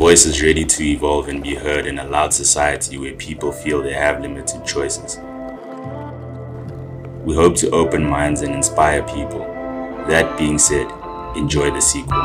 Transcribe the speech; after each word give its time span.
Voices 0.00 0.42
ready 0.42 0.64
to 0.64 0.82
evolve 0.82 1.28
and 1.28 1.42
be 1.42 1.54
heard 1.54 1.84
in 1.84 1.98
a 1.98 2.08
loud 2.08 2.32
society 2.32 2.96
where 2.96 3.12
people 3.12 3.52
feel 3.52 3.82
they 3.82 3.92
have 3.92 4.22
limited 4.22 4.64
choices. 4.64 5.18
We 7.22 7.34
hope 7.34 7.54
to 7.56 7.68
open 7.72 8.08
minds 8.08 8.40
and 8.40 8.54
inspire 8.54 9.02
people. 9.02 9.40
That 10.08 10.38
being 10.38 10.58
said, 10.58 10.90
enjoy 11.36 11.70
the 11.70 11.82
sequel. 11.82 12.24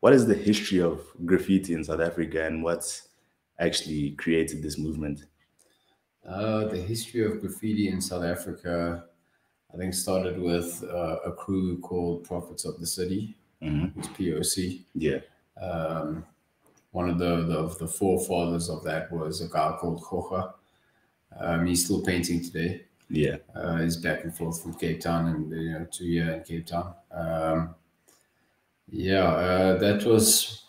What 0.00 0.12
is 0.12 0.26
the 0.26 0.34
history 0.34 0.82
of 0.82 1.00
graffiti 1.24 1.72
in 1.72 1.82
South 1.82 2.00
Africa 2.00 2.44
and 2.44 2.62
what's 2.62 3.08
actually 3.58 4.10
created 4.10 4.62
this 4.62 4.76
movement? 4.76 5.24
Uh, 6.28 6.66
the 6.66 6.76
history 6.76 7.24
of 7.24 7.40
graffiti 7.40 7.88
in 7.88 8.02
South 8.02 8.22
Africa, 8.22 9.06
I 9.74 9.76
think, 9.76 9.92
started 9.94 10.38
with 10.40 10.84
uh, 10.84 11.18
a 11.24 11.32
crew 11.32 11.78
called 11.80 12.24
Prophets 12.24 12.64
of 12.64 12.78
the 12.78 12.86
City, 12.86 13.34
Mhm. 13.60 13.92
it's 13.98 14.08
POC. 14.08 14.84
Yeah. 14.94 15.20
Um, 15.60 16.24
one 16.92 17.08
of 17.10 17.18
the, 17.18 17.42
the 17.44 17.76
the 17.80 17.88
forefathers 17.88 18.68
of 18.70 18.84
that 18.84 19.10
was 19.10 19.40
a 19.40 19.48
guy 19.48 19.76
called 19.80 20.00
Khocha. 20.02 20.52
Um, 21.36 21.66
he's 21.66 21.84
still 21.84 22.02
painting 22.02 22.40
today. 22.42 22.84
Yeah. 23.10 23.38
Uh, 23.54 23.78
he's 23.78 23.96
back 23.96 24.22
and 24.24 24.34
forth 24.36 24.62
from 24.62 24.74
Cape 24.74 25.00
Town 25.00 25.26
and 25.28 25.50
you 25.50 25.72
know 25.72 25.86
two 25.90 26.04
year 26.06 26.30
in 26.34 26.42
Cape 26.44 26.66
Town. 26.66 26.94
Um, 27.10 27.74
yeah, 28.88 29.24
uh, 29.24 29.78
that 29.78 30.04
was 30.04 30.62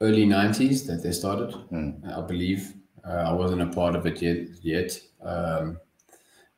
early 0.00 0.26
nineties 0.26 0.86
that 0.86 1.02
they 1.02 1.12
started, 1.12 1.54
Mm. 1.70 2.04
I 2.18 2.20
believe. 2.26 2.74
Uh, 3.04 3.24
I 3.30 3.32
wasn't 3.32 3.62
a 3.62 3.66
part 3.68 3.94
of 3.96 4.04
it 4.06 4.20
yet. 4.20 4.48
Yet, 4.62 5.00
um, 5.22 5.78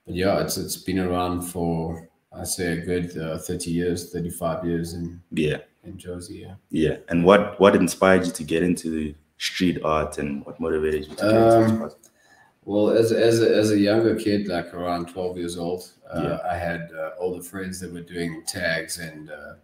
but 0.09 0.17
yeah, 0.17 0.41
it's 0.41 0.57
it's 0.57 0.77
been 0.79 0.99
around 0.99 1.43
for 1.43 2.09
I 2.33 2.45
say 2.45 2.73
a 2.79 2.81
good 2.85 3.17
uh, 3.19 3.39
thirty 3.39 3.71
years, 3.71 4.11
thirty 4.13 4.31
five 4.31 4.65
years 4.65 4.95
in 4.95 5.21
Yeah. 5.31 5.59
in 5.85 5.99
Jozi. 5.99 6.41
Yeah. 6.45 6.55
Yeah. 6.71 6.97
And 7.11 7.25
what 7.25 7.61
what 7.61 7.77
inspired 7.77 8.25
you 8.27 8.33
to 8.33 8.45
get 8.45 8.63
into 8.63 9.15
street 9.37 9.79
art 9.85 10.19
and 10.19 10.45
what 10.47 10.59
motivated 10.61 11.03
you 11.09 11.15
to 11.17 11.23
get 11.23 11.35
into 11.35 11.57
Um, 11.57 11.67
street 11.69 11.83
art? 11.83 11.95
Well, 12.65 12.91
as 12.91 13.13
as 13.13 13.41
a, 13.43 13.49
as 13.57 13.71
a 13.71 13.79
younger 13.79 14.15
kid, 14.17 14.49
like 14.49 14.73
around 14.75 15.09
twelve 15.09 15.37
years 15.39 15.57
old, 15.59 15.83
uh, 16.11 16.23
Yeah. 16.23 16.39
I 16.55 16.57
had 16.57 16.83
uh, 16.93 17.11
older 17.19 17.43
friends 17.43 17.79
that 17.81 17.93
were 17.93 18.07
doing 18.15 18.43
tags 18.47 18.99
and 18.99 19.31
uh, 19.31 19.55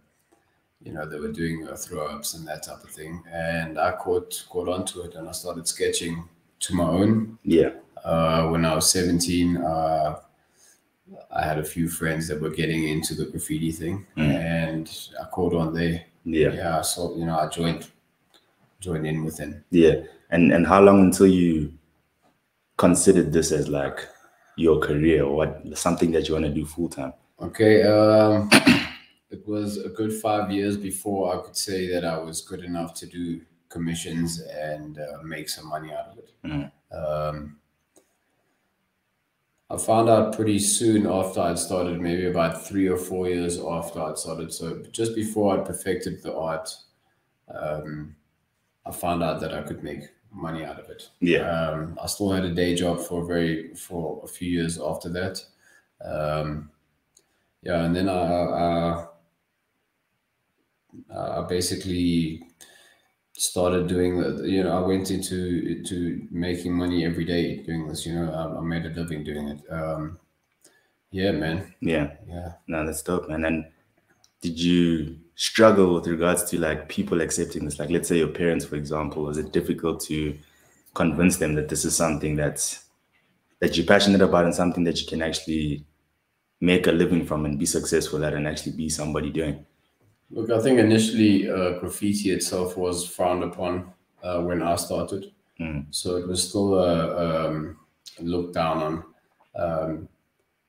you 0.85 0.93
know 0.93 1.05
they 1.09 1.19
were 1.19 1.31
doing 1.41 1.67
uh, 1.67 1.75
throw 1.75 2.05
ups 2.15 2.33
and 2.35 2.47
that 2.47 2.61
type 2.63 2.83
of 2.83 2.91
thing, 2.91 3.23
and 3.31 3.77
I 3.79 3.91
caught 4.03 4.45
caught 4.49 4.69
onto 4.69 5.01
it 5.01 5.15
and 5.15 5.27
I 5.27 5.33
started 5.33 5.67
sketching 5.67 6.29
to 6.65 6.73
my 6.75 6.83
own. 7.01 7.37
Yeah. 7.43 7.71
Uh, 8.03 8.49
when 8.51 8.65
I 8.65 8.73
was 8.75 8.89
seventeen, 8.91 9.57
uh, 9.57 10.19
I 11.31 11.43
had 11.45 11.59
a 11.59 11.63
few 11.63 11.87
friends 11.87 12.27
that 12.27 12.41
were 12.41 12.49
getting 12.49 12.87
into 12.87 13.13
the 13.15 13.25
graffiti 13.25 13.71
thing, 13.71 14.05
Mm. 14.17 14.33
and 14.33 15.09
I 15.21 15.25
caught 15.25 15.53
on 15.53 15.73
there. 15.73 16.05
Yeah. 16.23 16.53
Yeah, 16.53 16.81
so 16.81 17.15
you 17.15 17.25
know 17.25 17.37
I 17.37 17.47
joined 17.49 17.87
joined 18.79 19.05
in 19.05 19.23
with 19.23 19.37
them. 19.37 19.63
Yeah. 19.71 19.95
And 20.31 20.51
and 20.51 20.65
how 20.65 20.81
long 20.81 21.01
until 21.01 21.27
you 21.27 21.73
considered 22.77 23.31
this 23.31 23.51
as 23.51 23.67
like 23.69 24.07
your 24.57 24.79
career 24.79 25.23
or 25.23 25.35
what 25.35 25.77
something 25.77 26.11
that 26.11 26.27
you 26.27 26.33
want 26.33 26.45
to 26.45 26.51
do 26.53 26.65
full 26.65 26.89
time? 26.89 27.13
Okay. 27.41 27.83
Um, 27.83 28.49
it 29.29 29.45
was 29.47 29.77
a 29.77 29.89
good 29.89 30.13
five 30.13 30.49
years 30.51 30.77
before 30.77 31.35
I 31.37 31.41
could 31.45 31.55
say 31.57 31.87
that 31.91 32.03
I 32.05 32.17
was 32.17 32.41
good 32.41 32.63
enough 32.63 32.93
to 32.95 33.05
do 33.05 33.41
commissions 33.69 34.41
and 34.41 34.97
uh, 34.99 35.21
make 35.23 35.49
some 35.49 35.67
money 35.67 35.91
out 35.93 36.07
of 36.11 36.17
it. 36.19 36.31
Mhm. 36.45 36.71
Um, 36.91 37.57
I 39.75 39.77
found 39.77 40.09
out 40.09 40.35
pretty 40.35 40.59
soon 40.59 41.05
after 41.05 41.41
I'd 41.41 41.59
started, 41.59 41.99
maybe 41.99 42.27
about 42.27 42.65
three 42.65 42.87
or 42.87 42.97
four 42.97 43.27
years 43.27 43.59
after 43.59 44.01
I'd 44.01 44.17
started. 44.17 44.53
So 44.53 44.81
just 44.91 45.15
before 45.15 45.53
I'd 45.53 45.65
perfected 45.65 46.23
the 46.23 46.33
art, 46.33 46.73
um, 47.53 48.15
I 48.85 48.91
found 48.91 49.21
out 49.21 49.41
that 49.41 49.53
I 49.53 49.63
could 49.63 49.83
make 49.83 50.03
money 50.31 50.63
out 50.63 50.79
of 50.79 50.89
it. 50.89 51.09
Yeah. 51.19 51.49
Um, 51.49 51.99
I 52.01 52.07
still 52.07 52.31
had 52.31 52.45
a 52.45 52.53
day 52.53 52.73
job 52.73 53.01
for 53.01 53.23
a 53.23 53.25
very 53.25 53.73
for 53.75 54.21
a 54.23 54.27
few 54.27 54.49
years 54.49 54.79
after 54.79 55.09
that. 55.09 55.43
Um, 56.03 56.69
yeah, 57.61 57.83
and 57.83 57.93
then 57.93 58.07
I, 58.07 58.13
I, 58.13 59.07
I 61.13 61.47
basically 61.49 62.44
started 63.37 63.87
doing 63.87 64.19
the. 64.19 64.49
You 64.49 64.63
know, 64.63 64.77
I 64.77 64.87
went 64.87 65.11
into 65.11 65.83
to 65.83 66.27
making 66.31 66.73
money 66.73 67.05
every 67.05 67.25
day 67.25 67.57
doing 67.57 67.87
this. 67.87 68.05
You 68.05 68.15
know, 68.15 68.31
I, 68.31 68.59
I 68.59 68.61
made 68.61 68.85
a 68.85 68.89
living 68.89 69.23
doing 69.23 69.49
it. 69.49 69.61
Um, 69.71 70.19
yeah, 71.11 71.31
man. 71.31 71.73
Yeah. 71.81 72.13
Yeah. 72.27 72.53
No, 72.67 72.85
that's 72.85 73.01
dope, 73.03 73.29
man. 73.29 73.45
And 73.45 73.65
did 74.41 74.59
you 74.59 75.17
struggle 75.35 75.95
with 75.95 76.07
regards 76.07 76.43
to 76.51 76.59
like 76.59 76.89
people 76.89 77.21
accepting 77.21 77.65
this? 77.65 77.79
Like, 77.79 77.89
let's 77.89 78.07
say 78.09 78.17
your 78.17 78.29
parents, 78.29 78.65
for 78.65 78.75
example, 78.75 79.23
was 79.23 79.37
it 79.37 79.51
difficult 79.51 80.01
to 80.05 80.37
convince 80.93 81.37
them 81.37 81.55
that 81.55 81.69
this 81.69 81.85
is 81.85 81.95
something 81.95 82.35
that's 82.35 82.85
that 83.59 83.77
you're 83.77 83.85
passionate 83.85 84.21
about 84.21 84.45
and 84.45 84.55
something 84.55 84.83
that 84.85 85.01
you 85.01 85.07
can 85.07 85.21
actually 85.21 85.85
make 86.61 86.87
a 86.87 86.91
living 86.91 87.25
from 87.25 87.45
and 87.45 87.59
be 87.59 87.65
successful 87.65 88.23
at 88.25 88.33
and 88.33 88.47
actually 88.47 88.73
be 88.73 88.89
somebody 88.89 89.29
doing? 89.31 89.65
Look, 90.35 90.51
I 90.51 90.59
think 90.59 90.79
initially 90.79 91.49
uh, 91.49 91.79
graffiti 91.79 92.31
itself 92.31 92.75
was 92.75 93.07
frowned 93.07 93.43
upon 93.43 93.93
uh, 94.21 94.41
when 94.41 94.61
I 94.61 94.75
started. 94.75 95.31
Mm. 95.61 95.85
So 95.91 96.17
it 96.17 96.27
was 96.27 96.49
still 96.49 96.77
uh, 96.77 97.47
um, 97.47 97.77
looked 98.19 98.53
down 98.53 98.83
on. 98.83 99.03
Um, 99.55 100.09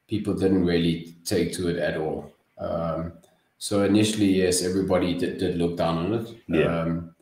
people 0.07 0.35
didn't 0.35 0.65
really 0.65 1.17
take 1.25 1.53
to 1.55 1.69
it 1.69 1.79
at 1.79 1.97
all. 1.97 2.33
Um, 2.59 3.15
so 3.59 3.83
initially, 3.83 4.27
yes, 4.27 4.63
everybody 4.63 5.19
did, 5.19 5.39
did 5.39 5.57
look 5.57 5.77
down 5.77 5.99
on 5.99 6.15
it. 6.15 6.37
Yeah. 6.47 6.83
Um, 6.83 7.15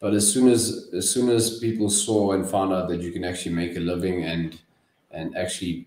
but 0.00 0.12
as 0.12 0.30
soon 0.32 0.48
as 0.48 0.88
as 0.92 1.08
soon 1.08 1.30
as 1.30 1.60
people 1.60 1.88
saw 1.88 2.32
and 2.32 2.44
found 2.44 2.72
out 2.72 2.88
that 2.88 3.00
you 3.00 3.12
can 3.12 3.22
actually 3.24 3.54
make 3.54 3.76
a 3.76 3.80
living 3.80 4.24
and 4.24 4.58
and 5.12 5.36
actually, 5.36 5.86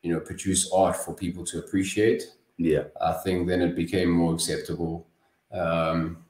you 0.00 0.14
know, 0.14 0.20
produce 0.20 0.72
art 0.72 0.96
for 0.96 1.12
people 1.12 1.44
to 1.44 1.58
appreciate, 1.58 2.22
Yeah. 2.56 2.84
I 3.02 3.12
think 3.22 3.46
then 3.46 3.60
it 3.60 3.76
became 3.76 4.08
more 4.08 4.32
acceptable. 4.32 5.06
Um, 5.52 6.24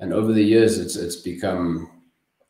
and 0.00 0.12
over 0.12 0.32
the 0.32 0.42
years, 0.42 0.78
it's 0.78 0.96
it's 0.96 1.16
become 1.16 1.90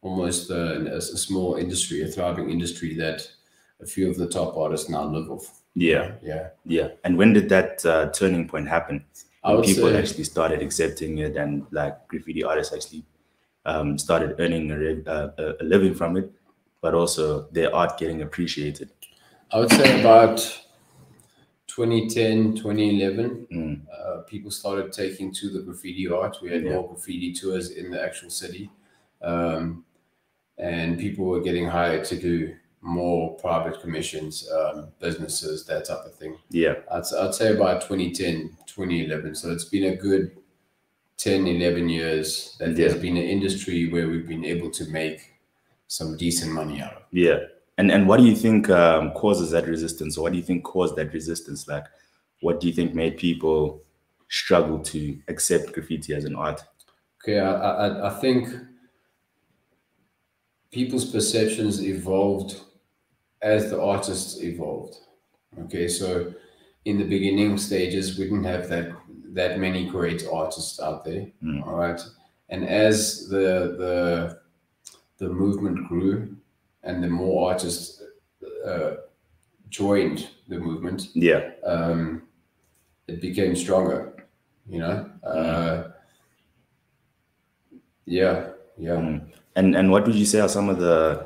almost 0.00 0.50
a, 0.50 0.96
a 0.96 1.00
small 1.00 1.56
industry, 1.56 2.02
a 2.02 2.08
thriving 2.08 2.50
industry 2.50 2.94
that 2.96 3.28
a 3.80 3.86
few 3.86 4.08
of 4.10 4.16
the 4.16 4.28
top 4.28 4.56
artists 4.56 4.88
now 4.88 5.04
live 5.04 5.30
off. 5.30 5.62
Yeah. 5.74 6.12
Yeah, 6.22 6.48
Yeah. 6.64 6.88
And 7.04 7.16
when 7.16 7.32
did 7.32 7.48
that 7.48 7.84
uh, 7.86 8.10
turning 8.10 8.48
point 8.48 8.68
happen? 8.68 9.04
When 9.44 9.62
people 9.62 9.90
say 9.90 9.98
actually 9.98 10.24
started 10.24 10.62
accepting 10.62 11.18
it 11.18 11.36
and 11.36 11.66
like 11.72 12.06
graffiti 12.08 12.44
artists 12.44 12.72
actually 12.72 13.04
um, 13.64 13.98
started 13.98 14.36
earning 14.38 14.70
a, 14.70 15.10
uh, 15.10 15.30
a 15.38 15.62
a 15.62 15.64
living 15.64 15.94
from 15.94 16.16
it, 16.16 16.30
but 16.80 16.94
also 16.94 17.48
their 17.50 17.74
art 17.74 17.98
getting 17.98 18.22
appreciated. 18.22 18.90
I 19.50 19.58
would 19.58 19.70
say 19.70 20.00
about 20.00 20.38
2010, 21.74 22.54
2011, 22.54 23.46
Mm. 23.50 23.80
uh, 23.90 24.18
people 24.22 24.50
started 24.50 24.92
taking 24.92 25.32
to 25.32 25.48
the 25.48 25.60
graffiti 25.62 26.06
art. 26.06 26.36
We 26.42 26.50
had 26.50 26.62
Yeah. 26.64 26.72
more 26.74 26.88
graffiti 26.88 27.32
tours 27.32 27.70
in 27.70 27.90
the 27.90 28.00
actual 28.02 28.28
city, 28.30 28.70
um, 29.22 29.84
and 30.58 30.98
people 30.98 31.24
were 31.24 31.40
getting 31.40 31.66
hired 31.66 32.04
to 32.06 32.16
do 32.16 32.54
more 32.82 33.34
private 33.36 33.80
commissions, 33.80 34.46
um, 34.50 34.88
businesses, 35.00 35.64
that 35.66 35.84
type 35.86 36.04
of 36.04 36.14
thing. 36.16 36.36
Yeah. 36.50 36.74
I'd, 36.90 37.04
I'd 37.18 37.34
say 37.34 37.54
about 37.54 37.80
2010, 37.82 38.56
2011. 38.66 39.34
So 39.34 39.50
it's 39.50 39.64
been 39.64 39.84
a 39.84 39.96
good 39.96 40.32
10, 41.16 41.46
11 41.46 41.88
years 41.88 42.56
that 42.58 42.74
there's 42.76 42.96
been 42.96 43.16
an 43.16 43.22
industry 43.22 43.88
where 43.88 44.08
we've 44.08 44.26
been 44.26 44.44
able 44.44 44.70
to 44.72 44.84
make 44.90 45.20
some 45.86 46.16
decent 46.16 46.52
money 46.52 46.80
out 46.82 46.94
of. 46.94 47.02
Yeah. 47.12 47.38
And 47.78 47.90
and 47.90 48.06
what 48.06 48.18
do 48.18 48.24
you 48.24 48.36
think 48.36 48.68
um, 48.70 49.12
causes 49.12 49.50
that 49.50 49.66
resistance? 49.66 50.18
Or 50.18 50.22
what 50.22 50.32
do 50.32 50.38
you 50.38 50.44
think 50.44 50.64
caused 50.64 50.96
that 50.96 51.12
resistance? 51.12 51.66
Like, 51.66 51.86
what 52.40 52.60
do 52.60 52.66
you 52.66 52.72
think 52.72 52.94
made 52.94 53.16
people 53.16 53.82
struggle 54.28 54.78
to 54.78 55.18
accept 55.28 55.72
graffiti 55.72 56.14
as 56.14 56.24
an 56.24 56.36
art? 56.36 56.62
Okay, 57.22 57.38
I, 57.38 57.52
I, 57.52 58.08
I 58.08 58.20
think 58.20 58.48
people's 60.70 61.04
perceptions 61.04 61.82
evolved 61.82 62.60
as 63.42 63.70
the 63.70 63.80
artists 63.80 64.42
evolved. 64.42 64.96
Okay, 65.60 65.86
so 65.86 66.32
in 66.84 66.98
the 66.98 67.04
beginning 67.04 67.58
stages, 67.58 68.18
we 68.18 68.24
didn't 68.24 68.44
have 68.44 68.68
that 68.68 68.92
that 69.34 69.58
many 69.58 69.88
great 69.88 70.24
artists 70.30 70.80
out 70.80 71.04
there. 71.04 71.26
Mm. 71.42 71.66
All 71.66 71.76
right, 71.76 72.00
and 72.48 72.68
as 72.68 73.28
the 73.28 73.76
the 73.78 74.38
the 75.18 75.32
movement 75.32 75.88
grew, 75.88 76.36
and 76.82 77.02
the 77.02 77.08
more 77.08 77.50
artists 77.50 78.02
uh, 78.66 78.92
joined 79.68 80.28
the 80.48 80.58
movement, 80.58 81.08
Yeah. 81.14 81.50
um, 81.64 82.22
it 83.08 83.20
became 83.20 83.54
stronger. 83.56 84.26
You 84.68 84.78
know, 84.78 85.10
uh, 85.24 85.90
yeah, 88.06 88.50
yeah. 88.78 88.96
Mm. 88.96 89.28
And 89.56 89.76
and 89.76 89.90
what 89.90 90.06
would 90.06 90.14
you 90.14 90.24
say 90.24 90.40
are 90.40 90.48
some 90.48 90.68
of 90.68 90.78
the 90.78 91.24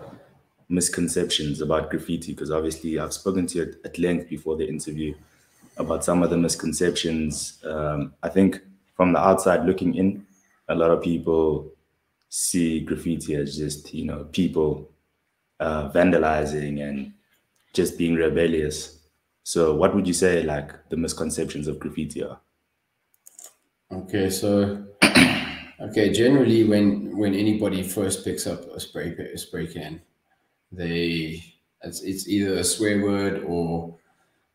misconceptions 0.68 1.60
about 1.60 1.90
graffiti? 1.90 2.32
Because 2.32 2.50
obviously 2.50 2.98
I've 2.98 3.12
spoken 3.12 3.46
to 3.48 3.58
you 3.58 3.62
at, 3.64 3.74
at 3.84 3.98
length 3.98 4.28
before 4.28 4.56
the 4.56 4.66
interview, 4.68 5.14
about 5.76 6.04
some 6.04 6.22
of 6.22 6.30
the 6.30 6.36
misconceptions. 6.38 7.62
Um, 7.64 8.14
I 8.22 8.28
think 8.30 8.60
from 8.96 9.12
the 9.12 9.20
outside 9.20 9.64
looking 9.66 9.94
in, 9.94 10.26
a 10.68 10.74
lot 10.74 10.90
of 10.90 11.02
people 11.02 11.70
see 12.28 12.80
graffiti 12.80 13.34
as 13.34 13.56
just 13.56 13.94
you 13.94 14.04
know 14.04 14.24
people 14.32 14.90
uh, 15.60 15.90
vandalizing 15.90 16.82
and 16.82 17.12
just 17.72 17.98
being 17.98 18.14
rebellious. 18.14 19.00
So, 19.44 19.74
what 19.74 19.94
would 19.94 20.06
you 20.06 20.14
say 20.14 20.42
like 20.42 20.88
the 20.90 20.96
misconceptions 20.96 21.68
of 21.68 21.78
graffiti 21.78 22.22
are? 22.24 22.40
Okay, 23.92 24.30
so 24.30 24.84
okay, 25.80 26.12
generally 26.12 26.64
when 26.64 27.16
when 27.16 27.34
anybody 27.34 27.82
first 27.82 28.24
picks 28.24 28.46
up 28.46 28.60
a 28.74 28.80
spray 28.80 29.14
a 29.34 29.38
spray 29.38 29.66
can, 29.66 30.00
they 30.72 31.42
it's, 31.82 32.02
it's 32.02 32.28
either 32.28 32.54
a 32.54 32.64
swear 32.64 33.02
word 33.04 33.44
or 33.44 33.96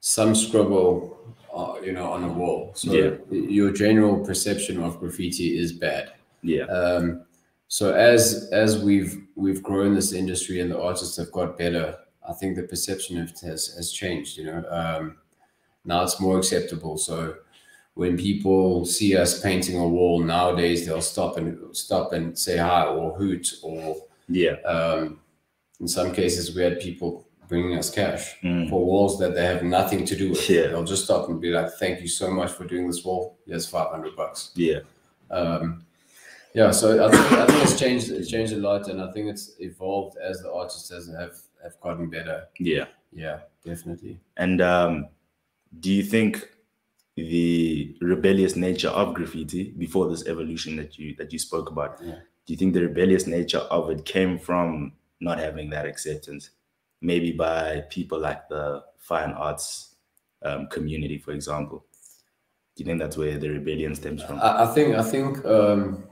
some 0.01 0.35
scribble, 0.35 1.35
uh, 1.53 1.75
you 1.83 1.93
know, 1.93 2.11
on 2.11 2.23
a 2.23 2.33
wall. 2.33 2.73
So 2.75 2.91
Yeah. 2.93 3.17
your 3.31 3.71
general 3.71 4.25
perception 4.25 4.81
of 4.83 4.99
graffiti 4.99 5.57
is 5.57 5.71
bad. 5.73 6.13
Yeah, 6.43 6.65
Um, 6.65 7.25
so 7.67 7.93
as 7.93 8.49
as 8.51 8.83
we've 8.83 9.23
we've 9.41 9.63
grown 9.63 9.95
this 9.95 10.11
industry 10.13 10.59
and 10.61 10.69
the 10.71 10.79
artists 10.81 11.17
have 11.17 11.31
got 11.31 11.57
better, 11.57 11.85
I 12.27 12.33
think 12.33 12.55
the 12.55 12.63
perception 12.63 13.13
of 13.21 13.29
it 13.29 13.39
has 13.41 13.61
has 13.77 13.91
changed. 13.91 14.37
You 14.37 14.45
know, 14.49 14.63
um, 14.69 15.17
now 15.85 16.03
it's 16.03 16.19
more 16.19 16.37
acceptable. 16.37 16.97
So 16.97 17.17
when 17.95 18.15
people 18.17 18.85
see 18.85 19.17
us 19.17 19.41
painting 19.41 19.77
a 19.79 19.87
wall 19.87 20.19
nowadays, 20.35 20.85
they'll 20.85 21.01
stop 21.15 21.37
and 21.37 21.75
stop 21.75 22.13
and 22.13 22.37
say 22.37 22.57
hi 22.57 22.85
or 22.85 23.13
hoot 23.17 23.45
or 23.63 23.97
yeah, 24.29 24.55
um, 24.75 25.19
in 25.81 25.87
some 25.87 26.13
cases 26.13 26.55
we 26.55 26.61
had 26.63 26.79
people 26.79 27.27
bringing 27.49 27.77
us 27.77 27.89
cash 27.89 28.23
Mm. 28.43 28.69
for 28.69 28.79
walls 28.85 29.19
that 29.19 29.33
they 29.35 29.45
have 29.45 29.61
nothing 29.63 30.05
to 30.05 30.15
do 30.15 30.29
with. 30.29 30.49
Yeah. 30.49 30.67
They'll 30.67 30.85
just 30.85 31.03
stop 31.03 31.27
and 31.27 31.41
be 31.41 31.49
like, 31.49 31.69
"Thank 31.83 31.99
you 32.01 32.07
so 32.07 32.31
much 32.31 32.51
for 32.57 32.63
doing 32.65 32.87
this 32.87 33.03
wall. 33.03 33.37
Here's 33.45 33.65
five 33.67 33.89
hundred 33.91 34.15
bucks." 34.15 34.51
yeah, 34.55 34.79
Um, 35.29 35.83
yeah, 36.53 36.71
so 36.71 37.05
I 37.05 37.11
think, 37.11 37.31
I 37.31 37.45
think 37.45 37.63
it's 37.63 37.79
changed. 37.79 38.09
It's 38.11 38.29
changed 38.29 38.53
a 38.53 38.57
lot, 38.57 38.87
and 38.87 39.01
I 39.01 39.11
think 39.11 39.27
it's 39.27 39.55
evolved 39.59 40.17
as 40.17 40.41
the 40.41 40.51
artists 40.51 40.89
have 40.89 41.37
have 41.63 41.79
gotten 41.81 42.09
better. 42.09 42.47
yeah. 42.59 42.85
Yeah, 43.13 43.39
definitely. 43.65 44.19
And 44.37 44.61
um, 44.61 45.07
do 45.79 45.91
you 45.91 46.03
think 46.03 46.49
the 47.15 47.95
rebellious 48.01 48.55
nature 48.55 48.89
of 48.89 49.13
graffiti 49.13 49.71
before 49.77 50.09
this 50.09 50.25
evolution 50.27 50.77
that 50.77 50.97
you 50.97 51.15
that 51.17 51.33
you 51.33 51.39
spoke 51.39 51.69
about? 51.69 51.99
Yeah. 52.01 52.19
Do 52.45 52.53
you 52.53 52.57
think 52.57 52.73
the 52.73 52.81
rebellious 52.81 53.27
nature 53.27 53.59
of 53.59 53.89
it 53.89 54.05
came 54.05 54.39
from 54.39 54.93
not 55.19 55.37
having 55.37 55.69
that 55.69 55.85
acceptance, 55.85 56.49
maybe 57.01 57.31
by 57.31 57.83
people 57.89 58.19
like 58.19 58.47
the 58.49 58.83
fine 58.97 59.31
arts 59.31 59.95
um, 60.43 60.67
community, 60.67 61.17
for 61.17 61.31
example? 61.31 61.85
Do 62.75 62.83
you 62.83 62.85
think 62.85 62.99
that's 62.99 63.17
where 63.17 63.37
the 63.37 63.49
rebellion 63.49 63.93
stems 63.93 64.23
from? 64.23 64.39
I, 64.39 64.63
I 64.63 64.73
think 64.73 64.95
I 64.95 65.03
think 65.03 65.45
um, 65.45 66.03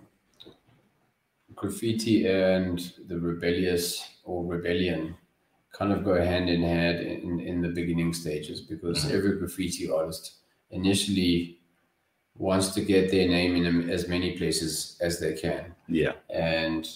graffiti 1.59 2.25
and 2.25 2.93
the 3.07 3.19
rebellious 3.19 3.85
or 4.23 4.45
rebellion 4.45 5.15
kind 5.73 5.91
of 5.91 6.05
go 6.05 6.15
hand 6.15 6.49
in 6.49 6.61
hand 6.63 6.99
in, 6.99 7.39
in 7.39 7.61
the 7.61 7.67
beginning 7.67 8.13
stages 8.13 8.61
because 8.61 9.11
every 9.11 9.37
graffiti 9.37 9.91
artist 9.91 10.37
initially 10.71 11.59
wants 12.37 12.69
to 12.69 12.81
get 12.81 13.11
their 13.11 13.27
name 13.27 13.57
in 13.57 13.89
as 13.89 14.07
many 14.07 14.37
places 14.37 14.97
as 15.01 15.19
they 15.19 15.33
can 15.33 15.75
yeah, 15.89 16.13
and 16.29 16.87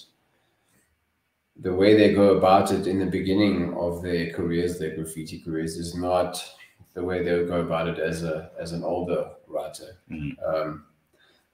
the 1.60 1.72
way 1.72 1.94
they 1.94 2.14
go 2.14 2.36
about 2.36 2.72
it 2.72 2.86
in 2.86 2.98
the 2.98 3.06
beginning 3.06 3.74
of 3.74 4.02
their 4.02 4.32
careers, 4.32 4.78
their 4.78 4.96
graffiti 4.96 5.40
careers, 5.40 5.76
is 5.76 5.94
not 5.94 6.42
the 6.94 7.02
way 7.02 7.22
they 7.22 7.32
would 7.32 7.48
go 7.48 7.60
about 7.60 7.86
it 7.86 7.98
as 7.98 8.24
a 8.24 8.50
as 8.58 8.72
an 8.72 8.82
older 8.82 9.30
writer. 9.46 9.96
Mhm. 10.10 10.36
Um, 10.44 10.86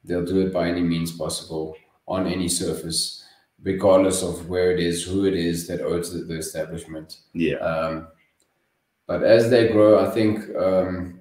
they'll 0.05 0.25
do 0.25 0.41
it 0.47 0.53
by 0.53 0.69
any 0.69 0.81
means 0.81 1.12
possible 1.12 1.77
on 2.11 2.27
any 2.27 2.49
surface, 2.49 3.25
regardless 3.62 4.23
of 4.23 4.49
where 4.49 4.71
it 4.73 4.81
is, 4.81 5.05
who 5.05 5.25
it 5.27 5.35
is 5.35 5.67
that 5.69 5.81
owns 5.81 6.12
the, 6.12 6.21
the 6.25 6.37
establishment. 6.37 7.21
yeah, 7.33 7.57
Um, 7.57 8.09
but 9.07 9.23
as 9.23 9.49
they 9.49 9.69
grow, 9.69 10.05
I 10.05 10.11
think 10.11 10.55
um, 10.57 11.21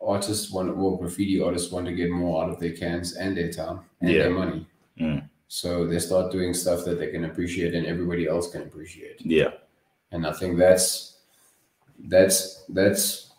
artists 0.00 0.50
want, 0.52 0.76
well, 0.76 0.96
graffiti 0.96 1.40
artists 1.42 1.72
want 1.72 1.86
to 1.86 1.92
get 1.92 2.10
more 2.10 2.42
out 2.44 2.50
of 2.50 2.60
their 2.60 2.72
cans 2.72 3.16
and 3.16 3.36
their 3.36 3.50
time 3.50 3.80
and 4.00 4.10
Yeah. 4.10 4.22
their 4.22 4.30
money. 4.30 4.66
Mm. 5.00 5.28
So 5.48 5.86
they 5.86 5.98
start 5.98 6.30
doing 6.32 6.54
stuff 6.54 6.84
that 6.84 6.98
they 6.98 7.10
can 7.10 7.24
appreciate 7.24 7.74
and 7.74 7.86
everybody 7.86 8.28
else 8.28 8.50
can 8.52 8.62
appreciate. 8.62 9.20
yeah, 9.24 9.50
And 10.12 10.26
I 10.26 10.32
think 10.32 10.56
that's 10.58 11.16
that's 12.08 12.64
that's 12.68 13.32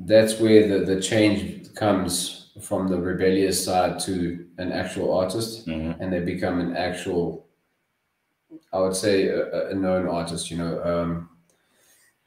that's 0.00 0.40
where 0.40 0.66
the, 0.68 0.84
the 0.84 1.00
change 1.00 1.72
comes 1.74 2.45
from 2.60 2.88
the 2.88 2.98
rebellious 2.98 3.62
side 3.64 3.98
to 4.00 4.46
an 4.58 4.72
actual 4.72 5.12
artist 5.16 5.64
hmm 5.66 5.92
and 6.00 6.12
they 6.12 6.20
become 6.20 6.58
an 6.60 6.76
actual 6.76 7.46
i 8.72 8.78
would 8.80 8.96
say 8.96 9.26
a, 9.28 9.68
a 9.70 9.74
known 9.74 10.08
artist 10.08 10.50
you 10.50 10.56
know 10.56 10.82
um, 10.84 11.28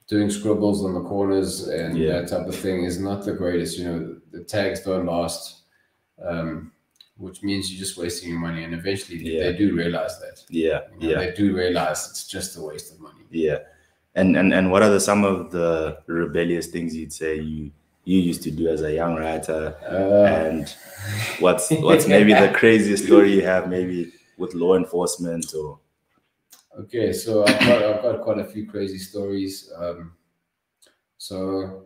doing 0.08 0.30
scribbles 0.30 0.84
on 0.86 0.94
the 0.94 1.02
corners 1.04 1.68
and 1.68 1.98
Yeah. 1.98 2.22
that 2.22 2.28
type 2.30 2.48
of 2.48 2.56
thing 2.56 2.84
is 2.84 3.00
not 3.00 3.24
the 3.26 3.34
greatest 3.34 3.78
you 3.78 3.86
know 3.86 4.16
the 4.32 4.44
tags 4.44 4.82
don't 4.82 5.06
last 5.06 5.64
um, 6.24 6.72
which 7.18 7.44
means 7.44 7.72
you're 7.72 7.80
just 7.86 7.98
wasting 7.98 8.30
your 8.30 8.40
money 8.40 8.64
and 8.64 8.74
eventually 8.74 9.18
Yeah. 9.24 9.44
they 9.52 9.58
do 9.58 9.76
realize 9.76 10.20
that 10.20 10.44
yeah, 10.50 10.82
you 10.94 11.00
know, 11.00 11.10
yeah. 11.12 11.18
they 11.20 11.32
do 11.36 11.56
realize 11.56 12.08
it's 12.10 12.26
just 12.28 12.58
a 12.58 12.62
waste 12.62 12.94
of 12.94 13.00
money 13.00 13.24
Yeah. 13.32 13.60
And 14.16 14.36
and 14.36 14.54
and 14.54 14.72
what 14.72 14.82
are 14.84 14.90
the 14.90 15.00
some 15.00 15.24
of 15.24 15.52
the 15.52 15.98
rebellious 16.08 16.68
things 16.68 16.96
you'd 16.96 17.14
say 17.14 17.40
you 17.40 17.72
you 18.12 18.20
used 18.32 18.44
to 18.44 18.52
do 18.52 18.68
as 18.70 18.82
a 18.82 18.94
young 18.94 19.16
writer? 19.16 19.76
uh, 19.84 20.26
And 20.46 20.68
what's 21.40 21.70
what's 21.88 22.08
maybe 22.08 22.34
the 22.34 22.52
craziest 22.60 23.06
story 23.06 23.34
you 23.34 23.44
have 23.44 23.70
maybe 23.70 24.12
with 24.38 24.54
law 24.54 24.76
enforcement 24.76 25.46
or 25.54 25.80
Okay, 26.80 27.12
so 27.12 27.46
I've 27.46 27.60
got, 27.60 27.84
I've 27.84 28.02
got 28.02 28.22
quite 28.22 28.40
a 28.40 28.46
few 28.46 28.66
crazy 28.68 28.98
stories. 29.00 29.72
Um, 29.76 30.14
so 31.18 31.86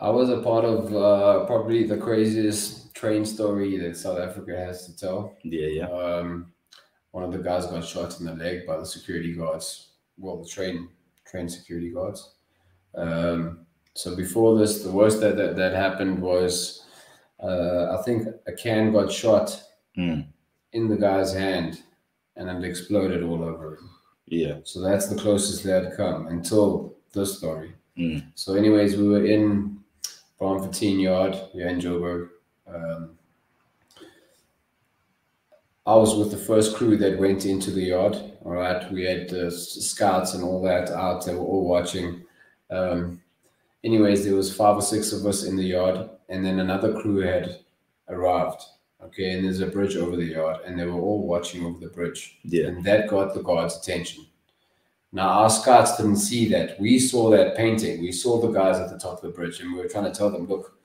I 0.00 0.10
was 0.10 0.28
a 0.30 0.40
part 0.42 0.64
of 0.64 0.94
uh, 0.94 1.46
probably 1.46 1.84
the 1.84 1.96
craziest 1.96 2.94
train 2.94 3.24
story 3.24 3.78
that 3.78 3.96
South 3.96 4.18
Africa 4.18 4.56
has 4.56 4.86
to 4.86 4.96
tell. 4.96 5.36
yeah, 5.42 5.66
yeah. 5.66 5.88
Um, 5.90 6.52
one 7.12 7.24
of 7.24 7.32
the 7.32 7.38
guys 7.38 7.66
got 7.66 7.84
shot 7.84 8.20
in 8.20 8.26
the 8.26 8.34
leg 8.34 8.66
by 8.66 8.76
the 8.76 8.86
security 8.86 9.34
guards. 9.34 9.92
Well, 10.18 10.42
the 10.42 10.48
train 10.48 10.88
train 11.26 11.48
security 11.48 11.90
guards. 11.90 12.34
Um, 12.94 13.66
so 13.98 14.14
before 14.16 14.58
this, 14.58 14.82
the 14.82 14.90
worst 15.00 15.20
that 15.20 15.36
that, 15.36 15.56
that 15.56 15.72
happened 15.74 16.20
was 16.22 16.84
uh, 17.42 17.96
I 17.98 18.02
think 18.04 18.26
a 18.46 18.52
can 18.52 18.92
got 18.92 19.10
shot 19.12 19.48
Mm, 19.96 20.26
in 20.72 20.88
the 20.88 20.96
guy's 20.96 21.32
hand, 21.34 21.82
and 22.36 22.48
it 22.48 22.64
exploded 22.68 23.22
all 23.24 23.42
over 23.42 23.66
him. 23.76 23.90
yeah. 24.26 24.56
So 24.62 24.80
that's 24.80 25.06
the 25.08 25.16
closest 25.16 25.64
they 25.64 25.72
had 25.72 25.96
come 25.96 26.28
until 26.28 26.94
this 27.12 27.38
story. 27.38 27.72
Mm, 27.96 28.22
So, 28.36 28.54
anyways, 28.54 28.96
we 28.96 29.08
were 29.08 29.24
in 29.24 29.80
Braamfontein 30.40 31.00
Yard 31.02 31.34
here 31.52 31.66
in 31.66 31.80
Joburg. 31.80 32.28
Um, 32.72 33.18
I 35.86 35.94
was 35.96 36.14
with 36.16 36.30
the 36.30 36.36
first 36.50 36.76
crew 36.76 36.96
that 36.98 37.18
went 37.18 37.44
into 37.46 37.70
the 37.72 37.82
yard. 37.94 38.14
All 38.44 38.52
right, 38.52 38.80
we 38.92 39.04
had 39.04 39.28
the 39.28 39.50
scouts 39.50 40.34
and 40.34 40.44
all 40.44 40.62
that 40.62 40.90
out. 40.90 41.24
They 41.24 41.34
were 41.34 41.40
all 41.52 41.66
watching. 41.66 42.22
Um, 42.70 43.20
anyways, 43.84 44.24
there 44.24 44.34
was 44.34 44.54
five 44.54 44.76
or 44.76 44.82
six 44.82 45.12
of 45.12 45.24
us 45.26 45.44
in 45.44 45.56
the 45.56 45.64
yard, 45.64 46.08
and 46.28 46.44
then 46.44 46.60
another 46.60 47.00
crew 47.00 47.18
had 47.18 47.60
arrived. 48.08 48.62
Okay, 49.00 49.30
and 49.30 49.44
there's 49.44 49.60
a 49.60 49.66
bridge 49.66 49.96
over 49.96 50.16
the 50.16 50.24
yard, 50.24 50.58
and 50.66 50.78
they 50.78 50.84
were 50.84 51.00
all 51.00 51.24
watching 51.26 51.64
over 51.64 51.78
the 51.78 51.86
bridge 51.88 52.38
yeah. 52.42 52.66
and 52.66 52.84
that 52.84 53.08
got 53.08 53.32
the 53.32 53.42
guards' 53.42 53.76
attention. 53.78 54.26
Now 55.12 55.28
our 55.28 55.50
scouts 55.50 55.96
didn't 55.96 56.16
see 56.16 56.48
that. 56.50 56.78
We 56.80 56.98
saw 56.98 57.30
that 57.30 57.56
painting. 57.56 58.00
We 58.00 58.10
saw 58.12 58.40
the 58.40 58.50
guys 58.50 58.76
at 58.78 58.90
the 58.90 58.98
top 58.98 59.14
of 59.14 59.20
the 59.22 59.28
bridge, 59.28 59.60
and 59.60 59.72
we 59.72 59.78
were 59.78 59.88
trying 59.88 60.04
to 60.04 60.10
tell 60.10 60.30
them, 60.30 60.48
"Look, 60.48 60.78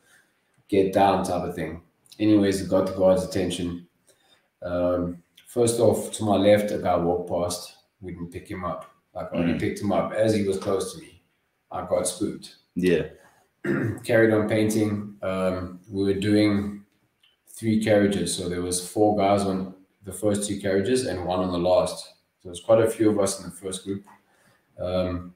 get 0.69 0.93
down," 0.93 1.23
type 1.25 1.43
of 1.43 1.55
thing. 1.55 1.81
Anyways, 2.19 2.62
it 2.62 2.69
got 2.69 2.85
the 2.85 2.93
guards' 2.93 3.23
attention. 3.25 3.88
Um, 4.62 5.23
first 5.47 5.79
off, 5.79 6.12
to 6.12 6.23
my 6.23 6.35
left, 6.38 6.71
a 6.71 6.77
guy 6.77 6.95
walked 6.95 7.29
past. 7.29 7.73
We 8.00 8.12
didn't 8.13 8.31
pick 8.31 8.47
him 8.50 8.63
up. 8.63 8.85
Like 9.15 9.33
I 9.33 9.38
only 9.38 9.53
Mm. 9.53 9.59
picked 9.59 9.81
him 9.81 9.91
up 9.91 10.13
as 10.13 10.33
he 10.35 10.47
was 10.47 10.57
close 10.59 10.93
to 10.93 11.01
me. 11.01 11.23
I 11.74 11.86
got 11.86 12.08
spooked 12.08 12.56
Yeah. 12.75 13.03
carried 14.03 14.34
on 14.34 14.48
painting. 14.48 15.15
Um, 15.22 15.80
we 15.89 16.03
were 16.06 16.20
doing 16.20 16.84
three 17.48 17.84
carriages, 17.84 18.36
so 18.36 18.48
there 18.50 18.62
was 18.62 18.86
four 18.88 19.18
guys 19.18 19.44
on 19.44 19.74
the 20.06 20.12
first 20.12 20.48
two 20.48 20.60
carriages 20.60 21.06
and 21.08 21.25
one 21.25 21.39
on 21.39 21.51
the 21.51 21.58
last. 21.58 21.98
So 22.42 22.50
there's 22.50 22.60
quite 22.62 22.82
a 22.82 22.89
few 22.89 23.10
of 23.10 23.20
us 23.20 23.39
in 23.39 23.46
the 23.46 23.56
first 23.56 23.86
group. 23.86 24.03
Um, 24.80 25.34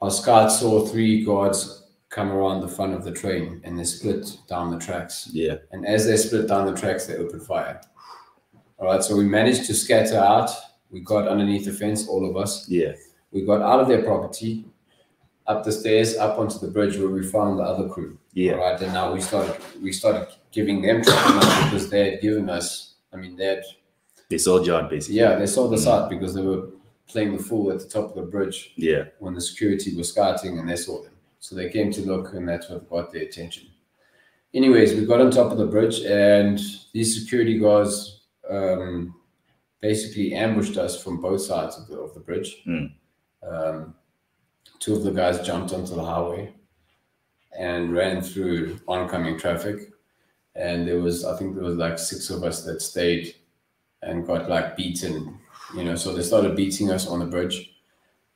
our 0.00 0.10
scouts 0.10 0.60
saw 0.60 0.86
three 0.86 1.24
guards 1.24 1.88
come 2.08 2.30
around 2.32 2.60
the 2.62 2.68
front 2.68 2.94
of 2.94 3.04
the 3.04 3.12
train 3.12 3.60
and 3.64 3.78
they 3.78 3.84
split 3.84 4.38
down 4.48 4.70
the 4.70 4.78
tracks. 4.78 5.28
Yeah. 5.32 5.56
And 5.72 5.86
as 5.86 6.06
they 6.06 6.16
split 6.16 6.48
down 6.48 6.66
the 6.66 6.74
tracks, 6.80 7.06
they 7.06 7.16
opened 7.16 7.42
fire. 7.42 7.80
All 8.78 8.86
right, 8.86 9.02
so 9.04 9.14
we 9.16 9.24
managed 9.24 9.66
to 9.66 9.74
scatter 9.74 10.16
out. 10.18 10.50
We 10.90 11.00
got 11.00 11.28
underneath 11.28 11.66
the 11.66 11.72
fence, 11.72 12.08
all 12.08 12.28
of 12.28 12.36
us 12.36 12.66
Yeah. 12.68 12.94
we 13.30 13.44
got 13.44 13.60
out 13.60 13.80
of 13.80 13.88
their 13.88 14.02
property 14.02 14.64
up 15.50 15.64
the 15.64 15.72
stairs, 15.72 16.16
up 16.16 16.38
onto 16.38 16.58
the 16.64 16.68
bridge 16.76 16.96
where 16.98 17.08
we 17.16 17.22
found 17.36 17.58
the 17.58 17.62
other 17.72 17.88
crew. 17.88 18.12
Yeah. 18.32 18.52
Right. 18.52 18.80
And 18.80 18.92
now 18.92 19.06
we 19.14 19.20
started 19.20 19.56
we 19.82 19.92
started 19.92 20.26
giving 20.56 20.78
them 20.86 20.98
because 21.00 21.90
they 21.90 22.02
had 22.10 22.20
given 22.26 22.48
us. 22.58 22.66
I 23.12 23.16
mean, 23.22 23.34
they 23.36 23.46
had 23.54 23.62
They 24.30 24.38
sold 24.38 24.66
you 24.66 24.74
out 24.76 24.88
basically. 24.90 25.16
yeah, 25.22 25.32
they 25.40 25.46
sold 25.46 25.70
us 25.74 25.84
Mm. 25.86 25.92
out 25.92 26.04
because 26.14 26.32
they 26.34 26.42
were 26.50 26.62
playing 27.12 27.36
the 27.36 27.42
fool 27.48 27.64
at 27.72 27.78
the 27.80 27.88
top 27.96 28.06
of 28.10 28.14
the 28.14 28.22
bridge 28.34 28.58
Yeah. 28.76 29.02
when 29.22 29.34
the 29.34 29.40
security 29.50 29.90
was 29.96 30.08
scouting 30.12 30.52
and 30.58 30.68
they 30.70 30.76
saw 30.76 31.02
them. 31.02 31.14
So 31.40 31.56
they 31.56 31.68
came 31.76 31.90
to 31.96 32.02
look 32.12 32.26
and 32.34 32.48
that's 32.48 32.68
what 32.70 32.88
got 32.88 33.06
their 33.12 33.22
attention. 33.30 33.64
Anyways, 34.54 34.94
we 34.94 35.04
got 35.06 35.20
on 35.20 35.30
top 35.30 35.50
of 35.52 35.58
the 35.58 35.66
bridge 35.76 35.98
and 36.02 36.56
these 36.92 37.10
security 37.20 37.58
guards 37.58 37.94
um, 38.56 39.14
basically 39.80 40.34
ambushed 40.34 40.76
us 40.84 41.02
from 41.02 41.20
both 41.20 41.40
sides 41.50 41.74
of 41.78 41.84
the, 41.88 41.96
of 42.06 42.14
the 42.14 42.20
bridge. 42.28 42.50
Mm. 42.66 42.92
Um, 43.50 43.94
two 44.80 44.96
of 44.96 45.04
the 45.04 45.12
guys 45.12 45.46
jumped 45.46 45.72
onto 45.72 45.94
the 45.94 46.04
highway 46.04 46.52
and 47.56 47.92
ran 47.92 48.22
through 48.22 48.80
oncoming 48.88 49.38
traffic. 49.38 49.92
And 50.56 50.88
there 50.88 51.00
was, 51.00 51.24
I 51.24 51.36
think 51.36 51.54
there 51.54 51.64
was 51.64 51.76
like 51.76 51.98
six 51.98 52.28
of 52.30 52.42
us 52.42 52.64
that 52.64 52.82
stayed 52.82 53.34
and 54.02 54.26
got 54.26 54.48
like 54.48 54.76
beaten, 54.76 55.38
you 55.76 55.84
know. 55.84 55.94
So 55.94 56.12
they 56.12 56.22
started 56.22 56.56
beating 56.56 56.90
us 56.90 57.06
on 57.06 57.20
the 57.20 57.26
bridge. 57.26 57.70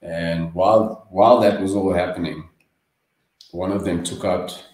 And 0.02 0.54
while 0.54 1.08
while 1.10 1.40
that 1.40 1.60
was 1.60 1.74
all 1.74 1.92
happening, 1.92 2.48
one 3.50 3.72
of 3.72 3.84
them 3.84 4.04
took 4.04 4.24
out 4.24 4.64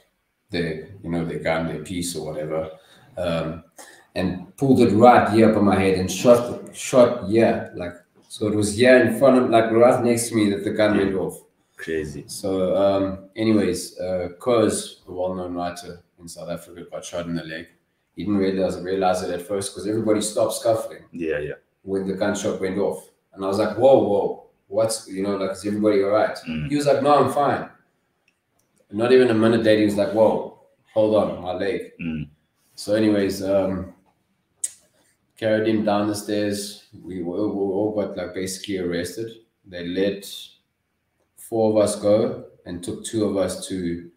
their, 0.51 0.89
you 1.03 1.11
know, 1.11 1.25
their 1.25 1.39
gun, 1.39 1.69
their 1.69 1.85
piece 1.85 2.17
or 2.17 2.27
whatever, 2.27 2.71
um, 3.17 3.65
and 4.17 4.55
pulled 4.57 4.81
it 4.81 4.93
right 4.93 5.31
here 5.31 5.51
up 5.51 5.57
on 5.57 5.65
my 5.65 5.79
head 5.79 5.99
and 5.99 6.11
shot 6.11 6.75
shot 6.75 7.29
yeah, 7.29 7.71
like 7.75 7.95
so 8.29 8.49
it 8.49 8.55
was 8.55 8.77
here 8.77 9.01
in 9.01 9.19
front 9.19 9.39
of 9.39 9.51
like 9.51 9.71
right 9.71 10.05
next 10.05 10.29
to 10.29 10.35
me 10.35 10.51
that 10.51 10.65
the 10.65 10.71
gun 10.71 10.99
went 10.99 11.15
off. 11.15 11.41
Crazy. 11.81 12.25
So, 12.27 12.77
um, 12.77 13.31
anyways, 13.37 13.99
uh, 13.99 14.29
a 15.09 15.13
well-known 15.13 15.55
writer 15.55 16.03
in 16.21 16.29
South 16.29 16.51
Africa, 16.51 16.85
got 16.91 17.05
shot 17.05 17.25
in 17.27 17.35
the 17.35 17.43
leg. 17.45 17.69
He 18.15 18.25
didn't 18.25 18.39
realize 18.39 18.79
realize 18.81 19.23
it 19.23 19.31
at 19.31 19.47
first 19.47 19.73
because 19.73 19.87
everybody 19.89 20.21
stopped 20.21 20.55
scuffling 20.55 21.05
Yeah, 21.11 21.39
yeah. 21.39 21.55
when 21.83 22.07
the 22.07 22.15
gunshot 22.15 22.61
went 22.61 22.77
off, 22.79 23.09
and 23.33 23.43
I 23.43 23.49
was 23.49 23.59
like, 23.59 23.79
"Whoa, 23.79 23.99
whoa, 24.03 24.47
what's 24.69 25.09
you 25.09 25.23
know 25.23 25.37
like 25.37 25.53
is 25.53 25.65
everybody 25.65 26.03
all 26.03 26.11
right?" 26.11 26.37
Mm. 26.47 26.69
He 26.69 26.77
was 26.77 26.87
like, 26.87 27.03
"No, 27.03 27.15
I'm 27.15 27.33
fine." 27.33 27.71
Not 28.93 29.13
even 29.13 29.31
a 29.31 29.35
minute 29.35 29.63
later, 29.63 29.79
he 29.81 29.85
was 29.87 29.97
like, 29.97 30.13
"Whoa, 30.13 30.59
hold 30.93 31.15
on, 31.15 31.43
my 31.43 31.53
leg." 31.53 31.93
Mm. 31.99 32.29
So, 32.75 32.95
anyways, 32.95 33.43
um, 33.43 33.95
carried 35.39 35.67
him 35.69 35.85
down 35.85 36.09
the 36.09 36.15
stairs. 36.15 36.85
We, 37.03 37.23
were, 37.23 37.49
we 37.49 37.61
all 37.77 37.95
got 37.95 38.17
like 38.19 38.35
basically 38.35 38.79
arrested. 38.79 39.31
They 39.65 39.87
let 39.87 40.31
four 41.51 41.71
of 41.73 41.77
us 41.85 41.97
go 41.97 42.45
and 42.65 42.83
took 42.83 43.05
two 43.05 43.25
of 43.25 43.37
us 43.37 43.67
to 43.69 44.11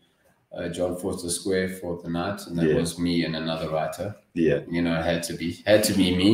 uh, 0.55 0.69
John 0.69 0.95
Vorster 0.95 1.31
Square 1.31 1.69
for 1.79 1.99
the 2.03 2.09
night, 2.09 2.45
and 2.47 2.57
that 2.59 2.67
Yeah. 2.69 2.75
was 2.75 2.99
me 2.99 3.25
and 3.25 3.35
another 3.35 3.69
writer. 3.69 4.15
Yeah. 4.35 4.59
You 4.69 4.81
know, 4.83 4.97
it 4.99 5.03
had 5.03 5.23
to 5.23 5.33
be 5.33 5.57
had 5.65 5.83
to 5.85 5.93
be 5.93 6.15
me. 6.15 6.31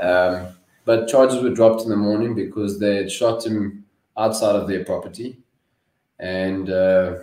Um, 0.00 0.48
but 0.84 1.08
charges 1.08 1.42
were 1.42 1.50
dropped 1.50 1.82
in 1.82 1.88
the 1.90 1.96
morning 1.96 2.34
because 2.34 2.78
they 2.78 2.96
had 2.96 3.10
shot 3.10 3.44
him 3.44 3.84
outside 4.16 4.54
of 4.54 4.68
their 4.68 4.84
property, 4.84 5.38
and 6.20 6.70
uh, 6.70 7.14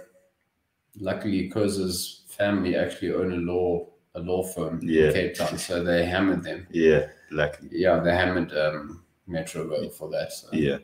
luckily, 1.00 1.50
Koz's 1.50 2.24
family 2.28 2.76
actually 2.76 3.14
own 3.14 3.32
a 3.34 3.38
law 3.38 3.88
a 4.16 4.20
law 4.20 4.44
firm 4.44 4.82
Yeah. 4.84 5.06
in 5.08 5.14
Cape 5.14 5.36
Town, 5.36 5.58
so 5.58 5.82
they 5.84 6.04
hammered 6.06 6.44
them. 6.44 6.68
Yeah. 6.72 7.08
Luckily. 7.32 7.70
Yeah, 7.72 8.02
they 8.02 8.12
hammered 8.14 8.52
um, 8.52 9.04
Metrorail 9.30 9.94
for 9.94 10.10
that. 10.10 10.34
So. 10.34 10.50
Yeah. 10.52 10.80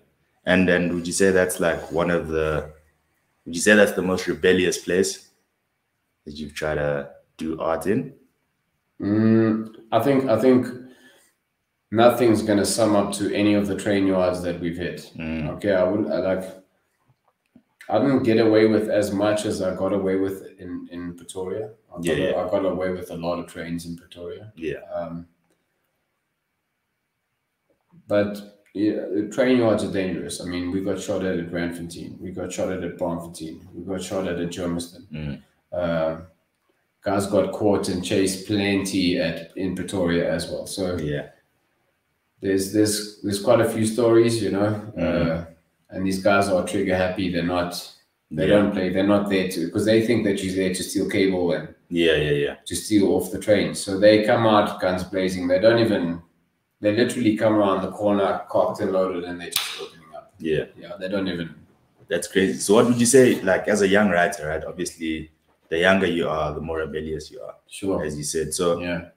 And 0.47 0.67
then 0.67 0.95
would 0.95 1.05
you 1.05 1.11
say 1.11 1.31
that's 1.31 1.59
like 1.59 1.91
one 1.91 2.09
of 2.09 2.29
the 2.29 2.71
would 3.45 3.53
you 3.53 3.61
say 3.61 3.75
that's 3.75 3.91
the 3.91 4.01
most 4.01 4.27
rebellious 4.27 4.77
place 4.77 5.29
that 6.25 6.35
you've 6.35 6.55
tried 6.55 6.75
to 6.75 7.09
do 7.37 7.59
art 7.59 7.85
in? 7.85 8.13
Mm, 9.01 9.75
I 9.91 9.99
think 10.01 10.25
I 10.29 10.39
think 10.39 10.67
nothing's 11.91 12.41
gonna 12.43 12.65
sum 12.65 12.95
up 12.95 13.11
to 13.15 13.33
any 13.35 13.55
of 13.55 13.67
the 13.67 13.75
train 13.75 14.07
yards 14.07 14.41
that 14.41 14.59
we've 14.61 14.77
hit. 14.77 15.11
Mm. 15.17 15.49
Okay, 15.55 15.73
I 15.73 15.83
wouldn't 15.83 16.11
I 16.11 16.19
like. 16.19 16.63
I 17.89 17.99
didn't 17.99 18.23
get 18.23 18.39
away 18.39 18.67
with 18.67 18.89
as 18.89 19.11
much 19.11 19.45
as 19.45 19.61
I 19.61 19.75
got 19.75 19.91
away 19.91 20.15
with 20.15 20.47
in 20.59 20.87
in 20.91 21.13
Pretoria. 21.15 21.71
I 21.91 21.95
got, 21.95 22.05
Yeah, 22.05 22.13
yeah. 22.13 22.35
I 22.37 22.49
got 22.49 22.65
away 22.65 22.91
with 22.91 23.11
a 23.11 23.17
lot 23.17 23.37
of 23.37 23.47
trains 23.47 23.85
in 23.85 23.97
Pretoria. 23.97 24.53
Yeah. 24.55 24.79
Um, 24.93 25.27
but 28.07 28.56
yeah, 28.77 29.01
the 29.15 29.29
train 29.35 29.57
yards 29.57 29.83
are 29.83 29.91
dangerous. 29.91 30.41
I 30.41 30.45
mean, 30.45 30.71
we 30.71 30.81
got 30.81 30.99
shot 30.99 31.25
at 31.25 31.39
at 31.39 31.51
Randfontein, 31.51 32.19
we 32.19 32.31
got 32.31 32.51
shot 32.51 32.71
at 32.71 32.83
at 32.83 32.97
Braamfontein, 32.97 33.55
we 33.73 33.83
got 33.83 34.01
shot 34.03 34.27
at 34.27 34.39
at 34.39 34.49
Germiston. 34.49 35.03
Mm. 35.11 35.41
Um, 35.81 36.23
guys 37.01 37.27
got 37.27 37.51
caught 37.53 37.89
and 37.89 38.03
chased 38.03 38.47
plenty 38.47 39.17
at 39.19 39.55
in 39.57 39.75
Pretoria 39.75 40.31
as 40.31 40.49
well. 40.51 40.65
So 40.67 40.97
Yeah. 40.97 41.27
there's 42.41 42.71
there's 42.73 43.21
there's 43.21 43.41
quite 43.41 43.61
a 43.61 43.69
few 43.69 43.85
stories, 43.85 44.41
you 44.43 44.51
know. 44.51 44.69
Mhm. 44.97 45.03
Uh, 45.03 45.45
and 45.89 46.05
these 46.05 46.21
guys 46.21 46.49
are 46.49 46.65
trigger 46.67 46.95
happy. 46.95 47.31
They're 47.31 47.43
not. 47.57 47.71
They 48.29 48.47
Yeah. 48.47 48.55
don't 48.55 48.71
play. 48.73 48.89
They're 48.89 49.07
not 49.15 49.29
there 49.29 49.47
to 49.49 49.65
because 49.67 49.85
they 49.85 50.05
think 50.05 50.25
that 50.25 50.43
you're 50.43 50.55
there 50.55 50.73
to 50.73 50.83
steal 50.83 51.09
cable 51.09 51.53
and 51.53 51.69
Yeah, 51.89 52.15
yeah, 52.15 52.31
yeah. 52.45 52.55
to 52.65 52.75
steal 52.75 53.05
off 53.15 53.31
the 53.31 53.39
train. 53.39 53.73
So 53.73 53.97
they 53.97 54.23
come 54.25 54.45
out 54.45 54.81
guns 54.81 55.03
blazing. 55.05 55.47
They 55.47 55.59
don't 55.59 55.79
even. 55.79 56.21
They 56.79 56.95
literally 56.95 57.35
come 57.35 57.55
around 57.55 57.81
the 57.81 57.91
corner, 57.91 58.41
cocked 58.49 58.81
and 58.81 58.91
loaded, 58.91 59.23
and 59.23 59.41
they're 59.41 59.49
just 59.49 59.81
opening 59.81 60.05
up. 60.15 60.33
Yeah. 60.37 60.65
Yeah, 60.79 60.91
they 60.99 61.07
don't 61.09 61.27
even. 61.27 61.55
That's 62.07 62.27
crazy. 62.27 62.59
So 62.59 62.75
what 62.75 62.85
would 62.85 62.99
you 62.99 63.05
say, 63.05 63.41
like 63.41 63.67
as 63.67 63.81
a 63.81 63.87
young 63.87 64.09
writer, 64.09 64.47
right? 64.47 64.63
Obviously, 64.63 65.31
the 65.69 65.79
younger 65.79 66.05
you 66.05 66.29
are, 66.29 66.53
the 66.53 66.61
more 66.61 66.77
rebellious 66.77 67.29
you 67.31 67.41
are, 67.41 67.55
Sure. 67.67 68.03
as 68.03 68.17
you 68.17 68.23
said. 68.23 68.53
So 68.53 68.79
Yeah. 68.79 69.09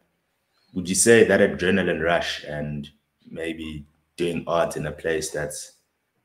would 0.74 0.88
you 0.88 0.94
say 0.94 1.24
that 1.24 1.40
adrenaline 1.40 2.02
rush 2.02 2.44
and 2.44 2.88
maybe 3.30 3.84
doing 4.16 4.42
art 4.46 4.76
in 4.76 4.86
a 4.86 4.92
place 4.92 5.30
that's 5.30 5.72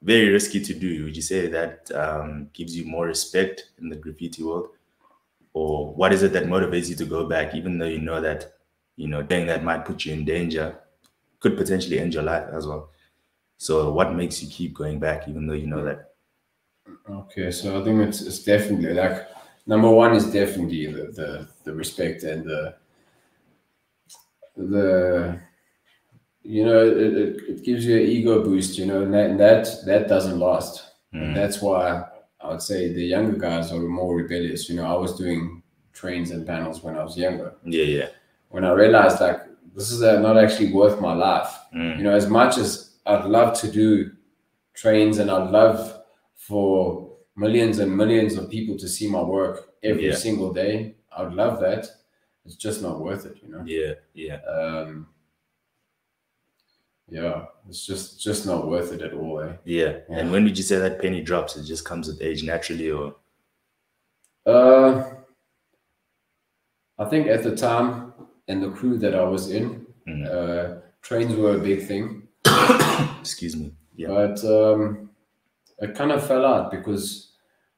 very 0.01 0.29
risky 0.29 0.59
to 0.61 0.73
do, 0.73 1.03
would 1.03 1.15
you 1.15 1.21
say 1.21 1.47
that 1.47 1.91
um, 1.93 2.49
gives 2.53 2.75
you 2.75 2.85
more 2.85 3.05
respect 3.07 3.71
in 3.79 3.89
the 3.89 3.95
graffiti 3.95 4.43
world? 4.43 4.69
Or 5.53 5.93
what 5.93 6.13
is 6.13 6.23
it 6.23 6.33
that 6.33 6.45
motivates 6.45 6.89
you 6.89 6.95
to 6.95 7.05
go 7.05 7.25
back, 7.25 7.55
even 7.55 7.77
though 7.77 7.85
you 7.85 7.99
know 7.99 8.19
that, 8.21 8.53
you 8.97 9.07
know, 9.07 9.21
doing 9.21 9.45
that 9.47 9.63
might 9.63 9.85
put 9.85 10.05
you 10.05 10.13
in 10.13 10.25
danger, 10.25 10.77
could 11.39 11.57
potentially 11.57 11.99
end 11.99 12.13
your 12.13 12.23
life 12.23 12.47
as 12.51 12.67
well? 12.67 12.89
So 13.57 13.91
what 13.91 14.13
makes 14.13 14.41
you 14.43 14.49
keep 14.49 14.73
going 14.73 14.99
back, 14.99 15.27
even 15.27 15.47
though 15.47 15.53
you 15.53 15.67
know 15.67 15.83
that? 15.85 16.11
Okay, 17.09 17.51
so 17.51 17.79
I 17.79 17.83
think 17.83 18.01
it's, 18.01 18.21
it's 18.21 18.43
definitely 18.43 18.93
like 18.93 19.27
number 19.65 19.89
one 19.89 20.15
is 20.15 20.31
definitely 20.31 20.87
the, 20.87 21.11
the, 21.11 21.47
the 21.63 21.73
respect 21.73 22.23
and 22.23 22.45
the 22.45 22.75
the 24.57 25.37
you 26.43 26.63
know 26.63 26.85
it, 26.85 26.97
it, 26.97 27.41
it 27.49 27.63
gives 27.63 27.85
you 27.85 27.97
an 27.97 28.03
ego 28.03 28.43
boost, 28.43 28.77
you 28.77 28.85
know, 28.85 29.01
and 29.01 29.13
that 29.13 29.29
and 29.29 29.39
that, 29.39 29.67
that 29.85 30.07
doesn't 30.07 30.39
last. 30.39 30.83
Mm. 31.13 31.23
And 31.23 31.35
that's 31.35 31.61
why 31.61 32.05
I 32.39 32.49
would 32.49 32.61
say 32.61 32.93
the 32.93 33.03
younger 33.03 33.37
guys 33.37 33.71
are 33.71 33.79
more 33.79 34.15
rebellious. 34.15 34.69
You 34.69 34.75
know, 34.75 34.85
I 34.85 34.97
was 34.97 35.17
doing 35.17 35.63
trains 35.93 36.31
and 36.31 36.45
panels 36.45 36.83
when 36.83 36.97
I 36.97 37.03
was 37.03 37.17
younger. 37.17 37.55
Yeah, 37.65 37.83
yeah. 37.83 38.07
When 38.49 38.63
I 38.63 38.71
realized 38.71 39.19
like 39.19 39.41
this 39.75 39.91
is 39.91 40.01
uh, 40.01 40.19
not 40.19 40.37
actually 40.37 40.71
worth 40.71 40.99
my 41.01 41.13
life. 41.13 41.51
Mm. 41.75 41.97
You 41.97 42.03
know, 42.05 42.15
as 42.15 42.27
much 42.27 42.57
as 42.57 42.95
I'd 43.05 43.25
love 43.25 43.59
to 43.61 43.71
do 43.71 44.11
trains 44.73 45.19
and 45.19 45.29
I'd 45.29 45.51
love 45.51 46.01
for 46.35 47.11
millions 47.35 47.79
and 47.79 47.95
millions 47.95 48.35
of 48.37 48.49
people 48.49 48.77
to 48.77 48.87
see 48.87 49.09
my 49.09 49.21
work 49.21 49.73
every 49.83 50.07
Yeah. 50.07 50.15
single 50.15 50.53
day, 50.53 50.95
I 51.15 51.23
would 51.23 51.33
love 51.33 51.59
that. 51.59 51.87
It's 52.45 52.55
just 52.55 52.81
not 52.81 52.99
worth 52.99 53.25
it, 53.25 53.37
you 53.41 53.49
know. 53.49 53.63
Yeah, 53.65 53.93
yeah. 54.13 54.39
Um, 54.43 55.07
yeah, 57.09 57.45
it's 57.69 57.85
just 57.85 58.21
just 58.21 58.45
not 58.45 58.67
worth 58.67 58.91
it 58.93 59.01
at 59.01 59.13
all. 59.13 59.39
Eh? 59.41 59.53
Yeah. 59.65 59.97
Yeah. 60.09 60.17
And 60.17 60.31
when 60.31 60.43
did 60.45 60.57
you 60.57 60.63
say 60.63 60.77
that 60.79 60.99
penny 61.01 61.21
drops? 61.21 61.55
It 61.55 61.65
just 61.65 61.85
comes 61.85 62.07
with 62.07 62.21
age 62.21 62.43
naturally 62.43 62.89
or 62.91 63.15
Uh, 64.45 65.03
I 66.99 67.05
think 67.05 67.27
at 67.27 67.43
the 67.43 67.55
time 67.55 68.04
and 68.47 68.61
the 68.63 68.69
crew 68.71 68.97
that 68.97 69.15
I 69.15 69.23
was 69.23 69.51
in, 69.51 69.85
Mm. 70.07 70.25
uh, 70.27 70.81
trains 71.01 71.35
were 71.35 71.55
a 71.55 71.59
big 71.59 71.87
thing. 71.87 72.27
excuse 73.19 73.55
me. 73.55 73.73
Yeah. 73.95 74.07
but 74.09 74.43
um, 74.45 75.09
it 75.79 75.95
kind 75.95 76.11
of 76.11 76.25
fell 76.27 76.45
out 76.45 76.69
because 76.71 77.31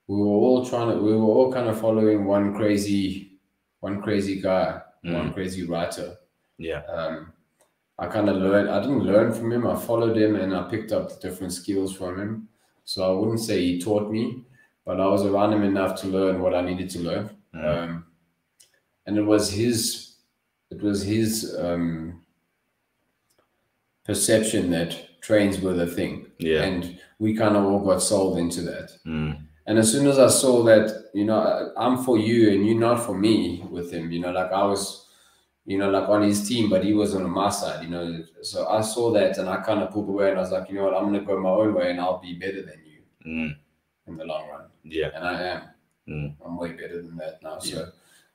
we 0.07 0.15
were 0.17 0.25
all 0.45 0.65
trying 0.65 0.89
to 0.91 0.97
we 1.01 1.15
were 1.15 1.33
all 1.37 1.51
kind 1.53 1.67
of 1.69 1.79
following 1.79 2.25
one 2.25 2.53
crazy 2.55 3.39
one 3.81 4.01
crazy 4.01 4.41
guy 4.41 4.81
one 5.03 5.29
Mm. 5.29 5.33
crazy 5.33 5.63
writer 5.65 6.17
Yeah. 6.57 6.81
um, 6.97 7.31
i 7.99 8.07
kind 8.07 8.29
of 8.29 8.37
learned 8.37 8.69
i 8.69 8.79
didn't 8.81 9.03
learn 9.03 9.31
from 9.31 9.51
him 9.51 9.65
i 9.67 9.75
followed 9.75 10.17
him 10.17 10.35
and 10.35 10.55
i 10.55 10.63
picked 10.69 10.91
up 10.91 11.07
the 11.09 11.19
different 11.27 11.53
skills 11.53 11.93
from 11.95 12.19
him 12.19 12.47
so 12.83 12.97
i 13.09 13.19
wouldn't 13.19 13.39
say 13.39 13.57
he 13.63 13.79
taught 13.79 14.11
me 14.11 14.43
but 14.85 14.99
i 14.99 15.05
was 15.05 15.23
around 15.23 15.53
him 15.53 15.63
enough 15.63 15.93
to 16.01 16.07
learn 16.07 16.41
what 16.41 16.53
i 16.55 16.61
needed 16.61 16.89
to 16.89 16.99
learn 16.99 17.29
Mm. 17.55 17.65
um, 17.83 18.05
and 19.05 19.17
it 19.17 19.21
was 19.33 19.51
his 19.51 20.06
it 20.69 20.81
was 20.81 21.03
his 21.03 21.55
um, 21.59 22.21
perception 24.03 24.69
that 24.71 25.21
trains 25.21 25.59
were 25.59 25.73
the 25.73 25.87
thing 25.87 26.27
Yeah. 26.39 26.63
and 26.63 26.99
we 27.19 27.35
kind 27.35 27.55
of 27.57 27.65
all 27.65 27.79
got 27.79 28.01
sold 28.01 28.37
into 28.37 28.61
that 28.63 28.91
Mm. 29.05 29.43
And 29.69 29.77
as 29.77 29.91
soon 29.91 30.07
as 30.07 30.17
I 30.17 30.29
saw 30.29 30.63
that, 30.63 31.09
you 31.13 31.25
know, 31.25 31.73
I'm 31.75 31.97
for 31.97 32.17
you 32.17 32.51
and 32.51 32.65
you're 32.65 32.79
not 32.79 33.05
for 33.05 33.13
me 33.13 33.65
with 33.69 33.91
him, 33.91 34.09
you 34.13 34.19
know, 34.21 34.31
like 34.31 34.49
I 34.53 34.63
was, 34.63 35.09
you 35.65 35.77
know, 35.77 35.89
like 35.89 36.07
on 36.07 36.21
his 36.21 36.47
team, 36.47 36.69
but 36.69 36.85
he 36.85 36.93
wasn't 36.93 37.25
on 37.25 37.31
my 37.31 37.49
side, 37.49 37.83
you 37.83 37.89
know. 37.89 38.23
So 38.43 38.65
I 38.69 38.79
saw 38.79 39.11
that 39.11 39.37
and 39.37 39.49
I 39.49 39.57
kind 39.57 39.81
of 39.81 39.91
pulled 39.91 40.07
away 40.07 40.29
and 40.29 40.37
I 40.37 40.41
was 40.41 40.51
like, 40.53 40.69
you 40.69 40.75
know 40.75 40.85
what, 40.85 40.93
I'm 40.95 41.03
gonna 41.07 41.19
go 41.19 41.37
my 41.37 41.49
own 41.49 41.73
way 41.73 41.91
and 41.91 41.99
I'll 41.99 42.17
be 42.21 42.33
better 42.35 42.61
than 42.61 42.79
you 42.85 43.01
Mm, 43.29 43.55
in 44.07 44.15
the 44.15 44.23
long 44.23 44.47
run. 44.49 44.67
yeah. 44.85 45.09
And 45.13 45.25
I 45.27 45.41
am. 45.41 45.61
Mm. 46.07 46.35
I'm 46.45 46.55
way 46.57 46.71
better 46.71 47.01
than 47.01 47.17
that 47.17 47.43
now. 47.43 47.59
So, 47.59 47.89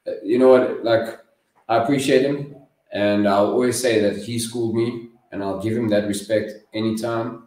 uh, 0.07 0.11
you 0.23 0.39
know 0.39 0.49
what? 0.51 0.85
Like, 0.85 1.19
I 1.73 1.83
appreciate 1.83 2.23
him, 2.23 2.55
and 2.93 3.26
I'll 3.26 3.50
always 3.57 3.81
say 3.81 4.00
that 4.00 4.17
he 4.26 4.38
schooled 4.38 4.75
me, 4.75 5.09
and 5.31 5.43
I'll 5.43 5.61
give 5.62 5.75
him 5.76 5.88
that 5.88 6.07
respect 6.07 6.49
anytime. 6.75 7.45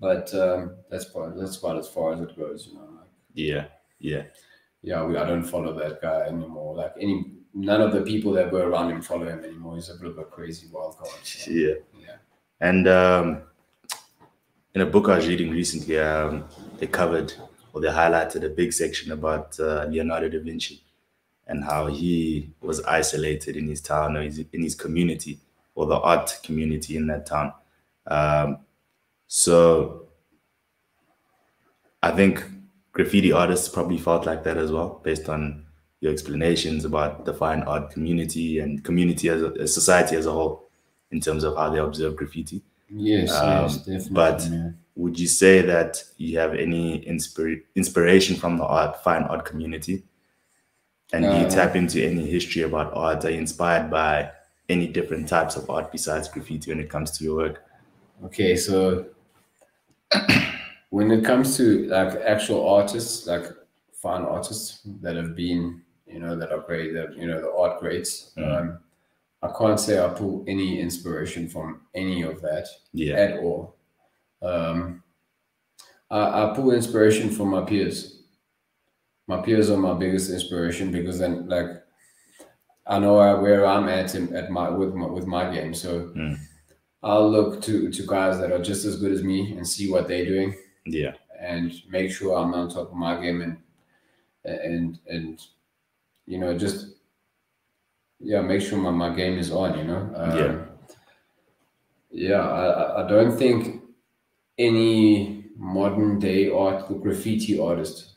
But 0.00 0.32
um, 0.34 0.76
that's 0.90 1.06
part 1.06 1.36
that's 1.38 1.56
about 1.58 1.78
as 1.78 1.88
far 1.88 2.12
as 2.14 2.20
it 2.20 2.36
goes. 2.38 2.66
You 2.66 2.74
know, 2.74 2.88
like, 3.00 3.10
Yeah. 3.34 3.64
Yeah. 3.98 4.24
yeah, 4.82 5.02
we, 5.04 5.16
I 5.16 5.24
don't 5.26 5.42
follow 5.54 5.72
that 5.78 6.02
guy 6.02 6.20
anymore. 6.32 6.74
Like 6.76 6.92
any, 7.00 7.32
none 7.54 7.80
of 7.80 7.92
the 7.92 8.02
people 8.02 8.32
that 8.32 8.52
were 8.52 8.68
around 8.68 8.90
him 8.92 9.00
follow 9.00 9.26
him 9.26 9.42
anymore. 9.42 9.74
He's 9.76 9.88
a 9.88 9.94
bit 9.94 10.10
of 10.10 10.18
a 10.18 10.24
crazy 10.24 10.66
wild 10.70 10.98
card. 10.98 11.10
So, 11.24 11.50
Yeah. 11.50 11.74
yeah. 11.98 12.16
And 12.60 12.86
um, 12.88 13.42
in 14.74 14.82
a 14.82 14.86
book 14.86 15.08
I 15.08 15.16
was 15.16 15.26
reading 15.28 15.50
recently, 15.50 15.98
um, 15.98 16.44
they 16.78 16.86
covered 16.86 17.32
or 17.72 17.80
they 17.80 17.88
highlighted 17.88 18.44
a 18.44 18.50
big 18.50 18.72
section 18.72 19.12
about 19.12 19.58
uh, 19.58 19.86
Leonardo 19.90 20.28
da 20.28 20.40
Vinci 20.40 20.82
and 21.46 21.62
how 21.64 21.86
he 21.86 22.50
was 22.60 22.80
isolated 22.84 23.56
in 23.56 23.68
his 23.68 23.80
town 23.80 24.16
or 24.16 24.22
his, 24.22 24.38
in 24.52 24.62
his 24.62 24.74
community 24.74 25.38
or 25.74 25.86
the 25.86 25.94
art 25.98 26.38
community 26.42 26.96
in 26.96 27.06
that 27.06 27.26
town. 27.26 27.52
Um, 28.06 28.58
so 29.26 30.08
I 32.02 32.10
think 32.12 32.44
graffiti 32.92 33.32
artists 33.32 33.68
probably 33.68 33.98
felt 33.98 34.26
like 34.26 34.44
that 34.44 34.56
as 34.56 34.72
well, 34.72 35.00
based 35.04 35.28
on 35.28 35.64
your 36.00 36.12
explanations 36.12 36.84
about 36.84 37.24
the 37.24 37.32
fine 37.34 37.62
art 37.62 37.90
community 37.90 38.58
and 38.60 38.82
community 38.84 39.28
as 39.28 39.42
a, 39.42 39.66
society 39.66 40.16
as 40.16 40.26
a 40.26 40.32
whole 40.32 40.68
in 41.10 41.20
terms 41.20 41.44
of 41.44 41.56
how 41.56 41.70
they 41.70 41.78
observe 41.78 42.16
graffiti. 42.16 42.62
Yes, 42.90 43.32
Um, 43.32 43.62
yes, 43.62 43.76
definitely. 43.78 44.10
but- 44.12 44.50
man. 44.50 44.78
Would 44.98 45.18
you 45.20 45.26
say 45.26 45.60
that 45.60 46.02
you 46.16 46.38
have 46.38 46.54
any 46.54 47.02
inspir- 47.02 47.60
inspiration 47.74 48.34
from 48.34 48.56
the 48.56 48.64
art, 48.64 49.04
fine 49.04 49.24
art 49.24 49.44
community? 49.44 50.04
And 51.12 51.24
do 51.24 51.30
you 51.30 51.46
Uh, 51.46 51.50
tap 51.50 51.76
into 51.76 52.02
any 52.04 52.26
history 52.26 52.62
about 52.62 52.92
art? 52.94 53.24
Are 53.24 53.30
you 53.30 53.38
inspired 53.38 53.90
by 53.90 54.30
any 54.68 54.88
different 54.88 55.28
types 55.28 55.56
of 55.56 55.70
art 55.70 55.92
besides 55.92 56.28
graffiti 56.28 56.70
when 56.70 56.80
it 56.80 56.90
comes 56.90 57.16
to 57.18 57.24
your 57.24 57.36
work? 57.36 57.62
Okay, 58.24 58.56
so 58.56 59.06
when 60.90 61.10
it 61.10 61.24
comes 61.24 61.56
to 61.56 61.86
like 61.88 62.14
actual 62.16 62.68
artists, 62.68 63.26
like 63.26 63.44
fine 63.92 64.22
artists 64.22 64.80
that 65.02 65.16
have 65.16 65.34
been, 65.36 65.82
you 66.06 66.18
know, 66.20 66.36
that 66.36 66.50
are 66.52 66.60
great, 66.60 66.92
that 66.94 67.16
you 67.16 67.26
know, 67.26 67.40
the 67.40 67.50
art 67.52 67.80
greats. 67.80 68.32
Mm. 68.36 68.60
Um, 68.60 68.78
I 69.42 69.48
can't 69.56 69.78
say 69.78 70.02
I 70.02 70.08
pull 70.08 70.44
any 70.48 70.80
inspiration 70.80 71.48
from 71.48 71.82
any 71.94 72.22
of 72.22 72.40
that 72.42 72.66
Yeah. 72.92 73.14
at 73.16 73.38
all. 73.38 73.76
Um, 74.42 75.02
I, 76.10 76.50
I 76.50 76.52
pull 76.54 76.72
inspiration 76.72 77.30
from 77.30 77.50
my 77.50 77.62
peers. 77.64 78.15
My 79.26 79.40
peers 79.42 79.70
are 79.70 79.76
my 79.76 79.94
biggest 79.94 80.30
inspiration 80.30 80.90
because 80.92 81.18
then, 81.18 81.48
like, 81.48 81.66
I 82.86 82.98
know 83.00 83.14
where 83.42 83.66
I'm 83.66 83.88
at 83.88 84.14
in, 84.14 84.34
at 84.36 84.50
my 84.50 84.70
with 84.70 84.94
my 84.94 85.06
with 85.06 85.26
my 85.26 85.50
game. 85.52 85.74
So 85.74 86.10
Mm. 86.16 86.38
I'll 87.02 87.30
look 87.30 87.60
to 87.62 87.90
to 87.90 88.06
guys 88.06 88.38
that 88.40 88.52
are 88.52 88.62
just 88.62 88.84
as 88.84 89.00
good 89.00 89.12
as 89.12 89.22
me 89.22 89.56
and 89.56 89.66
see 89.66 89.90
what 89.90 90.06
they're 90.08 90.24
doing 90.24 90.54
Yeah. 90.86 91.12
and 91.40 91.72
make 91.90 92.10
sure 92.10 92.36
I'm 92.38 92.54
on 92.54 92.68
top 92.68 92.88
of 92.90 92.94
my 92.94 93.20
game 93.20 93.42
and 93.42 93.56
and 94.44 94.98
and 95.08 95.40
you 96.26 96.38
know 96.38 96.56
just 96.56 96.94
yeah 98.20 98.40
make 98.40 98.60
sure 98.62 98.78
my, 98.78 98.90
my 98.90 99.14
game 99.14 99.38
is 99.38 99.50
on 99.52 99.76
you 99.78 99.84
know 99.84 100.02
um, 100.16 100.38
Yeah. 100.38 100.54
yeah 102.10 102.40
I, 102.48 102.64
I- 102.66 103.04
I 103.04 103.08
don't 103.08 103.36
think 103.36 103.82
any 104.58 105.44
modern 105.56 106.18
day 106.18 106.50
art 106.50 106.88
graffiti 107.02 107.58
artist 107.58 108.15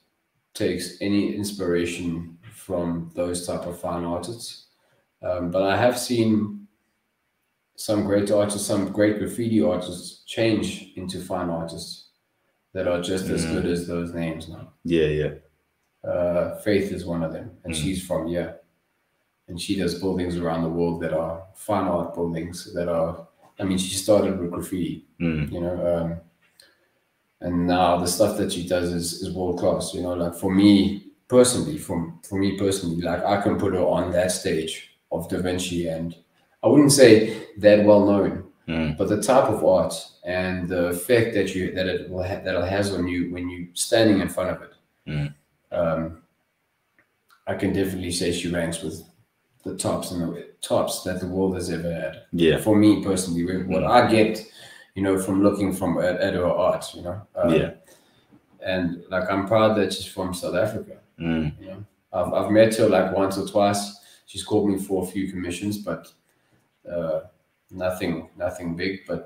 takes 0.53 0.97
any 1.01 1.35
inspiration 1.35 2.37
from 2.51 3.11
those 3.15 3.45
type 3.47 3.65
of 3.65 3.79
fine 3.79 4.03
artists 4.03 4.67
um, 5.21 5.51
but 5.51 5.63
I 5.63 5.75
have 5.77 5.97
seen 5.97 6.67
some 7.75 8.03
great 8.05 8.31
artists 8.31 8.67
some 8.67 8.91
great 8.91 9.19
graffiti 9.19 9.61
artists 9.61 10.23
change 10.25 10.91
into 10.95 11.19
fine 11.21 11.49
artists 11.49 12.07
that 12.73 12.87
are 12.87 13.01
just 13.01 13.25
as 13.29 13.45
Mm. 13.45 13.53
good 13.53 13.65
as 13.65 13.87
those 13.87 14.13
names 14.13 14.49
now 14.49 14.73
Yeah. 14.83 15.07
Yeah. 15.07 15.33
uh, 16.03 16.57
Faith 16.59 16.91
is 16.91 17.05
one 17.05 17.23
of 17.23 17.31
them, 17.33 17.51
and 17.63 17.73
Mm. 17.73 17.77
she's 17.77 18.05
from 18.05 18.27
yeah, 18.27 18.53
and 19.47 19.59
she 19.59 19.75
does 19.75 19.99
buildings 19.99 20.37
around 20.37 20.63
the 20.63 20.69
world 20.69 21.01
that 21.01 21.13
are 21.13 21.43
fine 21.55 21.87
art 21.87 22.13
buildings 22.15 22.71
that 22.73 22.87
are. 22.87 23.27
I 23.59 23.63
mean, 23.65 23.77
she 23.77 23.95
started 23.95 24.39
with 24.39 24.51
graffiti, 24.51 25.05
Mm. 25.19 25.51
you 25.51 25.59
know, 25.59 25.75
um, 25.93 26.21
and 27.41 27.67
now 27.67 27.97
the 27.97 28.07
stuff 28.07 28.37
that 28.37 28.51
she 28.51 28.67
does 28.67 28.91
is, 28.91 29.21
is 29.21 29.33
world 29.33 29.59
class. 29.59 29.93
You 29.93 30.01
know, 30.01 30.13
like 30.13 30.35
for 30.35 30.53
me 30.53 31.03
personally, 31.27 31.77
from 31.77 32.19
for 32.27 32.37
me 32.39 32.57
personally, 32.57 33.01
like 33.01 33.23
I 33.23 33.41
can 33.41 33.57
put 33.57 33.73
her 33.73 33.79
on 33.81 34.11
that 34.11 34.31
stage 34.31 34.95
of 35.11 35.29
Da 35.29 35.39
Vinci, 35.41 35.87
and 35.87 36.15
I 36.63 36.67
wouldn't 36.67 36.91
say 36.91 37.47
that 37.57 37.83
well 37.85 38.05
known, 38.05 38.45
Mm. 38.67 38.97
but 38.99 39.09
the 39.09 39.19
type 39.19 39.45
of 39.45 39.65
art 39.65 39.95
and 40.25 40.69
the 40.69 40.87
effect 40.89 41.33
that 41.33 41.55
you 41.55 41.71
that 41.73 41.87
it 41.87 42.07
will 42.09 42.21
ha- 42.21 42.41
that 42.43 42.55
it 42.55 42.69
has 42.69 42.93
on 42.93 43.07
you 43.07 43.31
when 43.33 43.49
you're 43.49 43.67
standing 43.73 44.19
in 44.21 44.29
front 44.29 44.51
of 44.51 44.61
it 44.61 44.73
Mm. 45.07 45.33
um, 45.71 46.21
I 47.47 47.55
can 47.55 47.73
definitely 47.73 48.11
say 48.11 48.31
she 48.31 48.49
ranks 48.49 48.83
with 48.83 49.01
the 49.63 49.75
tops 49.75 50.11
and 50.11 50.21
the 50.21 50.47
tops 50.61 51.01
that 51.03 51.19
the 51.19 51.25
world 51.27 51.55
has 51.55 51.71
ever 51.71 51.91
had. 51.91 52.21
Yeah. 52.31 52.57
For 52.59 52.75
me 52.75 53.03
personally, 53.03 53.43
with 53.43 53.65
what 53.65 53.81
Mm. 53.83 53.89
I 53.89 54.11
get, 54.11 54.45
you 54.99 55.05
know, 55.05 55.17
from 55.17 55.41
looking 55.41 55.71
from 55.71 55.95
her 55.95 56.45
art, 56.45 56.85
you 56.93 57.01
know, 57.01 57.21
um, 57.35 57.53
Yeah. 57.53 57.71
and 58.61 59.01
like 59.09 59.31
I'm 59.31 59.47
proud 59.47 59.77
that 59.77 59.93
she's 59.93 60.05
from 60.05 60.33
South 60.33 60.55
Africa. 60.55 60.97
Mm. 61.17 61.53
You 61.61 61.67
know, 61.67 61.85
I've 62.11 62.33
I've 62.33 62.51
met 62.51 62.75
her 62.75 62.89
like 62.89 63.15
once 63.15 63.37
or 63.37 63.47
twice. 63.47 63.81
She's 64.25 64.43
called 64.43 64.69
me 64.69 64.77
for 64.77 65.03
a 65.03 65.07
few 65.07 65.31
commissions, 65.31 65.77
but 65.77 66.11
uh, 66.93 67.21
nothing 67.71 68.27
nothing 68.35 68.75
big. 68.75 69.07
But 69.07 69.25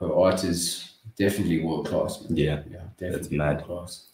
her 0.00 0.10
art 0.14 0.42
is 0.44 0.94
definitely 1.18 1.60
world 1.62 1.88
class. 1.88 2.22
man. 2.22 2.36
Yeah. 2.38 2.62
yeah, 2.70 2.86
definitely 2.98 3.36
mad. 3.36 3.56
world 3.56 3.66
class. 3.66 4.06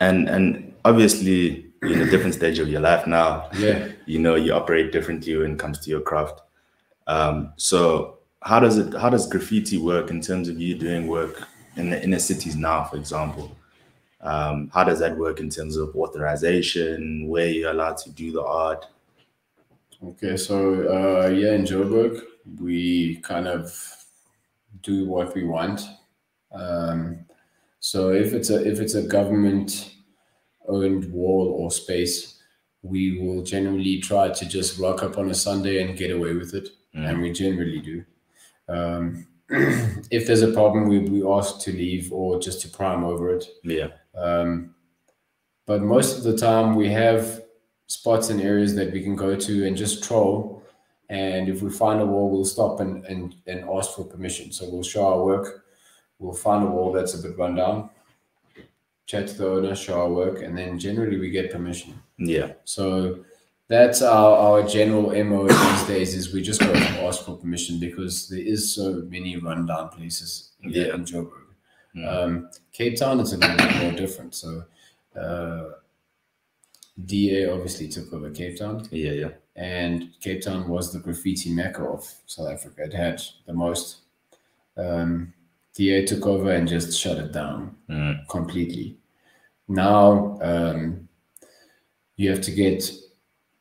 And 0.00 0.28
and 0.28 0.74
obviously 0.84 1.66
you're 1.82 1.92
in 1.92 2.08
a 2.08 2.10
different 2.10 2.34
stage 2.34 2.58
of 2.58 2.68
your 2.68 2.80
life 2.80 3.06
now. 3.06 3.48
Yeah. 3.56 3.86
you 4.06 4.18
know 4.18 4.34
you 4.34 4.52
operate 4.52 4.90
differently 4.90 5.36
when 5.36 5.52
it 5.52 5.58
comes 5.60 5.78
to 5.84 5.90
your 5.90 6.00
craft 6.00 6.40
um, 7.06 7.52
so 7.56 8.17
how 8.42 8.60
does 8.60 8.78
it 8.78 8.94
how 8.94 9.10
does 9.10 9.26
graffiti 9.28 9.78
work 9.78 10.10
in 10.10 10.20
terms 10.20 10.48
of 10.48 10.60
you 10.60 10.74
doing 10.74 11.06
work 11.06 11.46
in 11.76 11.90
the 11.90 12.02
inner 12.02 12.18
cities 12.18 12.56
now 12.56 12.84
for 12.84 12.96
example 12.96 13.56
um, 14.20 14.70
how 14.74 14.82
does 14.82 14.98
that 14.98 15.16
work 15.16 15.38
in 15.40 15.48
terms 15.48 15.76
of 15.76 15.94
authorization 15.94 17.28
where 17.28 17.48
you're 17.48 17.70
allowed 17.70 17.96
to 17.96 18.10
do 18.10 18.32
the 18.32 18.42
art 18.42 18.86
Okay, 20.04 20.36
so 20.36 20.86
uh, 20.88 21.28
yeah, 21.28 21.54
in 21.54 21.64
Joburg, 21.64 22.22
we 22.60 23.16
kind 23.16 23.48
of 23.48 23.76
do 24.82 25.06
what 25.08 25.34
we 25.34 25.42
want. 25.42 25.88
Um, 26.52 27.24
so 27.80 28.10
if 28.10 28.32
it's 28.32 28.50
a 28.50 28.64
if 28.64 28.78
it's 28.78 28.94
a 28.94 29.02
government 29.02 29.94
owned 30.68 31.12
wall 31.12 31.48
or 31.58 31.72
space, 31.72 32.40
we 32.82 33.18
will 33.18 33.42
generally 33.42 33.98
try 34.00 34.28
to 34.28 34.46
just 34.46 34.78
rock 34.78 35.02
up 35.02 35.18
on 35.18 35.30
a 35.30 35.34
Sunday 35.34 35.82
and 35.82 35.98
get 35.98 36.12
away 36.12 36.34
with 36.34 36.54
it, 36.54 36.68
and 36.94 37.20
we 37.20 37.32
generally 37.32 37.80
do. 37.80 38.04
Um, 38.68 39.26
if 39.48 40.26
there's 40.26 40.42
a 40.42 40.52
problem, 40.52 40.88
we 40.88 40.98
we 41.00 41.26
ask 41.26 41.60
to 41.60 41.72
leave 41.72 42.12
or 42.12 42.38
just 42.38 42.60
to 42.62 42.68
prime 42.68 43.04
over 43.04 43.34
it. 43.34 43.44
yeah 43.64 43.88
Um, 44.14 44.74
but 45.66 45.82
most 45.82 46.18
of 46.18 46.24
the 46.24 46.36
time, 46.36 46.76
we 46.76 46.88
have 46.90 47.42
spots 47.88 48.30
and 48.30 48.40
areas 48.40 48.74
that 48.74 48.92
we 48.92 49.02
can 49.02 49.16
go 49.16 49.36
to 49.36 49.66
and 49.66 49.76
just 49.76 50.04
troll. 50.04 50.62
And 51.10 51.48
if 51.48 51.62
we 51.62 51.70
find 51.70 52.00
a 52.00 52.06
wall, 52.06 52.30
we'll 52.30 52.44
stop 52.44 52.80
and, 52.80 53.04
and, 53.06 53.34
and 53.46 53.64
ask 53.68 53.94
for 53.94 54.04
permission. 54.04 54.52
So 54.52 54.68
we'll 54.68 54.82
show 54.82 55.06
our 55.06 55.24
work. 55.24 55.64
We'll 56.18 56.34
find 56.34 56.64
a 56.66 56.70
wall 56.70 56.92
that's 56.92 57.14
a 57.14 57.22
bit 57.22 57.38
run 57.38 57.54
down, 57.54 57.90
chat 59.06 59.28
to 59.28 59.34
the 59.34 59.48
owner, 59.48 59.74
show 59.74 60.00
our 60.00 60.10
work, 60.10 60.42
and 60.42 60.56
then 60.56 60.78
generally 60.78 61.18
we 61.18 61.30
get 61.30 61.52
permission. 61.52 61.94
yeah 62.18 62.52
So 62.64 63.24
that's 63.68 64.00
our, 64.02 64.36
our 64.36 64.62
general 64.66 65.12
MO 65.24 65.46
these 65.48 65.82
days 65.86 66.14
is 66.14 66.32
we 66.32 66.40
just 66.42 66.60
go 66.60 66.72
and 66.72 66.82
ask 67.06 67.24
for 67.24 67.36
permission 67.36 67.78
because 67.78 68.28
there 68.28 68.40
is 68.40 68.74
so 68.74 69.02
many 69.08 69.36
rundown 69.36 69.88
places 69.90 70.52
in, 70.62 70.70
Yeah. 70.70 70.94
in 70.94 71.04
Joburg. 71.04 71.32
Mm. 71.96 72.06
Um, 72.24 72.50
Cape 72.72 72.96
Town 72.96 73.20
is 73.20 73.32
a 73.32 73.36
little 73.38 73.56
bit 73.56 73.76
more 73.82 73.92
different. 73.92 74.34
So 74.34 74.64
uh, 75.18 75.64
DA 77.04 77.46
obviously 77.50 77.88
took 77.88 78.12
over 78.12 78.30
Cape 78.30 78.58
Town 78.58 78.86
yeah 78.90 79.12
yeah 79.12 79.28
and 79.56 80.10
Cape 80.20 80.42
Town 80.42 80.68
was 80.68 80.92
the 80.92 80.98
graffiti 81.00 81.52
mecca 81.52 81.82
of 81.84 82.04
South 82.26 82.50
Africa. 82.50 82.82
It 82.84 82.92
had 82.94 83.20
the 83.46 83.52
most. 83.52 83.98
Um, 84.76 85.32
DA 85.74 86.04
took 86.06 86.26
over 86.26 86.50
and 86.52 86.66
just 86.66 86.98
shut 86.98 87.18
it 87.18 87.32
down 87.32 87.76
Mm. 87.90 88.26
completely. 88.28 88.96
now 89.68 90.38
um, 90.42 91.08
you 92.16 92.30
have 92.30 92.40
to 92.42 92.50
get 92.52 92.90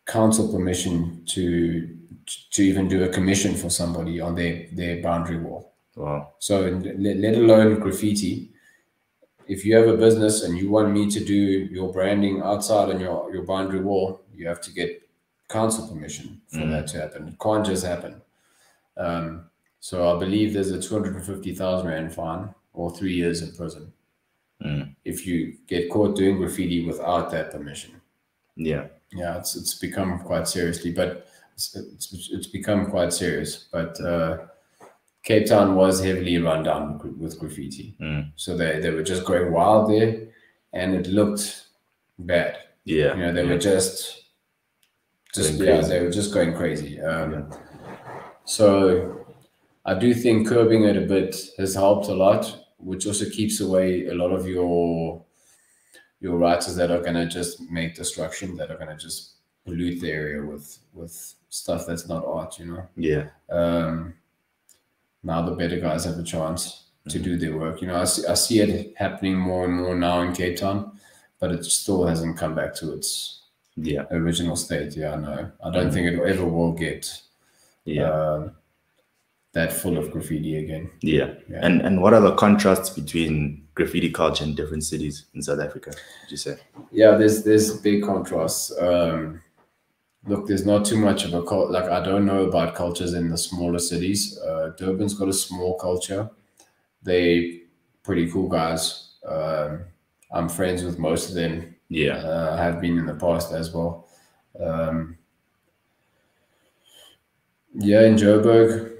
council 0.07 0.51
permission 0.51 1.23
to 1.27 1.93
to 2.51 2.61
even 2.63 2.87
do 2.87 3.03
a 3.03 3.09
commission 3.09 3.53
for 3.55 3.69
somebody 3.69 4.19
on 4.19 4.35
their 4.35 4.67
their 4.73 5.01
boundary 5.01 5.37
wall. 5.39 5.73
Wow. 5.95 6.33
So 6.39 6.61
let, 6.97 7.17
let 7.17 7.35
alone 7.35 7.79
graffiti. 7.79 8.51
If 9.47 9.63
you 9.65 9.75
have 9.77 9.87
a 9.87 9.95
business 9.95 10.43
and 10.43 10.57
you 10.57 10.69
want 10.69 10.91
me 10.91 11.09
to 11.09 11.23
do 11.23 11.33
your 11.35 11.91
branding 11.93 12.41
outside 12.41 12.89
on 12.89 12.99
your, 12.99 13.33
your 13.33 13.43
boundary 13.45 13.79
wall, 13.79 14.21
you 14.35 14.45
have 14.45 14.59
to 14.61 14.71
get 14.73 14.89
council 15.47 15.87
permission 15.87 16.41
for 16.49 16.59
Mm. 16.59 16.71
that 16.71 16.87
to 16.87 16.99
happen. 16.99 17.29
It 17.29 17.39
can't 17.39 17.65
just 17.65 17.85
happen. 17.85 18.21
Um, 18.97 19.45
so 19.79 20.13
I 20.13 20.19
believe 20.19 20.53
there's 20.53 20.71
a 20.71 20.81
250,000 20.81 21.87
Rand 21.87 22.13
fine 22.13 22.53
or 22.73 22.91
three 22.95 23.13
years 23.13 23.41
in 23.41 23.55
prison 23.55 23.93
Mm. 24.63 24.95
if 25.05 25.25
you 25.25 25.55
get 25.67 25.89
caught 25.89 26.15
doing 26.17 26.37
graffiti 26.37 26.85
without 26.85 27.31
that 27.31 27.51
permission. 27.51 28.01
Yeah. 28.57 28.87
Yeah, 29.13 29.37
it's, 29.37 29.55
it's 29.55 29.75
become 29.75 30.19
quite 30.19 30.47
seriously, 30.47 30.91
but 30.91 31.27
it's, 31.53 31.75
it's, 31.75 32.29
it's 32.31 32.47
become 32.47 32.87
quite 32.87 33.13
serious. 33.13 33.69
But 33.71 33.99
uh, 34.01 34.47
Cape 35.23 35.47
Town 35.47 35.75
was 35.75 36.03
heavily 36.03 36.37
run 36.39 36.63
down 36.63 36.99
with- 37.19 37.39
graffiti. 37.39 37.95
Mm. 38.01 38.31
So 38.35 38.57
they, 38.57 38.79
they 38.79 38.89
were 38.91 39.03
just 39.03 39.25
going 39.25 39.51
wild 39.53 39.89
there 39.89 40.27
and 40.73 40.93
it 40.93 41.07
looked 41.07 41.67
bad. 42.19 42.57
Yeah. 42.83 43.15
You 43.15 43.21
know, 43.21 43.33
they 43.33 43.43
yeah. 43.43 43.49
were 43.53 43.57
just, 43.59 44.23
just 45.33 45.53
yeah, 45.53 45.81
they 45.81 46.01
were 46.01 46.11
just 46.11 46.33
going 46.33 46.53
crazy. 46.53 46.99
Um, 47.01 47.31
Yeah. 47.31 47.57
So 48.45 49.25
I 49.85 49.93
do 49.93 50.13
think 50.13 50.47
curbing 50.47 50.83
it 50.85 50.97
a 50.97 51.01
bit 51.01 51.35
has 51.57 51.75
helped 51.75 52.07
a 52.07 52.13
lot, 52.13 52.65
which 52.77 53.05
also 53.05 53.29
keeps 53.29 53.59
away 53.59 54.07
a 54.07 54.13
lot 54.15 54.31
of 54.31 54.47
your 54.47 55.23
your 56.19 56.37
writers 56.37 56.75
that 56.75 56.91
are 56.91 57.01
gonna 57.01 57.25
just 57.27 57.61
make 57.69 57.95
destruction, 57.95 58.55
that 58.57 58.71
are 58.71 58.77
gonna 58.77 58.97
just 58.97 59.33
pollute 59.65 59.99
the 60.01 60.11
area 60.11 60.41
with 60.43 60.79
with 60.93 61.35
stuff 61.49 61.85
that's 61.87 62.07
not 62.07 62.25
art, 62.25 62.59
you 62.59 62.65
know. 62.65 62.87
Yeah. 62.95 63.29
Um, 63.49 64.13
now 65.23 65.41
the 65.41 65.55
better 65.55 65.79
guys 65.79 66.05
have 66.05 66.17
a 66.17 66.23
chance 66.23 66.83
to 67.09 67.19
Mhm. 67.19 67.23
do 67.23 67.37
their 67.37 67.57
work. 67.57 67.81
You 67.81 67.87
know, 67.87 67.95
I 68.01 68.03
see, 68.05 68.25
I 68.27 68.33
see 68.33 68.59
it 68.59 68.93
happening 68.97 69.37
more 69.37 69.65
and 69.65 69.73
more 69.75 69.95
now 69.95 70.21
in 70.21 70.33
Cape 70.33 70.57
Town, 70.57 70.91
but 71.39 71.51
it 71.51 71.63
still 71.65 72.05
hasn't 72.05 72.37
come 72.37 72.53
back 72.55 72.73
to 72.75 72.93
its 72.93 73.41
Yeah. 73.75 74.05
original 74.11 74.55
state. 74.55 74.95
Yeah, 74.97 75.15
no, 75.15 75.51
I 75.63 75.69
don't 75.71 75.89
Mhm. 75.89 75.93
think 75.93 76.07
it 76.07 76.19
ever 76.19 76.45
will 76.45 76.73
get 76.73 77.21
Yeah. 77.85 78.09
um, 78.11 78.51
that 79.53 79.71
full 79.71 79.97
of 79.97 80.11
graffiti 80.11 80.57
again. 80.57 80.89
yeah. 81.01 81.33
yeah. 81.49 81.59
And 81.65 81.81
and 81.81 82.01
what 82.01 82.13
are 82.13 82.21
the 82.21 82.35
contrasts 82.35 82.89
between 82.89 83.66
graffiti 83.77 84.09
culture 84.09 84.43
in 84.43 84.55
different 84.55 84.83
cities 84.83 85.25
in 85.35 85.41
South 85.41 85.59
Africa? 85.59 85.91
Would 85.91 86.31
you 86.31 86.37
say? 86.37 86.57
Yeah, 86.91 87.11
there's 87.15 87.43
there's 87.43 87.79
big 87.79 88.03
contrasts. 88.03 88.73
Um, 88.79 89.41
look, 90.25 90.47
there's 90.47 90.65
not 90.65 90.83
too 90.83 90.97
much 90.97 91.23
of 91.25 91.33
a 91.35 91.43
cult. 91.43 91.69
Like 91.69 91.85
I 91.85 92.03
don't 92.03 92.25
know 92.25 92.45
about 92.45 92.75
cultures 92.75 93.13
in 93.13 93.29
the 93.29 93.37
smaller 93.37 93.79
cities. 93.79 94.39
Uh, 94.39 94.71
Durban's 94.77 95.13
got 95.13 95.29
a 95.29 95.33
small 95.33 95.77
culture. 95.77 96.29
They 97.03 97.61
pretty 98.03 98.29
cool 98.31 98.49
guys. 98.49 99.11
Um, 99.25 99.85
I'm 100.31 100.49
friends 100.49 100.83
with 100.83 100.97
most 100.97 101.29
of 101.29 101.35
them. 101.35 101.75
Yeah. 101.89 102.17
Uh, 102.17 102.57
I 102.59 102.63
have 102.63 102.81
been 102.81 102.97
in 102.97 103.05
the 103.05 103.13
past 103.13 103.53
as 103.53 103.73
well. 103.73 104.09
Um, 104.59 105.17
yeah, 107.75 108.01
in 108.07 108.15
Joburg, 108.15 108.93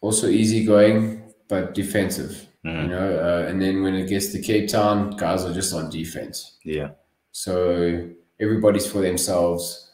also 0.00 0.26
easygoing 0.26 1.22
but 1.48 1.74
defensive. 1.74 2.48
You 2.64 2.70
Mhm. 2.70 2.88
know, 2.90 3.18
uh, 3.18 3.46
and 3.48 3.60
then 3.60 3.82
when 3.82 3.94
it 3.94 4.08
gets 4.08 4.30
to 4.32 4.40
Cape 4.40 4.68
Town, 4.68 5.16
guys 5.16 5.44
are 5.44 5.52
just 5.52 5.74
on 5.74 5.90
defense. 5.90 6.58
Yeah. 6.64 6.90
So 7.32 8.08
everybody's 8.38 8.86
for 8.90 9.00
themselves. 9.00 9.90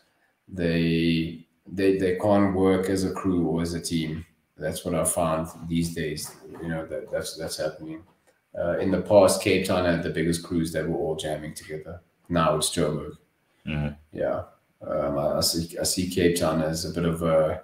They 0.49 1.47
they 1.67 1.99
they 1.99 2.17
can't 2.17 2.55
work 2.55 2.89
as 2.89 3.05
a 3.05 3.13
crew 3.13 3.47
or 3.47 3.63
as 3.63 3.75
a 3.75 3.81
team. 3.81 4.25
That's 4.57 4.85
what 4.85 4.95
I 4.95 5.05
found 5.05 5.49
these 5.69 5.95
days. 5.95 6.35
You 6.63 6.69
know 6.69 6.87
that 6.87 7.11
that's 7.11 7.37
that's 7.37 7.57
happening. 7.59 8.03
Uh, 8.59 8.79
in 8.79 8.91
the 8.91 9.03
past, 9.03 9.43
Cape 9.43 9.67
Town 9.67 9.85
had 9.85 10.03
the 10.03 10.11
biggest 10.11 10.43
crews 10.43 10.73
that 10.73 10.89
were 10.89 10.97
all 10.99 11.17
jamming 11.17 11.55
together. 11.55 12.01
Now 12.29 12.57
it's 12.57 12.71
Joburg. 12.75 13.13
Mhm. 13.67 13.97
Yeah, 14.13 14.45
um, 14.83 15.19
I, 15.19 15.37
I 15.37 15.41
see 15.41 15.79
I 15.79 15.85
see 15.85 16.09
Cape 16.11 16.37
Town 16.37 16.63
as 16.63 16.85
a 16.85 16.91
bit 16.93 17.05
of 17.05 17.23
a 17.23 17.63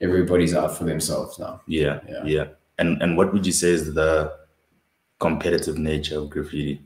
everybody's 0.00 0.54
out 0.54 0.76
for 0.76 0.84
themselves 0.84 1.38
now. 1.38 1.60
Yeah. 1.66 2.00
Yeah. 2.08 2.24
Yeah. 2.24 2.46
And 2.78 3.02
and 3.02 3.16
what 3.16 3.32
would 3.32 3.44
you 3.44 3.52
say 3.52 3.70
is 3.70 3.94
the 3.94 4.36
competitive 5.18 5.78
nature 5.78 6.18
of 6.18 6.30
graffiti 6.30 6.80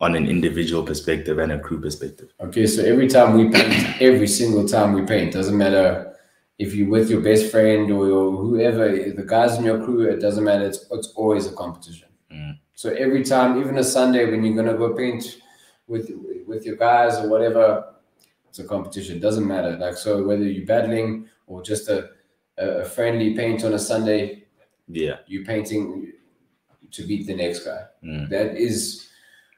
on 0.00 0.14
an 0.14 0.26
individual 0.26 0.82
perspective 0.82 1.38
and 1.38 1.52
a 1.52 1.58
crew 1.58 1.80
perspective? 1.80 2.32
Okay, 2.40 2.66
so 2.66 2.82
every 2.82 3.08
time 3.08 3.36
we 3.38 3.48
paint, 3.48 4.02
every 4.02 4.26
single 4.26 4.66
time 4.68 4.92
we 4.92 5.02
paint, 5.02 5.32
doesn't 5.32 5.56
matter 5.56 6.14
if 6.58 6.74
you're 6.74 6.88
with 6.88 7.10
your 7.10 7.20
best 7.20 7.50
friend 7.50 7.90
or 7.90 8.06
your, 8.06 8.30
whoever, 8.30 8.88
the 8.90 9.24
guys 9.26 9.58
in 9.58 9.64
your 9.64 9.82
crew, 9.84 10.02
it 10.02 10.20
doesn't 10.20 10.44
matter. 10.44 10.64
It's, 10.64 10.86
it's 10.90 11.08
always 11.16 11.46
a 11.46 11.52
competition. 11.52 12.08
Mm. 12.32 12.58
So 12.74 12.90
every 12.90 13.24
time, 13.24 13.60
even 13.60 13.78
a 13.78 13.84
Sunday 13.84 14.30
when 14.30 14.44
you're 14.44 14.56
gonna 14.56 14.76
go 14.76 14.94
paint 14.94 15.40
with 15.86 16.10
with 16.46 16.64
your 16.64 16.76
guys 16.76 17.18
or 17.18 17.28
whatever, 17.28 17.94
it's 18.48 18.58
a 18.58 18.64
competition. 18.64 19.20
Doesn't 19.20 19.46
matter. 19.46 19.76
Like 19.76 19.96
so, 19.96 20.22
whether 20.22 20.44
you're 20.44 20.66
battling 20.66 21.28
or 21.46 21.62
just 21.62 21.88
a 21.88 22.10
a 22.56 22.84
friendly 22.84 23.34
paint 23.34 23.64
on 23.64 23.74
a 23.74 23.78
Sunday, 23.78 24.43
Yeah. 24.88 25.16
you're 25.26 25.44
painting 25.44 26.12
to 26.92 27.06
beat 27.06 27.26
the 27.26 27.34
next 27.34 27.64
guy 27.64 27.84
Mm. 28.04 28.28
that 28.28 28.56
is 28.56 29.08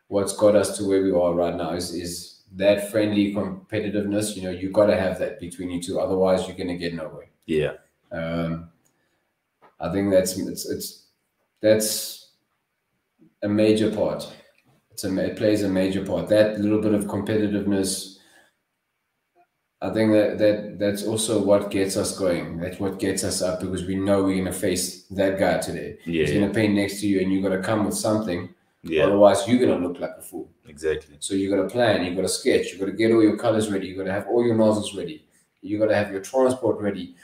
what's 0.08 0.36
got 0.36 0.54
us 0.54 0.76
to 0.78 0.86
where 0.88 1.02
we 1.02 1.10
are 1.10 1.34
right 1.34 1.54
now 1.56 1.72
is 1.72 1.92
is 1.94 2.42
that 2.54 2.90
friendly 2.92 3.34
competitiveness 3.34 4.36
you 4.36 4.42
know 4.44 4.50
you've 4.50 4.72
got 4.72 4.86
to 4.86 4.96
have 4.96 5.18
that 5.18 5.40
between 5.40 5.70
you 5.70 5.82
two 5.82 5.98
otherwise 5.98 6.46
you're 6.46 6.56
going 6.56 6.68
to 6.68 6.76
get 6.76 6.94
nowhere 6.94 7.28
Yeah. 7.46 7.72
um 8.12 8.70
i 9.80 9.90
think 9.92 10.10
that's 10.12 10.38
it's 10.38 10.64
it's 10.70 11.06
that's 11.60 12.30
a 13.42 13.48
major 13.48 13.90
part 13.90 14.32
it's 14.92 15.04
a 15.04 15.10
it 15.18 15.36
plays 15.36 15.62
a 15.64 15.68
major 15.68 16.04
part 16.04 16.28
that 16.28 16.60
little 16.60 16.80
bit 16.80 16.94
of 16.94 17.04
competitiveness 17.06 18.15
I 19.86 19.92
think 19.92 20.12
that, 20.12 20.38
that 20.38 20.78
that's 20.78 21.04
also 21.04 21.42
what 21.42 21.70
gets 21.70 21.96
us 21.96 22.18
going. 22.18 22.58
That's 22.58 22.80
what 22.80 22.98
gets 22.98 23.22
us 23.24 23.42
up 23.42 23.60
because 23.60 23.84
we 23.84 23.94
know 23.94 24.24
we're 24.24 24.38
gonna 24.38 24.52
face 24.52 25.02
that 25.10 25.38
guy 25.38 25.58
today. 25.58 25.98
Yeah. 26.04 26.24
He's 26.24 26.32
gonna 26.32 26.52
paint 26.52 26.74
next 26.74 27.00
to 27.00 27.06
you, 27.06 27.20
and 27.20 27.32
you 27.32 27.40
got 27.42 27.50
to 27.50 27.62
come 27.62 27.84
with 27.84 27.94
something. 27.94 28.52
Yeah. 28.82 29.04
Otherwise, 29.04 29.46
you're 29.46 29.58
gonna 29.58 29.86
look 29.86 30.00
like 30.00 30.14
a 30.18 30.22
fool. 30.22 30.50
Exactly. 30.68 31.16
So 31.20 31.34
you 31.34 31.50
got 31.50 31.62
to 31.62 31.68
plan, 31.68 32.04
you 32.04 32.14
got 32.14 32.22
to 32.22 32.28
sketch, 32.28 32.72
you 32.72 32.78
got 32.78 32.86
to 32.86 32.92
get 32.92 33.12
all 33.12 33.22
your 33.22 33.36
colors 33.36 33.70
ready, 33.70 33.86
you 33.86 33.96
got 33.96 34.04
to 34.04 34.12
have 34.12 34.26
all 34.28 34.44
your 34.44 34.56
nozzles 34.56 34.96
ready, 34.96 35.24
you 35.62 35.78
got 35.78 35.86
to 35.86 35.94
have 35.94 36.10
your 36.10 36.20
transport 36.20 36.80
ready, 36.80 37.14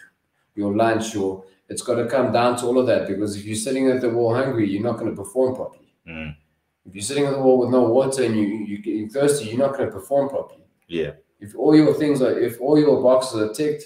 your 0.55 0.75
lunch, 0.75 1.14
your 1.14 1.44
it's 1.68 1.83
got 1.83 1.96
to 1.96 2.07
come 2.07 2.33
down 2.33 2.57
to 2.59 2.66
all 2.66 2.79
of 2.79 2.87
that 2.87 3.09
because 3.09 3.37
if 3.37 3.44
you're 3.44 3.57
sitting 3.57 3.88
at 3.88 4.01
the 4.01 4.11
wall 4.11 4.35
hungry, 4.35 4.68
you're 4.68 4.83
not 4.83 4.98
going 4.98 5.11
to 5.11 5.16
perform 5.16 5.55
properly. 5.55 5.94
Mm. 6.07 6.37
If 6.85 6.94
you're 6.94 7.03
sitting 7.03 7.25
at 7.25 7.33
the 7.33 7.40
wall 7.40 7.59
with 7.59 7.70
no 7.70 7.83
water 7.83 8.25
and 8.25 8.37
you 8.37 8.44
you 8.44 8.79
getting 8.79 9.09
thirsty, 9.09 9.46
you're 9.46 9.59
not 9.59 9.77
going 9.77 9.87
to 9.87 9.92
perform 9.92 10.29
properly. 10.29 10.64
Yeah. 10.88 11.12
If 11.42 11.57
all 11.57 11.74
your 11.76 11.92
things 11.94 12.22
are, 12.22 12.38
if 12.48 12.61
all 12.61 12.78
your 12.78 13.02
boxes 13.02 13.40
are 13.40 13.52
ticked, 13.52 13.85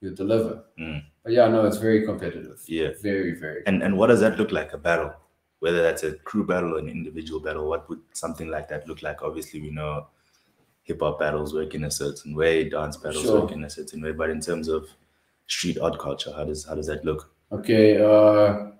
you 0.00 0.10
deliver. 0.14 0.64
Mm. 0.78 1.02
But 1.24 1.32
yeah, 1.32 1.48
no, 1.48 1.66
it's 1.66 1.78
very 1.78 2.04
competitive. 2.06 2.60
Yeah. 2.66 2.90
Very, 3.02 3.34
very. 3.44 3.62
And 3.66 3.82
and 3.82 3.98
what 3.98 4.08
does 4.08 4.20
that 4.20 4.38
look 4.38 4.52
like? 4.52 4.72
A 4.72 4.78
battle, 4.78 5.12
whether 5.58 5.82
that's 5.82 6.04
a 6.04 6.12
crew 6.30 6.46
battle 6.46 6.74
or 6.76 6.78
an 6.78 6.88
individual 6.88 7.40
battle. 7.40 7.68
What 7.68 7.88
would 7.88 8.00
something 8.12 8.48
like 8.48 8.68
that 8.68 8.86
look 8.88 9.02
like? 9.02 9.22
Obviously, 9.22 9.60
we 9.60 9.70
know 9.70 10.06
hip 10.84 11.00
hop 11.00 11.18
battles 11.18 11.54
work 11.54 11.74
in 11.74 11.84
a 11.84 11.90
certain 11.90 12.36
way, 12.36 12.68
dance 12.68 12.96
battles 12.96 13.24
Sure. 13.24 13.40
work 13.40 13.52
in 13.52 13.64
a 13.64 13.70
certain 13.70 14.02
way. 14.02 14.12
But 14.12 14.30
in 14.30 14.40
terms 14.40 14.68
of 14.68 14.88
street 15.46 15.78
art 15.78 15.98
culture, 15.98 16.32
how 16.36 16.44
does 16.44 16.64
how 16.64 16.74
does 16.74 16.86
that 16.86 17.04
look? 17.04 17.30
Okay, 17.50 17.98
uh, 18.00 18.70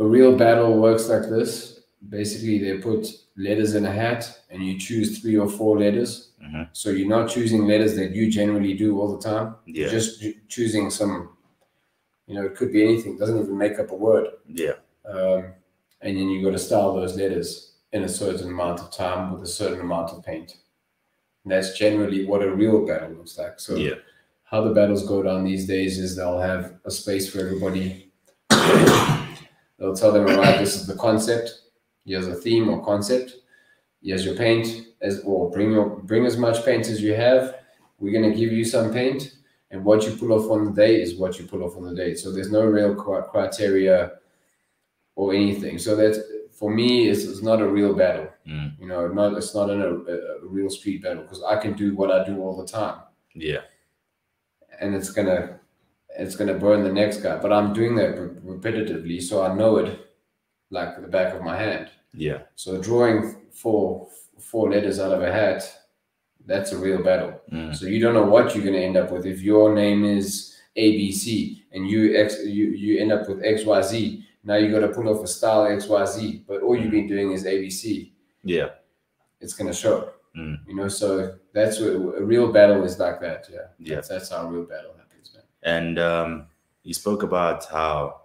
a 0.00 0.04
real 0.16 0.36
battle 0.36 0.78
works 0.80 1.08
like 1.08 1.28
this. 1.28 1.73
Basically, 2.08 2.58
they 2.58 2.78
put 2.78 3.06
letters 3.36 3.74
in 3.74 3.86
a 3.86 3.90
hat, 3.92 4.40
and 4.50 4.64
you 4.64 4.78
choose 4.78 5.18
three 5.20 5.36
or 5.38 5.48
four 5.48 5.78
letters. 5.78 6.32
Mhm. 6.42 6.68
So 6.72 6.90
you're 6.90 7.08
not 7.08 7.28
choosing 7.30 7.66
letters 7.66 7.96
that 7.96 8.12
you 8.12 8.30
generally 8.30 8.74
do 8.74 9.00
all 9.00 9.16
the 9.16 9.22
time. 9.22 9.54
Yeah. 9.66 9.82
You're 9.82 9.90
just 9.90 10.22
choosing 10.48 10.90
some. 10.90 11.30
You 12.26 12.34
know, 12.34 12.44
it 12.44 12.54
could 12.56 12.72
be 12.72 12.82
anything. 12.82 13.14
It 13.14 13.18
Doesn't 13.18 13.38
even 13.38 13.56
make 13.58 13.78
up 13.78 13.90
a 13.90 13.94
word. 13.94 14.28
Yeah. 14.46 14.74
Um, 15.04 15.52
and 16.00 16.16
then 16.16 16.28
you 16.30 16.42
got 16.44 16.52
to 16.52 16.58
style 16.58 16.94
those 16.94 17.16
letters 17.16 17.72
in 17.92 18.02
a 18.04 18.08
certain 18.08 18.48
amount 18.48 18.80
of 18.80 18.90
time 18.90 19.32
with 19.32 19.42
a 19.42 19.46
certain 19.46 19.80
amount 19.80 20.10
of 20.10 20.24
paint. 20.24 20.56
And 21.44 21.52
that's 21.52 21.76
generally 21.78 22.24
what 22.26 22.42
a 22.42 22.50
real 22.54 22.84
battle 22.86 23.10
looks 23.12 23.36
like. 23.38 23.60
So 23.60 23.76
Yeah. 23.76 23.94
how 24.44 24.62
the 24.62 24.70
battles 24.74 25.06
go 25.06 25.22
down 25.22 25.44
these 25.44 25.66
days 25.66 25.98
is 25.98 26.16
they'll 26.16 26.40
have 26.40 26.74
a 26.84 26.90
space 26.90 27.28
for 27.30 27.40
everybody. 27.40 28.10
they'll 29.78 29.94
tell 29.96 30.12
them, 30.12 30.26
all 30.28 30.36
right, 30.36 30.58
this 30.58 30.76
is 30.76 30.86
the 30.86 30.94
concept. 30.96 31.60
Here's 32.04 32.26
a 32.26 32.34
theme 32.34 32.68
or 32.68 32.84
concept. 32.84 33.36
Here's 34.02 34.24
your 34.24 34.36
paint. 34.36 34.86
As 35.00 35.20
or 35.24 35.50
bring 35.50 35.72
your 35.72 35.88
bring 35.88 36.24
as 36.26 36.36
much 36.36 36.64
paint 36.64 36.86
as 36.88 37.00
you 37.02 37.14
have. 37.14 37.56
We're 37.98 38.12
gonna 38.12 38.34
give 38.34 38.52
you 38.52 38.64
some 38.64 38.92
paint, 38.92 39.36
and 39.70 39.84
what 39.84 40.04
you 40.04 40.16
pull 40.16 40.32
off 40.32 40.50
on 40.50 40.64
the 40.64 40.72
day 40.72 41.00
is 41.00 41.14
what 41.16 41.38
you 41.38 41.46
pull 41.46 41.62
off 41.62 41.76
on 41.76 41.84
the 41.84 41.94
day. 41.94 42.14
So 42.14 42.32
there's 42.32 42.50
no 42.50 42.64
real 42.64 42.94
criteria 42.94 44.12
or 45.14 45.32
anything. 45.34 45.78
So 45.78 45.94
that's 45.96 46.18
for 46.52 46.70
me, 46.70 47.08
it's, 47.08 47.24
it's 47.24 47.42
not 47.42 47.60
a 47.60 47.66
real 47.68 47.94
battle. 47.94 48.28
Mm. 48.48 48.78
You 48.78 48.86
know, 48.86 49.08
not 49.08 49.34
it's 49.36 49.54
not 49.54 49.70
an, 49.70 49.80
a, 49.82 49.84
a 49.86 50.46
real 50.46 50.70
street 50.70 51.02
battle 51.02 51.22
because 51.22 51.42
I 51.42 51.56
can 51.56 51.72
do 51.74 51.94
what 51.96 52.10
I 52.10 52.24
do 52.24 52.40
all 52.40 52.56
the 52.56 52.66
time, 52.66 53.00
Yeah. 53.34 53.60
and 54.80 54.94
it's 54.94 55.10
gonna 55.10 55.60
it's 56.18 56.36
gonna 56.36 56.54
burn 56.54 56.82
the 56.84 56.92
next 56.92 57.18
guy. 57.18 57.38
But 57.38 57.52
I'm 57.52 57.72
doing 57.72 57.94
that 57.96 58.16
repetitively, 58.44 59.22
so 59.22 59.42
I 59.42 59.54
know 59.54 59.78
it 59.78 60.03
like 60.74 61.00
the 61.00 61.08
back 61.08 61.32
of 61.34 61.42
my 61.42 61.56
hand. 61.56 61.88
Yeah. 62.12 62.40
So 62.56 62.80
drawing 62.80 63.36
four 63.52 64.08
four 64.38 64.70
letters 64.70 65.00
out 65.00 65.12
of 65.12 65.22
a 65.22 65.32
hat, 65.32 65.62
that's 66.44 66.72
a 66.72 66.78
real 66.78 67.02
battle. 67.02 67.40
Mm. 67.50 67.74
So 67.74 67.86
you 67.86 68.00
don't 68.00 68.14
know 68.14 68.24
what 68.24 68.54
you're 68.54 68.64
gonna 68.64 68.78
end 68.78 68.96
up 68.96 69.10
with 69.10 69.24
if 69.24 69.40
your 69.40 69.74
name 69.74 70.04
is 70.04 70.56
ABC 70.76 71.62
and 71.72 71.88
you 71.88 72.16
X 72.16 72.44
you, 72.44 72.66
you 72.66 73.00
end 73.00 73.12
up 73.12 73.28
with 73.28 73.38
XYZ. 73.42 74.22
Now 74.42 74.56
you 74.56 74.70
gotta 74.70 74.88
pull 74.88 75.08
off 75.08 75.24
a 75.24 75.26
style 75.26 75.64
XYZ, 75.64 76.44
but 76.46 76.62
all 76.62 76.76
you've 76.76 76.90
been 76.90 77.06
doing 77.06 77.32
is 77.32 77.44
ABC. 77.44 78.10
Yeah. 78.42 78.70
It's 79.40 79.54
gonna 79.54 79.72
show. 79.72 80.10
Mm. 80.36 80.58
You 80.66 80.74
know, 80.74 80.88
so 80.88 81.36
that's 81.52 81.78
what 81.78 81.92
a 82.20 82.24
real 82.24 82.52
battle 82.52 82.82
is 82.82 82.98
like 82.98 83.20
that. 83.20 83.48
Yeah. 83.50 83.58
Yeah. 83.78 83.94
That's, 83.96 84.08
that's 84.08 84.30
how 84.30 84.46
a 84.46 84.50
real 84.50 84.64
battle 84.64 84.94
happens, 84.98 85.30
man. 85.32 85.44
And 85.62 85.98
um, 85.98 86.46
you 86.82 86.92
spoke 86.92 87.22
about 87.22 87.64
how 87.66 88.22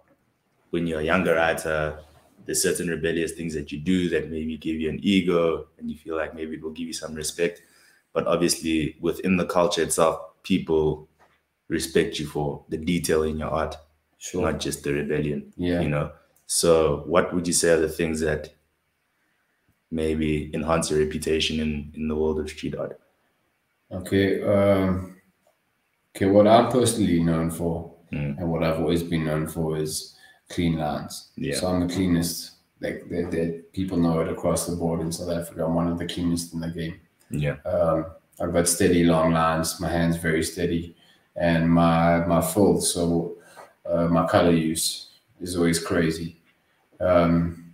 when 0.70 0.86
you're 0.86 1.00
a 1.00 1.04
younger 1.04 1.34
writer, 1.36 1.98
there's 2.50 2.62
certain 2.64 2.88
rebellious 2.88 3.30
things 3.30 3.54
that 3.54 3.70
you 3.70 3.78
do 3.78 4.08
that 4.08 4.28
maybe 4.28 4.56
give 4.56 4.74
you 4.74 4.88
an 4.88 4.98
ego 5.04 5.68
and 5.78 5.88
you 5.88 5.96
feel 5.96 6.16
like 6.16 6.34
maybe 6.34 6.56
it 6.56 6.62
will 6.62 6.72
give 6.72 6.88
you 6.88 6.92
some 6.92 7.14
respect. 7.14 7.62
But 8.12 8.26
obviously, 8.26 8.96
within 9.00 9.36
the 9.36 9.44
culture 9.46 9.82
itself, 9.82 10.42
people 10.42 11.08
respect 11.68 12.18
you 12.18 12.26
for 12.26 12.64
the 12.68 12.76
detail 12.76 13.22
in 13.22 13.38
your 13.38 13.50
art, 13.50 13.76
Sure. 14.18 14.42
not 14.42 14.58
just 14.58 14.82
the 14.82 14.92
rebellion, 14.92 15.52
yeah. 15.56 15.80
you 15.80 15.88
know? 15.88 16.10
So, 16.48 17.04
what 17.06 17.32
would 17.32 17.46
you 17.46 17.52
say 17.52 17.70
are 17.70 17.78
the 17.78 17.88
things 17.88 18.18
that 18.18 18.52
maybe 19.92 20.50
enhance 20.52 20.90
your 20.90 20.98
reputation 20.98 21.60
in, 21.60 21.92
in 21.94 22.08
the 22.08 22.16
world 22.16 22.40
of 22.40 22.50
street 22.50 22.74
art? 22.74 23.00
Okay. 23.92 24.42
Um, 24.42 25.20
okay. 26.16 26.26
What 26.26 26.48
I'm 26.48 26.68
personally 26.72 27.22
known 27.22 27.52
for, 27.52 27.94
Mm. 28.12 28.38
and 28.38 28.50
what 28.50 28.64
I've 28.64 28.80
always 28.80 29.04
been 29.04 29.24
known 29.24 29.46
for, 29.46 29.76
is 29.76 30.16
clean 30.50 30.76
lines. 30.76 31.28
Yeah. 31.36 31.56
So 31.56 31.68
I'm 31.68 31.86
the 31.86 31.92
cleanest. 31.94 32.52
Like 32.82 33.08
the, 33.08 33.22
the 33.24 33.64
people 33.72 33.96
know 33.98 34.20
it 34.20 34.28
across 34.28 34.66
the 34.66 34.74
board 34.76 35.00
in 35.00 35.12
South 35.12 35.30
Africa. 35.30 35.64
I'm 35.64 35.74
one 35.74 35.88
of 35.88 35.98
the 35.98 36.06
cleanest 36.06 36.54
in 36.54 36.60
the 36.60 36.68
game. 36.68 37.00
Yeah. 37.30 37.56
Um, 37.64 38.06
I've 38.40 38.52
got 38.52 38.68
steady 38.68 39.04
long 39.04 39.32
lines. 39.32 39.80
My 39.80 39.88
hands 39.88 40.16
very 40.16 40.42
steady, 40.42 40.96
and 41.36 41.70
my 41.70 42.24
my 42.26 42.40
fill. 42.40 42.80
So 42.80 43.36
uh, 43.84 44.08
my 44.08 44.26
color 44.26 44.52
use 44.52 45.10
is 45.40 45.56
always 45.56 45.78
crazy. 45.82 46.36
Um, 47.00 47.72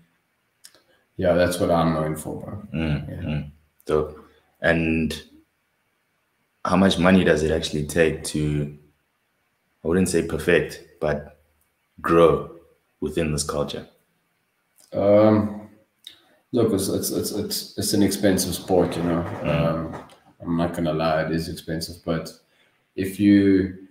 yeah, 1.17 1.35
that's 1.35 1.59
what 1.61 1.71
I'm 1.71 1.95
known 1.95 2.17
for, 2.17 2.41
bro. 2.43 2.63
Mm, 2.81 3.09
Yeah. 3.09 3.29
mm. 3.29 3.51
Dope. 3.87 4.19
And 4.61 5.23
how 6.65 6.77
much 6.77 6.99
money 6.99 7.23
does 7.25 7.43
it 7.43 7.53
actually 7.53 7.87
take 7.87 8.25
to, 8.25 8.77
I 9.85 9.89
wouldn't 9.89 10.09
say 10.09 10.27
perfect, 10.27 10.83
but 11.01 11.39
grow 12.01 12.56
within 13.01 13.33
this 13.33 13.45
culture? 13.45 13.87
Um, 14.93 15.69
look, 16.53 16.73
it's, 16.73 16.89
it's 16.89 17.11
it's 17.11 17.33
it's 17.33 17.79
it's 17.79 17.93
an 17.93 18.03
expensive 18.03 18.55
sport, 18.55 18.97
you 18.97 19.03
know. 19.03 19.21
Um, 19.43 20.05
I'm 20.41 20.57
not 20.57 20.75
gonna 20.75 20.93
lie, 20.93 21.23
it 21.23 21.33
is 21.33 21.49
expensive, 21.49 21.97
but 22.05 22.31
if 22.95 23.19
you 23.19 23.87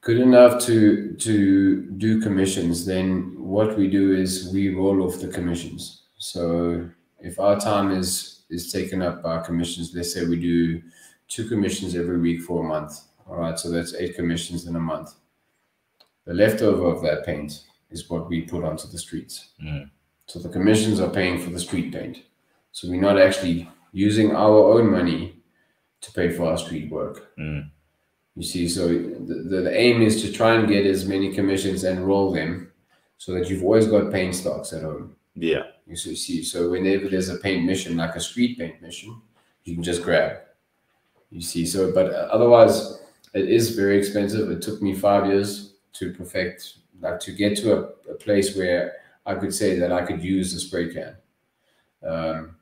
good 0.00 0.18
enough 0.18 0.64
to 0.66 1.14
to 1.14 1.82
do 1.96 2.20
commissions, 2.20 2.84
then 2.84 3.34
what 3.38 3.76
we 3.78 3.88
do 3.88 4.14
is 4.14 4.50
we 4.52 4.74
roll 4.74 5.02
off 5.02 5.20
the 5.20 5.28
commissions. 5.28 6.02
So 6.18 6.88
if 7.20 7.38
our 7.38 7.58
time 7.58 7.92
is 7.92 8.42
is 8.50 8.72
taken 8.72 9.02
up 9.02 9.22
by 9.22 9.40
commissions, 9.40 9.94
let's 9.94 10.12
say 10.12 10.24
we 10.24 10.38
do 10.38 10.82
two 11.28 11.48
commissions 11.48 11.94
every 11.94 12.18
week 12.18 12.42
for 12.42 12.64
a 12.64 12.68
month. 12.68 13.00
All 13.26 13.36
right, 13.36 13.58
so 13.58 13.70
that's 13.70 13.94
eight 13.94 14.16
commissions 14.16 14.66
in 14.66 14.76
a 14.76 14.80
month. 14.80 15.14
The 16.24 16.34
leftover 16.34 16.86
of 16.86 17.02
that 17.02 17.24
paint 17.24 17.64
is 17.90 18.08
what 18.08 18.28
we 18.28 18.42
put 18.42 18.64
onto 18.64 18.88
the 18.88 18.98
streets. 18.98 19.50
Mm. 19.62 19.90
So 20.26 20.38
the 20.38 20.48
commissions 20.48 21.00
are 21.00 21.10
paying 21.10 21.40
for 21.40 21.50
the 21.50 21.60
street 21.60 21.92
paint. 21.92 22.22
So 22.72 22.88
we're 22.88 23.00
not 23.00 23.20
actually 23.20 23.68
using 23.92 24.34
our 24.34 24.72
own 24.72 24.90
money 24.90 25.42
to 26.00 26.12
pay 26.12 26.30
for 26.30 26.46
our 26.50 26.58
street 26.58 26.90
work. 26.90 27.36
Mm. 27.38 27.70
You 28.34 28.42
see, 28.42 28.68
so 28.68 28.88
the, 28.88 29.46
the, 29.48 29.60
the 29.62 29.78
aim 29.78 30.00
is 30.00 30.22
to 30.22 30.32
try 30.32 30.54
and 30.54 30.68
get 30.68 30.86
as 30.86 31.06
many 31.06 31.34
commissions 31.34 31.84
and 31.84 32.06
roll 32.06 32.32
them 32.32 32.72
so 33.18 33.32
that 33.32 33.50
you've 33.50 33.62
always 33.62 33.86
got 33.86 34.10
paint 34.10 34.34
stocks 34.34 34.72
at 34.72 34.82
home. 34.82 35.14
Yeah. 35.34 35.64
You 35.86 35.96
see, 35.96 36.16
see, 36.16 36.42
so 36.42 36.70
whenever 36.70 37.08
there's 37.08 37.28
a 37.28 37.36
paint 37.36 37.64
mission, 37.64 37.96
like 37.96 38.16
a 38.16 38.20
street 38.20 38.58
paint 38.58 38.80
mission, 38.80 39.20
you 39.64 39.74
can 39.74 39.82
just 39.82 40.02
grab. 40.02 40.38
You 41.30 41.40
see, 41.40 41.66
so 41.66 41.92
but 41.92 42.12
otherwise, 42.12 43.02
it 43.34 43.48
is 43.48 43.76
very 43.76 43.98
expensive. 43.98 44.50
It 44.50 44.62
took 44.62 44.82
me 44.82 44.94
five 44.94 45.26
years 45.26 45.71
to 45.94 46.12
perfect, 46.12 46.78
like 47.00 47.20
to 47.20 47.32
get 47.32 47.56
to 47.58 47.72
a, 47.72 47.80
a 48.10 48.14
place 48.14 48.56
where 48.56 48.92
I 49.26 49.34
could 49.34 49.54
say 49.54 49.78
that 49.78 49.92
I 49.92 50.02
could 50.04 50.22
use 50.22 50.54
a 50.54 50.60
spray 50.60 50.92
can. 50.92 51.16
Um, 52.06 52.56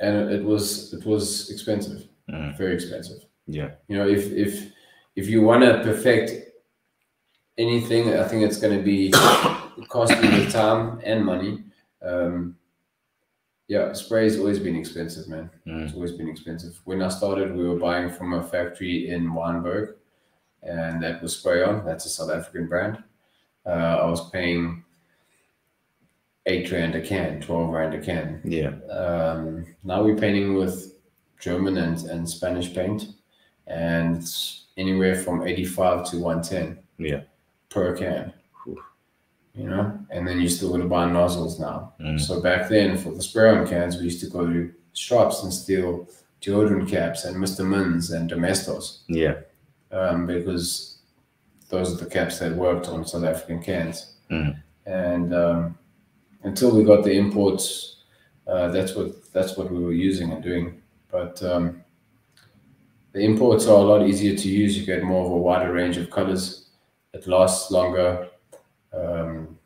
and 0.00 0.30
it, 0.30 0.44
was 0.44 0.92
it 0.94 1.04
was 1.04 1.50
expensive, 1.50 2.06
Mm. 2.30 2.56
very 2.58 2.74
expensive. 2.74 3.24
Yeah. 3.46 3.70
You 3.88 3.96
know, 3.96 4.06
if 4.06 4.30
if 4.32 4.70
if 5.16 5.28
you 5.28 5.40
want 5.42 5.64
to 5.64 5.80
perfect 5.82 6.52
anything, 7.56 8.14
I 8.14 8.28
think 8.28 8.42
it's 8.44 8.58
going 8.58 8.76
to 8.76 8.84
be 8.84 9.10
costing 9.88 10.20
with 10.20 10.52
time 10.52 11.00
and 11.04 11.24
money. 11.24 11.64
Um, 12.02 12.56
yeah, 13.66 13.88
has 13.88 14.10
always 14.38 14.58
been 14.58 14.76
expensive, 14.76 15.28
man. 15.28 15.50
Mm. 15.66 15.84
It's 15.84 15.94
always 15.94 16.12
been 16.12 16.28
expensive. 16.28 16.80
When 16.84 17.02
I 17.02 17.08
started, 17.08 17.54
we 17.56 17.66
were 17.68 17.78
buying 17.78 18.10
from 18.10 18.34
a 18.34 18.42
factory 18.42 19.08
in 19.10 19.30
Wynberg, 19.32 19.94
and 20.62 21.02
that 21.02 21.22
was 21.22 21.36
Spray 21.38 21.62
On. 21.62 21.84
That's 21.84 22.06
a 22.06 22.08
South 22.08 22.30
African 22.30 22.66
brand. 22.66 23.02
Uh, 23.66 23.70
I 24.02 24.06
was 24.10 24.30
paying 24.30 24.84
eight 26.46 26.70
rand 26.72 26.94
a 26.94 27.00
can, 27.00 27.40
twelve 27.40 27.70
rand 27.70 27.94
a 27.94 28.00
can. 28.00 28.40
Yeah. 28.44 28.72
Um, 28.90 29.66
now 29.84 30.02
we're 30.02 30.16
painting 30.16 30.54
with 30.54 30.94
German 31.40 31.76
and, 31.78 32.02
and 32.04 32.28
Spanish 32.28 32.74
paint, 32.74 33.08
and 33.66 34.16
it's 34.16 34.66
anywhere 34.76 35.14
from 35.16 35.46
85 35.46 36.08
to 36.10 36.18
110 36.18 36.78
Yeah. 36.98 37.22
per 37.68 37.96
can. 37.96 38.32
You 39.54 39.68
know, 39.68 39.98
and 40.10 40.26
then 40.26 40.40
you 40.40 40.48
still 40.48 40.70
got 40.70 40.78
to 40.78 40.84
buy 40.84 41.10
nozzles 41.10 41.58
now. 41.58 41.92
Mm. 42.00 42.20
So 42.20 42.40
back 42.40 42.68
then, 42.68 42.96
for 42.96 43.10
the 43.12 43.20
spray 43.20 43.50
on 43.50 43.66
cans, 43.66 43.96
we 43.96 44.04
used 44.04 44.20
to 44.20 44.30
go 44.30 44.46
to 44.46 44.72
shops 44.92 45.42
and 45.42 45.52
steal 45.52 46.08
deodorant 46.40 46.88
caps 46.88 47.24
and 47.24 47.36
Mr. 47.36 47.66
Mins 47.66 48.12
and 48.12 48.28
Domestos 48.28 49.02
Yeah. 49.08 49.34
Um, 49.92 50.26
because 50.26 50.98
those 51.68 51.92
are 51.92 52.04
the 52.04 52.10
caps 52.10 52.38
that 52.38 52.54
worked 52.54 52.88
on 52.88 53.06
South 53.06 53.24
African 53.24 53.62
cans. 53.62 54.14
Mm. 54.30 54.62
And 54.86 55.34
um, 55.34 55.78
until 56.42 56.74
we 56.74 56.84
got 56.84 57.04
the 57.04 57.12
imports, 57.12 57.96
uh, 58.46 58.68
that's 58.68 58.94
what 58.94 59.32
that's 59.32 59.56
what 59.56 59.70
we 59.70 59.78
were 59.78 59.92
using 59.92 60.32
and 60.32 60.42
doing. 60.42 60.82
But 61.10 61.42
um, 61.42 61.84
the 63.12 63.20
imports 63.20 63.66
are 63.66 63.78
a 63.78 63.82
lot 63.82 64.06
easier 64.06 64.36
to 64.36 64.48
use. 64.48 64.78
You 64.78 64.86
get 64.86 65.02
more 65.02 65.24
of 65.26 65.32
a 65.32 65.36
wider 65.36 65.72
range 65.72 65.96
of 65.96 66.10
colors. 66.10 66.70
It 67.12 67.26
lasts 67.26 67.70
longer, 67.70 68.28
um, 68.92 69.58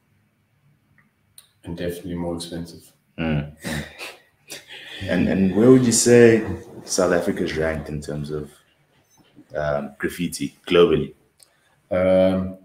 and 1.65 1.77
definitely 1.77 2.15
more 2.15 2.37
expensive. 2.37 2.93
Mm. 3.19 3.55
and 5.03 5.29
and 5.29 5.55
where 5.55 5.71
would 5.71 5.85
you 5.85 5.93
say 5.93 6.45
South 6.85 7.13
Africa 7.13 7.45
is 7.45 7.57
ranked 7.57 7.89
in 7.89 8.01
terms 8.01 8.31
of 8.31 8.51
um, 9.57 9.95
graffiti 9.99 10.55
globally? 10.67 11.15
Um, 11.91 12.57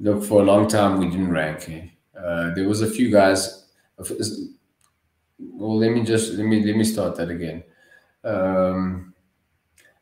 look, 0.00 0.24
for 0.24 0.40
a 0.42 0.44
long 0.44 0.68
time 0.68 0.98
we 0.98 1.08
didn't 1.10 1.30
rank. 1.32 1.68
eh. 1.68 1.86
Uh, 2.18 2.54
there 2.54 2.68
was 2.68 2.82
a 2.82 2.90
few 2.90 3.10
guys. 3.10 3.64
Well, 5.38 5.76
let 5.78 5.92
me 5.92 6.02
just 6.02 6.34
let 6.34 6.46
me 6.46 6.64
let 6.64 6.76
me 6.76 6.84
start 6.84 7.16
that 7.16 7.30
again. 7.30 7.62
Um, 8.24 9.14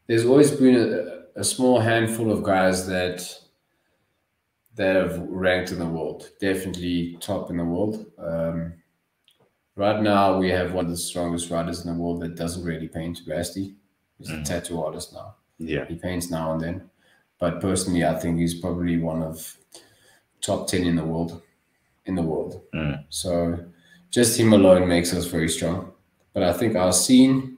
there's 0.07 0.25
always 0.25 0.51
been 0.53 0.77
a, 0.77 1.41
a 1.41 1.45
small 1.45 1.81
handful 1.81 2.31
of 2.31 2.43
guys 2.43 2.87
that 2.87 3.23
that 4.77 4.97
have 4.97 5.19
ranked 5.29 5.71
in 5.73 5.79
the 5.79 5.87
world, 5.87 6.31
definitely 6.41 7.17
top 7.21 7.51
in 7.51 7.57
the 7.59 7.65
world. 7.65 8.07
Um, 8.19 8.75
right 9.77 10.01
now, 10.03 10.37
we 10.39 10.51
have 10.51 10.73
one 10.73 10.85
of 10.87 10.91
the 10.91 10.97
strongest 10.97 11.51
writers 11.51 11.85
in 11.85 11.93
the 11.95 12.01
world 12.01 12.21
that 12.23 12.35
doesn't 12.37 12.65
really 12.65 12.89
paint. 12.89 13.21
Rusty, 13.27 13.75
he's 14.19 14.31
a 14.31 14.35
Mm. 14.35 14.45
tattoo 14.45 14.83
artist 14.83 15.13
now 15.13 15.37
Yeah. 15.59 15.85
he 15.87 15.95
paints 15.97 16.31
now 16.31 16.53
and 16.53 16.61
then. 16.61 16.91
But 17.39 17.61
personally, 17.61 18.05
I 18.05 18.15
think 18.15 18.39
he's 18.39 18.55
probably 18.55 18.99
one 18.99 19.23
of 19.23 19.57
top 20.41 20.67
ten 20.69 20.85
in 20.85 20.97
the 20.97 21.05
world. 21.05 21.43
In 22.07 22.15
the 22.17 22.23
world, 22.23 22.61
Mm. 22.75 23.05
so 23.09 23.65
just 24.11 24.39
him 24.39 24.53
alone 24.53 24.87
makes 24.87 25.15
us 25.15 25.25
very 25.25 25.49
strong. 25.49 25.93
But 26.35 26.43
I 26.43 26.53
think 26.53 26.77
our 26.77 26.93
scene 26.93 27.57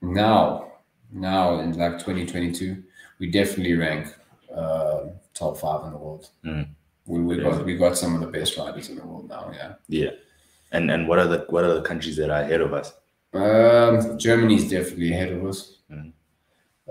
now, 0.00 0.72
now 1.12 1.60
in 1.60 1.72
like 1.76 1.98
2022, 1.98 2.82
we 3.18 3.30
definitely 3.30 3.74
rank 3.74 4.14
uh, 4.54 5.00
top 5.34 5.58
five 5.58 5.84
in 5.84 5.90
the 5.92 5.98
world. 5.98 6.30
Mm. 6.44 6.68
we, 7.06 7.20
we 7.20 7.36
got 7.42 7.64
we 7.64 7.76
got 7.76 7.96
some 7.98 8.14
of 8.14 8.20
the 8.20 8.26
best 8.38 8.56
riders 8.56 8.88
in 8.88 8.96
the 8.96 9.06
world 9.06 9.28
now. 9.28 9.50
Yeah. 9.54 9.74
Yeah. 9.88 10.10
And 10.72 10.90
and 10.90 11.08
what 11.08 11.18
are 11.18 11.26
the 11.26 11.44
what 11.50 11.64
are 11.64 11.74
the 11.74 11.82
countries 11.82 12.16
that 12.16 12.30
are 12.30 12.40
ahead 12.42 12.60
of 12.62 12.72
us? 12.72 12.92
Um, 13.34 14.18
Germany 14.18 14.54
is 14.56 14.70
definitely 14.70 15.12
ahead 15.12 15.32
of 15.32 15.44
us. 15.44 15.77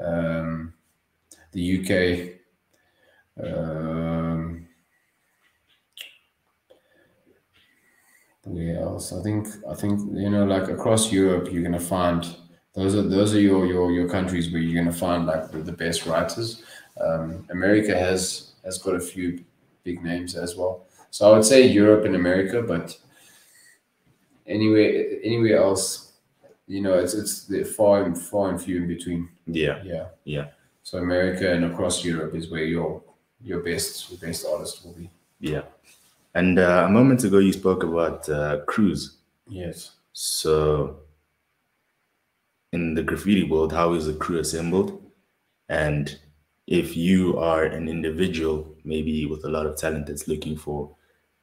Um, 0.01 0.73
the 1.51 1.79
UK. 1.79 3.43
Um, 3.43 4.67
where 8.43 8.79
else? 8.79 9.13
I 9.13 9.21
think 9.21 9.47
I 9.69 9.73
think 9.73 9.99
you 10.13 10.29
know, 10.29 10.45
like 10.45 10.69
across 10.69 11.11
Europe, 11.11 11.51
you're 11.51 11.63
gonna 11.63 11.79
find 11.79 12.25
those 12.73 12.95
are 12.95 13.01
those 13.01 13.33
are 13.33 13.39
your 13.39 13.65
your 13.65 13.91
your 13.91 14.09
countries 14.09 14.51
where 14.51 14.61
you're 14.61 14.81
gonna 14.83 14.95
find 14.95 15.25
like 15.25 15.51
the, 15.51 15.59
the 15.59 15.71
best 15.71 16.05
writers. 16.05 16.63
Um, 16.99 17.45
America 17.49 17.97
has 17.97 18.53
has 18.63 18.77
got 18.77 18.95
a 18.95 18.99
few 18.99 19.43
big 19.83 20.03
names 20.03 20.35
as 20.35 20.55
well. 20.55 20.85
So 21.11 21.29
I 21.29 21.33
would 21.33 21.45
say 21.45 21.65
Europe 21.67 22.05
and 22.05 22.15
America, 22.15 22.61
but 22.61 22.97
anywhere 24.45 25.05
anywhere 25.23 25.57
else, 25.57 26.06
you 26.67 26.81
know, 26.81 26.93
it's 26.93 27.13
it's 27.13 27.45
the 27.45 27.63
far 27.63 28.03
and 28.03 28.17
far 28.17 28.49
and 28.49 28.61
few 28.61 28.77
in 28.77 28.87
between. 28.87 29.29
Yeah. 29.45 29.81
Yeah. 29.83 30.07
Yeah. 30.25 30.47
So 30.83 30.99
America 30.99 31.51
and 31.51 31.65
across 31.65 32.03
Europe 32.03 32.35
is 32.35 32.49
where 32.49 32.65
your 32.65 33.01
your 33.41 33.61
best 33.61 34.09
your 34.11 34.19
best 34.19 34.45
artist 34.45 34.85
will 34.85 34.93
be. 34.93 35.09
Yeah. 35.39 35.63
And 36.35 36.59
uh, 36.59 36.85
a 36.87 36.89
moment 36.89 37.23
ago, 37.23 37.39
you 37.39 37.53
spoke 37.53 37.83
about 37.83 38.29
uh, 38.29 38.59
crews. 38.67 39.17
Yes. 39.47 39.93
So, 40.13 40.99
in 42.71 42.93
the 42.93 43.01
graffiti 43.01 43.43
world, 43.43 43.73
how 43.73 43.93
is 43.93 44.07
a 44.07 44.13
crew 44.13 44.39
assembled? 44.39 45.01
And 45.69 46.19
if 46.67 46.95
you 46.95 47.37
are 47.39 47.63
an 47.63 47.87
individual, 47.87 48.75
maybe 48.83 49.25
with 49.25 49.45
a 49.45 49.49
lot 49.49 49.65
of 49.65 49.77
talent 49.77 50.07
that's 50.07 50.27
looking 50.27 50.57
for 50.57 50.95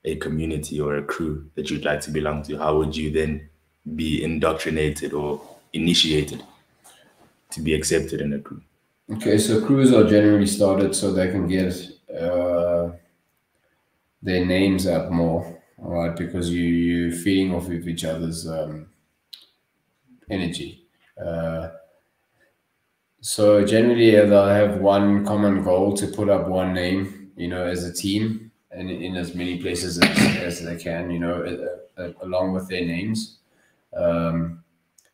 a 0.05 0.17
community 0.17 0.79
or 0.81 0.97
a 0.97 1.03
crew 1.03 1.51
that 1.55 1.71
you'd 1.71 1.85
like 1.85 2.01
to 2.03 2.11
belong 2.11 2.43
to, 2.45 2.59
how 2.59 2.77
would 2.77 2.97
you 2.97 3.11
then 3.11 3.49
be 3.95 4.23
indoctrinated 4.23 5.13
or 5.13 5.41
initiated 5.73 6.43
to 7.51 7.61
be 7.61 7.75
accepted 7.75 8.21
in 8.21 8.33
a 8.33 8.39
crew? 8.39 8.63
Okay, 9.13 9.37
so 9.37 9.65
crews 9.65 9.93
are 9.93 10.09
generally 10.09 10.47
started 10.47 10.95
so 10.95 11.13
they 11.13 11.31
can 11.31 11.47
get 11.47 11.75
uh, 12.11 12.93
their 14.23 14.45
names 14.45 14.87
up 14.87 15.11
more, 15.11 15.63
right? 15.79 16.17
Because 16.17 16.51
you 16.51 16.63
you 16.63 17.13
feeding 17.13 17.55
off 17.55 17.67
of 17.69 17.87
each 17.87 18.05
other's 18.05 18.49
um, 18.49 18.87
energy. 20.31 20.87
Uh, 21.23 21.69
so 23.21 23.65
generally, 23.65 24.17
uh, 24.17 24.27
they'll 24.27 24.47
have 24.47 24.81
one 24.81 25.25
common 25.25 25.63
goal 25.63 25.95
to 25.97 26.07
put 26.07 26.29
up 26.29 26.49
one 26.49 26.73
name, 26.73 27.33
you 27.37 27.49
know, 27.49 27.65
as 27.65 27.85
a 27.85 27.93
team, 27.93 28.51
and 28.71 28.91
in 28.91 29.17
as 29.17 29.35
many 29.35 29.61
places 29.61 29.99
as, 29.99 30.37
as 30.37 30.65
they 30.65 30.77
can, 30.77 31.11
you 31.11 31.19
know, 31.19 31.45
along 32.23 32.53
with 32.53 32.69
their 32.69 32.85
names. 32.85 33.39
Um, 33.97 34.63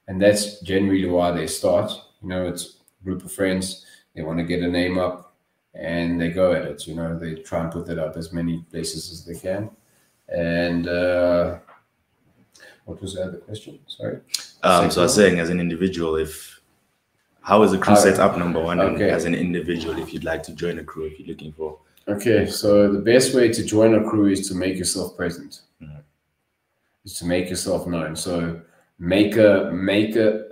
and 0.09 0.21
that's 0.21 0.61
generally 0.61 1.07
why 1.07 1.31
they 1.31 1.47
start. 1.47 1.93
You 2.23 2.29
know, 2.29 2.47
it's 2.47 2.79
a 3.01 3.05
group 3.05 3.25
of 3.25 3.33
friends. 3.33 3.87
They 4.15 4.23
want 4.23 4.39
to 4.39 4.45
get 4.45 4.63
a 4.63 4.69
name 4.69 4.99
up, 4.99 5.35
and 5.75 6.21
they 6.21 6.31
go 6.31 6.53
at 6.53 6.63
it. 6.65 6.87
You 6.87 6.95
know, 6.97 7.19
they 7.19 7.37
try 7.37 7.63
and 7.63 7.71
put 7.73 7.87
that 7.87 7.99
up 7.99 8.17
as 8.17 8.33
many 8.33 8.65
places 8.71 9.11
as 9.13 9.25
they 9.25 9.39
can. 9.39 9.71
And 10.29 10.89
uh, 10.89 11.59
what 12.85 13.01
was 13.01 13.15
the 13.15 13.25
other 13.25 13.39
question? 13.39 13.79
Sorry. 13.87 14.19
Um, 14.63 14.91
so 14.91 15.03
I 15.03 15.05
was 15.05 15.15
saying, 15.15 15.39
as 15.39 15.49
an 15.51 15.61
individual, 15.61 16.17
if 16.17 16.61
how 17.43 17.63
is 17.63 17.73
a 17.73 17.79
crew 17.79 17.97
set 17.97 18.19
up? 18.19 18.37
Number 18.37 18.61
one, 18.61 18.81
Okay. 18.81 19.11
as 19.11 19.25
an 19.25 19.35
individual, 19.35 19.99
if 19.99 20.13
you'd 20.13 20.25
like 20.25 20.43
to 20.45 20.53
join 20.55 20.79
a 20.79 20.85
crew, 20.85 21.05
if 21.07 21.19
you're 21.19 21.29
looking 21.29 21.53
for, 21.53 21.79
Okay, 22.09 22.47
so 22.47 22.91
the 22.93 22.99
best 22.99 23.35
way 23.35 23.53
to 23.53 23.63
join 23.65 23.95
a 23.95 24.03
crew 24.09 24.27
is 24.27 24.49
to 24.49 24.55
make 24.55 24.77
yourself 24.77 25.17
present. 25.17 25.61
Mhm. 25.81 26.03
Is 27.05 27.15
to 27.21 27.25
make 27.25 27.49
yourself 27.49 27.87
known. 27.87 28.17
So 28.17 28.61
make 29.01 29.37
a 29.37 29.71
make 29.73 30.15
a 30.15 30.45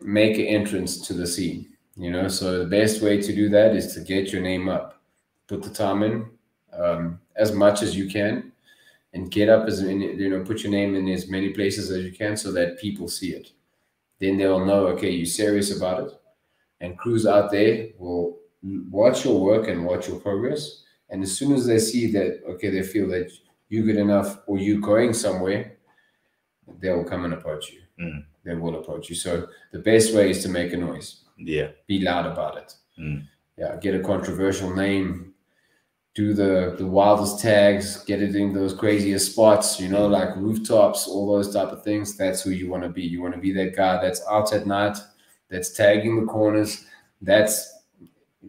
make 0.00 0.36
an 0.38 0.44
entrance 0.44 1.06
to 1.06 1.14
the 1.14 1.26
scene. 1.26 1.68
You 1.96 2.10
know, 2.10 2.28
so 2.28 2.58
the 2.58 2.66
best 2.66 3.00
way 3.00 3.22
to 3.22 3.34
do 3.34 3.48
that 3.48 3.74
is 3.74 3.94
to 3.94 4.00
get 4.00 4.30
your 4.30 4.42
name 4.42 4.68
up, 4.68 5.00
put 5.46 5.62
the 5.62 5.70
time 5.70 6.02
in 6.02 6.28
um, 6.78 7.18
as 7.36 7.52
much 7.52 7.80
as 7.80 7.96
you 7.96 8.10
can, 8.10 8.52
and 9.14 9.30
get 9.30 9.48
up 9.48 9.66
as 9.66 9.80
many, 9.80 10.12
you 10.14 10.28
know, 10.28 10.44
put 10.44 10.62
your 10.62 10.72
name 10.72 10.94
in 10.94 11.08
as 11.08 11.30
many 11.30 11.54
places 11.54 11.90
as 11.90 12.04
you 12.04 12.12
can 12.12 12.36
so 12.36 12.52
that 12.52 12.78
people 12.78 13.08
see 13.08 13.30
it. 13.30 13.52
Then 14.18 14.36
they'll 14.36 14.66
know, 14.66 14.88
okay, 14.88 15.10
you're 15.10 15.24
serious 15.24 15.74
about 15.74 16.06
it. 16.06 16.12
And 16.82 16.98
crews 16.98 17.26
out 17.26 17.50
there 17.50 17.88
will 17.98 18.40
watch 18.90 19.24
your 19.24 19.40
work 19.40 19.68
and 19.68 19.86
watch 19.86 20.08
your 20.08 20.20
progress. 20.20 20.82
And 21.08 21.22
as 21.22 21.34
soon 21.34 21.52
as 21.54 21.66
they 21.66 21.78
see 21.78 22.10
that, 22.12 22.42
okay, 22.46 22.68
they 22.68 22.82
feel 22.82 23.08
that 23.08 23.32
you're 23.70 23.86
good 23.86 23.96
enough 23.96 24.40
or 24.46 24.58
you're 24.58 24.80
going 24.80 25.14
somewhere, 25.14 25.75
they 26.80 26.90
will 26.90 27.04
come 27.04 27.24
and 27.24 27.34
approach 27.34 27.70
you. 27.72 27.80
Mm. 28.00 28.24
They 28.44 28.54
will 28.54 28.78
approach 28.78 29.08
you. 29.08 29.14
So 29.14 29.48
the 29.72 29.78
best 29.78 30.14
way 30.14 30.30
is 30.30 30.42
to 30.42 30.48
make 30.48 30.72
a 30.72 30.76
noise 30.76 31.22
yeah, 31.38 31.68
be 31.86 32.00
loud 32.00 32.26
about 32.26 32.56
it. 32.58 32.74
Mm. 32.98 33.26
Yeah, 33.58 33.76
get 33.76 33.94
a 33.94 34.00
controversial 34.00 34.74
name, 34.74 35.34
do 36.14 36.32
the 36.34 36.74
the 36.78 36.86
wildest 36.86 37.40
tags, 37.40 38.04
get 38.04 38.22
it 38.22 38.34
in 38.36 38.52
those 38.54 38.72
craziest 38.74 39.32
spots, 39.32 39.80
you 39.80 39.88
know, 39.88 40.06
like 40.06 40.34
rooftops, 40.36 41.06
all 41.08 41.26
those 41.26 41.52
type 41.52 41.68
of 41.68 41.82
things. 41.84 42.16
That's 42.16 42.42
who 42.42 42.50
you 42.50 42.70
want 42.70 42.82
to 42.84 42.88
be. 42.88 43.02
You 43.02 43.20
want 43.22 43.34
to 43.34 43.40
be 43.40 43.52
that 43.52 43.74
guy 43.76 44.00
that's 44.00 44.22
out 44.30 44.52
at 44.52 44.66
night, 44.66 44.96
that's 45.50 45.70
tagging 45.72 46.20
the 46.20 46.26
corners. 46.26 46.86
That's 47.22 47.72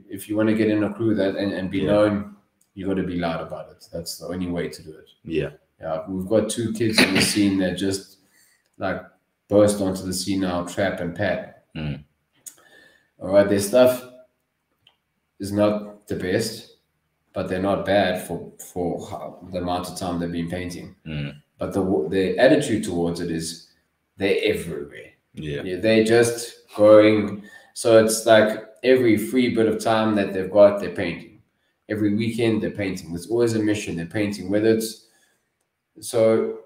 if 0.09 0.29
you 0.29 0.37
want 0.37 0.49
to 0.49 0.55
get 0.55 0.69
in 0.69 0.83
a 0.83 0.93
crew 0.93 1.15
that 1.15 1.35
and, 1.35 1.51
and 1.53 1.69
be 1.71 1.79
Yeah. 1.79 1.91
known, 1.91 2.35
you 2.73 2.85
got 2.87 2.95
to 2.95 3.03
be 3.03 3.15
loud 3.17 3.41
about 3.45 3.69
it. 3.71 3.85
That's 3.91 4.17
the 4.19 4.27
only 4.27 4.47
way 4.47 4.69
to 4.69 4.83
do 4.83 4.91
it. 4.91 5.09
yeah, 5.23 5.49
Yeah, 5.79 6.03
we've 6.07 6.27
got 6.27 6.49
two 6.49 6.73
kids 6.73 6.99
in 7.01 7.13
the 7.13 7.21
scene 7.21 7.57
that 7.59 7.77
just 7.77 8.17
like 8.77 9.01
burst 9.47 9.79
onto 9.81 10.03
the 10.03 10.13
scene 10.13 10.41
now, 10.41 10.63
Trap 10.65 10.99
and 10.99 11.15
Pat. 11.15 11.65
Mm. 11.75 12.03
All 13.19 13.29
right, 13.33 13.47
their 13.47 13.59
stuff 13.59 14.03
is 15.39 15.51
not 15.51 16.07
the 16.07 16.15
best, 16.15 16.77
but 17.33 17.47
they're 17.47 17.61
not 17.61 17.85
bad 17.85 18.25
for 18.27 18.51
for 18.73 19.39
the 19.51 19.59
amount 19.59 19.89
of 19.89 19.97
time 19.97 20.19
they've 20.19 20.31
been 20.31 20.49
painting. 20.49 20.95
Mm. 21.05 21.41
But 21.59 21.73
the 21.73 22.07
the 22.09 22.37
attitude 22.37 22.83
towards 22.83 23.19
it 23.19 23.31
is 23.31 23.69
they're 24.17 24.37
everywhere. 24.43 25.11
yeah, 25.33 25.61
Yeah, 25.63 25.77
they're 25.77 26.03
just 26.03 26.67
going. 26.75 27.43
So 27.73 28.03
it's 28.03 28.25
like 28.25 28.65
every 28.83 29.17
free 29.17 29.53
bit 29.53 29.67
of 29.67 29.83
time 29.83 30.15
that 30.15 30.33
they've 30.33 30.49
got, 30.49 30.79
they're 30.79 30.89
painting. 30.95 31.41
Every 31.89 32.15
weekend, 32.15 32.61
they're 32.63 32.71
painting. 32.71 33.09
There's 33.11 33.27
always 33.27 33.53
a 33.53 33.59
mission. 33.59 33.95
They're 33.95 34.07
painting. 34.07 34.49
Whether 34.49 34.69
it's 34.69 35.06
so, 35.99 36.59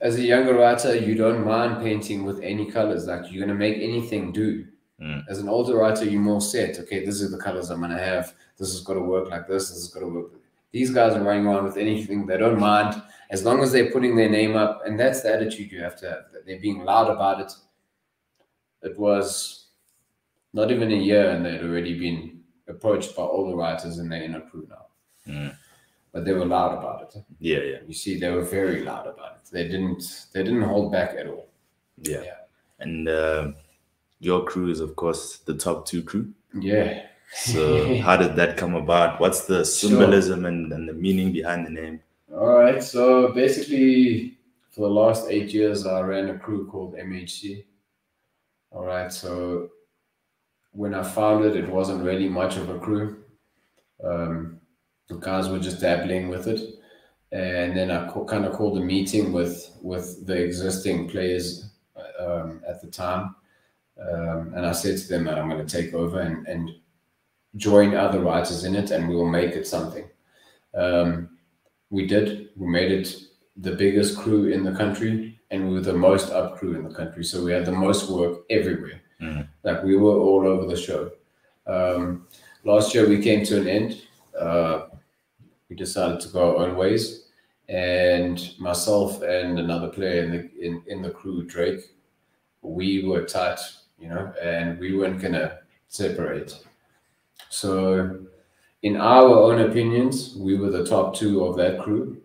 as 0.00 0.16
a 0.16 0.22
younger 0.22 0.54
writer, 0.54 0.94
you 0.94 1.14
don't 1.14 1.44
mind 1.44 1.82
painting 1.82 2.24
with 2.24 2.40
any 2.40 2.70
colors. 2.70 3.06
Like 3.06 3.30
you're 3.30 3.46
gonna 3.46 3.58
make 3.58 3.76
anything 3.76 4.32
do. 4.32 4.66
Mm. 5.00 5.24
As 5.28 5.38
an 5.38 5.48
older 5.48 5.76
writer, 5.76 6.04
you're 6.04 6.20
more 6.20 6.40
set. 6.40 6.78
Okay, 6.78 7.04
this 7.04 7.20
is 7.20 7.30
the 7.30 7.38
colors 7.38 7.70
I'm 7.70 7.80
gonna 7.80 7.98
have. 7.98 8.34
This 8.56 8.74
is 8.74 8.80
gonna 8.80 9.02
work 9.02 9.30
like 9.30 9.46
this. 9.46 9.70
This 9.70 9.78
is 9.78 9.88
gonna 9.88 10.08
work. 10.08 10.32
These 10.72 10.90
guys 10.90 11.14
are 11.14 11.22
running 11.22 11.46
around 11.46 11.64
with 11.64 11.76
anything. 11.76 12.26
They 12.26 12.36
don't 12.36 12.60
mind 12.60 13.02
as 13.30 13.44
long 13.44 13.62
as 13.62 13.72
they're 13.72 13.90
putting 13.90 14.16
their 14.16 14.28
name 14.28 14.56
up, 14.56 14.82
and 14.86 14.98
that's 14.98 15.22
the 15.22 15.32
attitude 15.32 15.72
you 15.72 15.80
have 15.80 15.96
to 15.96 16.06
have. 16.08 16.24
That 16.32 16.46
they're 16.46 16.60
being 16.60 16.84
loud 16.84 17.10
about 17.10 17.40
it. 17.40 17.52
It 18.82 18.98
was 18.98 19.66
not 20.52 20.70
even 20.70 20.92
a 20.92 20.96
year, 20.96 21.30
and 21.30 21.44
they'd 21.44 21.62
already 21.62 21.98
been 21.98 22.40
approached 22.68 23.16
by 23.16 23.22
all 23.22 23.48
the 23.48 23.56
writers, 23.56 23.98
and 23.98 24.10
they're 24.10 24.22
in 24.22 24.34
a 24.34 24.40
crew 24.40 24.68
now. 24.68 24.86
Mm. 25.32 25.56
But 26.16 26.24
they 26.24 26.32
were 26.32 26.46
loud 26.46 26.78
about 26.78 27.02
it. 27.02 27.22
yeah, 27.40 27.58
yeah, 27.58 27.78
You 27.86 27.92
see, 27.92 28.18
they 28.18 28.30
were 28.30 28.40
very 28.40 28.82
loud 28.82 29.06
about 29.06 29.32
it. 29.36 29.50
They 29.52 29.64
didn't. 29.68 30.02
They 30.32 30.42
didn't 30.42 30.62
hold 30.62 30.90
back 30.90 31.10
at 31.14 31.26
all. 31.26 31.46
yeah. 32.00 32.22
Yeah. 32.22 32.38
And 32.78 33.06
uh, 33.06 33.52
your 34.18 34.44
crew 34.46 34.70
is, 34.70 34.80
of 34.80 34.96
course, 34.96 35.36
the 35.44 35.52
top 35.52 35.84
two 35.86 36.02
crew. 36.02 36.32
Yeah. 36.58 37.02
So, 37.34 37.98
how 37.98 38.16
did 38.16 38.34
that 38.36 38.56
come 38.56 38.74
about? 38.76 39.20
What's 39.20 39.44
the 39.44 39.62
symbolism 39.80 40.46
and, 40.46 40.72
and 40.72 40.88
the 40.88 40.94
meaning 40.94 41.32
behind 41.32 41.66
the 41.66 41.70
name? 41.70 42.00
All 42.32 42.46
right. 42.46 42.82
So 42.82 43.32
basically, 43.34 44.38
for 44.70 44.88
the 44.88 44.94
last 44.94 45.26
eight 45.28 45.52
years, 45.52 45.84
I 45.86 46.00
ran 46.00 46.30
a 46.30 46.38
crew 46.38 46.66
called 46.66 46.94
MHC. 46.94 47.64
All 48.70 48.86
right. 48.86 49.12
So 49.12 49.68
when 50.72 50.94
I 50.94 51.02
founded, 51.02 51.56
it 51.56 51.64
it 51.64 51.70
wasn't 51.70 52.02
really 52.04 52.28
much 52.30 52.56
of 52.56 52.70
a 52.70 52.78
crew. 52.78 53.22
Um, 54.02 54.60
the 55.08 55.16
guys 55.16 55.48
were 55.48 55.58
just 55.58 55.80
dabbling 55.80 56.28
with 56.28 56.46
it, 56.46 56.60
and 57.32 57.76
then 57.76 57.90
I 57.90 58.08
kind 58.26 58.44
of 58.44 58.52
called 58.52 58.78
a 58.78 58.80
meeting 58.80 59.32
with 59.32 59.76
with 59.82 60.26
the 60.26 60.36
existing 60.42 61.08
players 61.08 61.70
um, 62.18 62.62
at 62.66 62.80
the 62.80 62.88
time, 62.88 63.34
um, 64.00 64.52
and 64.54 64.66
I 64.66 64.72
said 64.72 64.98
to 64.98 65.08
them 65.08 65.24
that 65.24 65.38
I'm 65.38 65.48
going 65.48 65.64
to 65.64 65.82
take 65.82 65.94
over 65.94 66.20
and 66.20 66.46
and 66.46 66.70
join 67.56 67.94
other 67.94 68.20
writers 68.20 68.64
in 68.64 68.74
it, 68.74 68.90
and 68.90 69.08
we 69.08 69.14
will 69.14 69.30
make 69.30 69.52
it 69.52 69.66
something. 69.66 70.04
Um, 70.74 71.30
we 71.90 72.06
did. 72.06 72.50
We 72.56 72.66
made 72.66 72.92
it 72.92 73.14
the 73.56 73.72
biggest 73.72 74.18
crew 74.18 74.48
in 74.48 74.64
the 74.64 74.72
country, 74.72 75.40
and 75.50 75.68
we 75.68 75.74
were 75.74 75.80
the 75.80 75.92
most 75.92 76.30
up 76.30 76.58
crew 76.58 76.74
in 76.74 76.84
the 76.84 76.94
country. 76.94 77.24
So 77.24 77.42
we 77.44 77.52
had 77.52 77.64
the 77.64 77.72
most 77.72 78.10
work 78.10 78.40
everywhere. 78.50 79.00
Mhm. 79.22 79.48
Like 79.62 79.82
we 79.82 79.96
were 79.96 80.18
all 80.18 80.46
over 80.46 80.66
the 80.66 80.76
show. 80.76 81.10
Um, 81.66 82.26
last 82.64 82.94
year 82.94 83.08
we 83.08 83.22
came 83.22 83.44
to 83.46 83.60
an 83.60 83.68
end. 83.68 84.02
Uh, 84.38 84.88
we 85.68 85.76
decided 85.76 86.20
to 86.20 86.28
go 86.28 86.56
our 86.56 86.66
own 86.66 86.76
ways. 86.76 87.24
And 87.68 88.52
myself 88.58 89.22
and 89.22 89.58
another 89.58 89.88
player 89.88 90.22
in 90.22 90.30
the 90.30 90.64
in, 90.64 90.82
in 90.86 91.02
the 91.02 91.10
crew, 91.10 91.44
Drake, 91.44 91.80
we 92.62 93.04
were 93.04 93.24
tight, 93.24 93.58
you 93.98 94.08
know, 94.08 94.32
and 94.40 94.78
we 94.78 94.96
weren't 94.96 95.20
gonna 95.20 95.58
separate. 95.88 96.56
So, 97.48 98.20
in 98.82 98.96
our 98.96 99.28
own 99.28 99.62
opinions, 99.62 100.36
we 100.36 100.56
were 100.56 100.70
the 100.70 100.86
top 100.86 101.16
two 101.16 101.44
of 101.44 101.56
that 101.56 101.80
crew, 101.80 102.22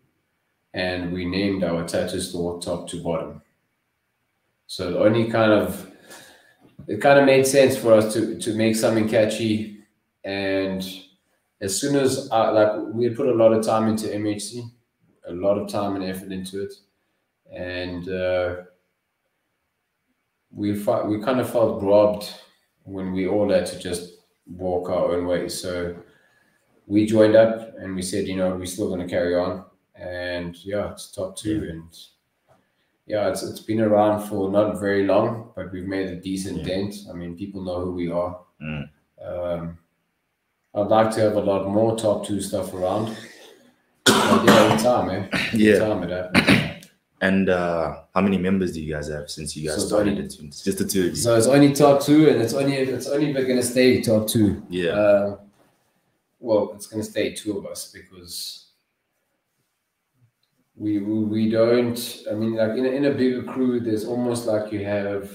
and 0.76 1.12
we 1.12 1.26
named 1.26 1.64
our 1.64 1.88
tattoo 1.88 2.20
store 2.20 2.62
top 2.62 2.88
to 2.90 3.02
bottom. 3.02 3.42
So, 4.68 4.92
the 4.92 5.00
only 5.00 5.30
kind 5.30 5.52
of 5.52 5.92
it 6.88 7.02
kind 7.02 7.20
of 7.20 7.26
made 7.26 7.48
sense 7.48 7.76
for 7.78 7.94
us 7.94 8.14
to 8.14 8.38
to 8.40 8.56
make 8.56 8.76
something 8.76 9.10
catchy, 9.10 9.80
and 10.24 11.01
as 11.62 11.80
soon 11.80 11.96
as 11.96 12.30
I, 12.32 12.50
like 12.50 12.72
we 12.94 13.06
had 13.06 13.16
put 13.16 13.28
a 13.28 13.34
lot 13.34 13.54
of 13.54 13.66
time 13.66 13.88
into 13.88 14.08
MHC, 14.08 14.70
a 15.28 15.32
lot 15.32 15.58
of 15.58 15.70
time 15.70 15.96
and 15.96 16.04
effort 16.04 16.32
into 16.32 16.64
it, 16.64 16.74
and 17.54 18.10
uh, 18.10 18.56
we 20.52 20.72
we 20.72 21.22
kind 21.22 21.40
of 21.40 21.50
felt 21.50 21.84
robbed 21.84 22.34
when 22.84 23.14
we 23.14 23.28
all 23.28 23.50
had 23.52 23.68
to 23.68 23.80
just 23.80 24.22
walk 24.48 24.90
our 24.90 25.14
own 25.14 25.28
way. 25.28 25.48
So 25.48 25.96
we 26.88 27.06
joined 27.06 27.36
up 27.36 27.78
and 27.78 27.96
we 27.96 28.02
said, 28.02 28.28
you 28.28 28.36
know, 28.36 28.56
we're 28.56 28.66
still 28.66 28.90
going 28.90 29.08
to 29.08 29.08
carry 29.08 29.36
on, 29.36 29.66
and 29.96 30.58
yeah, 30.66 30.92
it's 30.92 31.12
top 31.12 31.38
two, 31.38 31.64
yeah. 31.64 31.72
and 31.72 31.98
yeah, 33.06 33.30
it's 33.30 33.44
it's 33.44 33.60
been 33.60 33.82
around 33.82 34.28
for 34.28 34.50
not 34.50 34.80
very 34.80 35.06
long, 35.06 35.52
but 35.56 35.72
we've 35.72 35.88
made 35.88 36.08
a 36.08 36.16
decent 36.16 36.60
yeah. 36.60 36.66
dent. 36.66 36.96
I 37.08 37.14
mean, 37.14 37.38
people 37.38 37.62
know 37.64 37.82
who 37.82 37.92
we 37.92 38.10
are. 38.10 38.40
Mm. 38.62 38.90
Um, 39.24 39.78
I'd 40.74 40.88
like 40.88 41.12
to 41.16 41.20
have 41.22 41.36
a 41.36 41.40
lot 41.40 41.68
more 41.68 41.98
top 41.98 42.26
two 42.26 42.40
stuff 42.40 42.74
around. 42.74 43.16
But 44.06 44.46
yeah, 44.46 44.78
time, 44.78 45.08
man. 45.08 45.30
Eh? 45.34 45.50
Yeah. 45.54 45.80
Time 45.80 46.08
that. 46.08 46.88
And 47.20 47.50
uh, 47.50 48.02
how 48.16 48.22
many 48.22 48.38
members 48.38 48.74
do 48.74 48.82
you 48.82 48.94
guys 48.94 49.10
have 49.10 49.30
since 49.30 49.56
you 49.56 49.68
guys 49.68 49.82
so 49.82 49.88
started 49.88 50.14
only, 50.14 50.24
it? 50.24 50.64
Just 50.64 50.78
the 50.78 50.86
two 50.86 51.02
of 51.02 51.06
you. 51.08 51.16
So 51.16 51.36
it's 51.36 51.46
only 51.46 51.74
top 51.74 52.02
two, 52.02 52.30
and 52.30 52.42
it's 52.42 52.54
only 52.54 52.74
it's 52.76 53.08
only 53.08 53.34
we're 53.34 53.46
gonna 53.46 53.62
stay 53.62 54.02
top 54.02 54.28
two. 54.28 54.64
Yeah. 54.70 54.92
Uh, 54.92 55.38
well, 56.40 56.72
it's 56.74 56.88
gonna 56.88 57.04
stay 57.04 57.34
two 57.34 57.58
of 57.58 57.66
us 57.68 57.92
because 57.92 58.70
we 60.76 60.98
we, 60.98 61.20
we 61.26 61.50
don't. 61.52 62.24
I 62.32 62.34
mean, 62.34 62.56
like 62.56 62.72
in 62.72 62.86
a, 62.86 62.90
in 62.90 63.06
a 63.06 63.12
bigger 63.12 63.44
crew, 63.44 63.82
there's 63.82 64.06
almost 64.06 64.48
like 64.48 64.72
you 64.72 64.84
have 64.86 65.30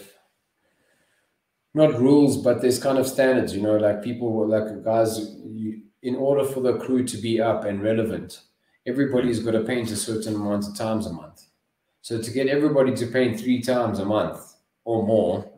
not 1.77 2.01
rules, 2.01 2.39
but 2.39 2.63
there's 2.63 2.79
kind 2.79 2.97
of 2.97 3.07
standards, 3.07 3.55
you 3.55 3.61
know, 3.61 3.77
like 3.77 4.03
people, 4.03 4.49
like 4.49 4.83
guys, 4.83 5.37
you, 5.45 5.83
in 6.03 6.17
order 6.17 6.43
for 6.43 6.61
the 6.61 6.79
crew 6.79 7.05
to 7.05 7.19
be 7.19 7.39
up 7.39 7.65
and 7.65 7.83
relevant, 7.83 8.41
everybody's 8.87 9.41
got 9.41 9.51
to 9.51 9.61
paint 9.61 9.91
a 9.91 9.97
certain 9.97 10.37
amount 10.37 10.67
of 10.67 10.75
times 10.75 11.07
a 11.07 11.13
month. 11.13 11.43
So 12.01 12.23
to 12.23 12.31
get 12.31 12.47
everybody 12.47 12.95
to 12.95 13.07
paint 13.07 13.39
three 13.39 13.61
times 13.61 13.99
a 13.99 14.07
month 14.07 14.55
or 14.85 15.07
more, 15.07 15.51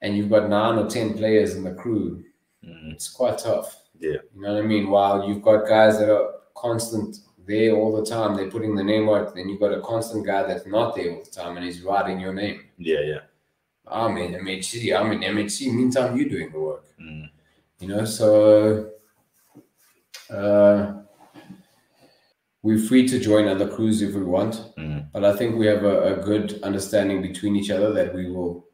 and 0.00 0.16
you've 0.16 0.30
got 0.30 0.48
nine 0.48 0.78
or 0.78 0.88
10 0.88 1.18
players 1.18 1.54
in 1.54 1.64
the 1.64 1.74
crew, 1.74 2.24
mm. 2.64 2.92
it's 2.92 3.10
quite 3.10 3.36
tough. 3.36 3.82
Yeah. 3.98 4.18
You 4.34 4.40
know 4.40 4.54
what 4.54 4.64
I 4.64 4.66
mean? 4.66 4.88
While 4.88 5.28
you've 5.28 5.42
got 5.42 5.68
guys 5.68 5.98
that 5.98 6.10
are 6.10 6.30
constant 6.56 7.18
there 7.46 7.72
all 7.72 7.94
the 7.94 8.08
time, 8.08 8.36
they're 8.36 8.50
putting 8.50 8.74
the 8.74 8.84
name 8.84 9.06
out, 9.10 9.34
then 9.34 9.50
you've 9.50 9.60
got 9.60 9.74
a 9.74 9.82
constant 9.82 10.24
guy 10.24 10.44
that's 10.44 10.66
not 10.66 10.96
there 10.96 11.10
all 11.10 11.24
the 11.24 11.30
time 11.30 11.58
and 11.58 11.66
he's 11.66 11.82
writing 11.82 12.18
your 12.18 12.32
name. 12.32 12.62
Yeah, 12.78 13.00
yeah. 13.00 13.20
I'm 13.90 14.16
in 14.16 14.32
MHC. 14.32 14.98
I'm 14.98 15.12
in 15.12 15.20
MHC. 15.20 15.72
Meantime, 15.72 16.16
you're 16.16 16.28
doing 16.28 16.50
the 16.50 16.58
work. 16.58 16.84
Mm. 17.00 17.28
You 17.80 17.88
know, 17.88 18.04
so 18.04 18.90
uh, 20.30 20.94
we're 22.62 22.78
free 22.78 23.06
to 23.08 23.18
join 23.18 23.46
other 23.46 23.68
crews 23.68 24.02
if 24.02 24.14
we 24.14 24.22
want. 24.22 24.74
Mm. 24.76 25.08
But 25.12 25.24
I 25.24 25.36
think 25.36 25.56
we 25.56 25.66
have 25.66 25.84
a, 25.84 26.14
a, 26.14 26.22
good 26.22 26.60
understanding 26.62 27.22
between 27.22 27.56
each 27.56 27.70
other 27.70 27.92
that 27.92 28.12
we 28.12 28.30
will, 28.30 28.66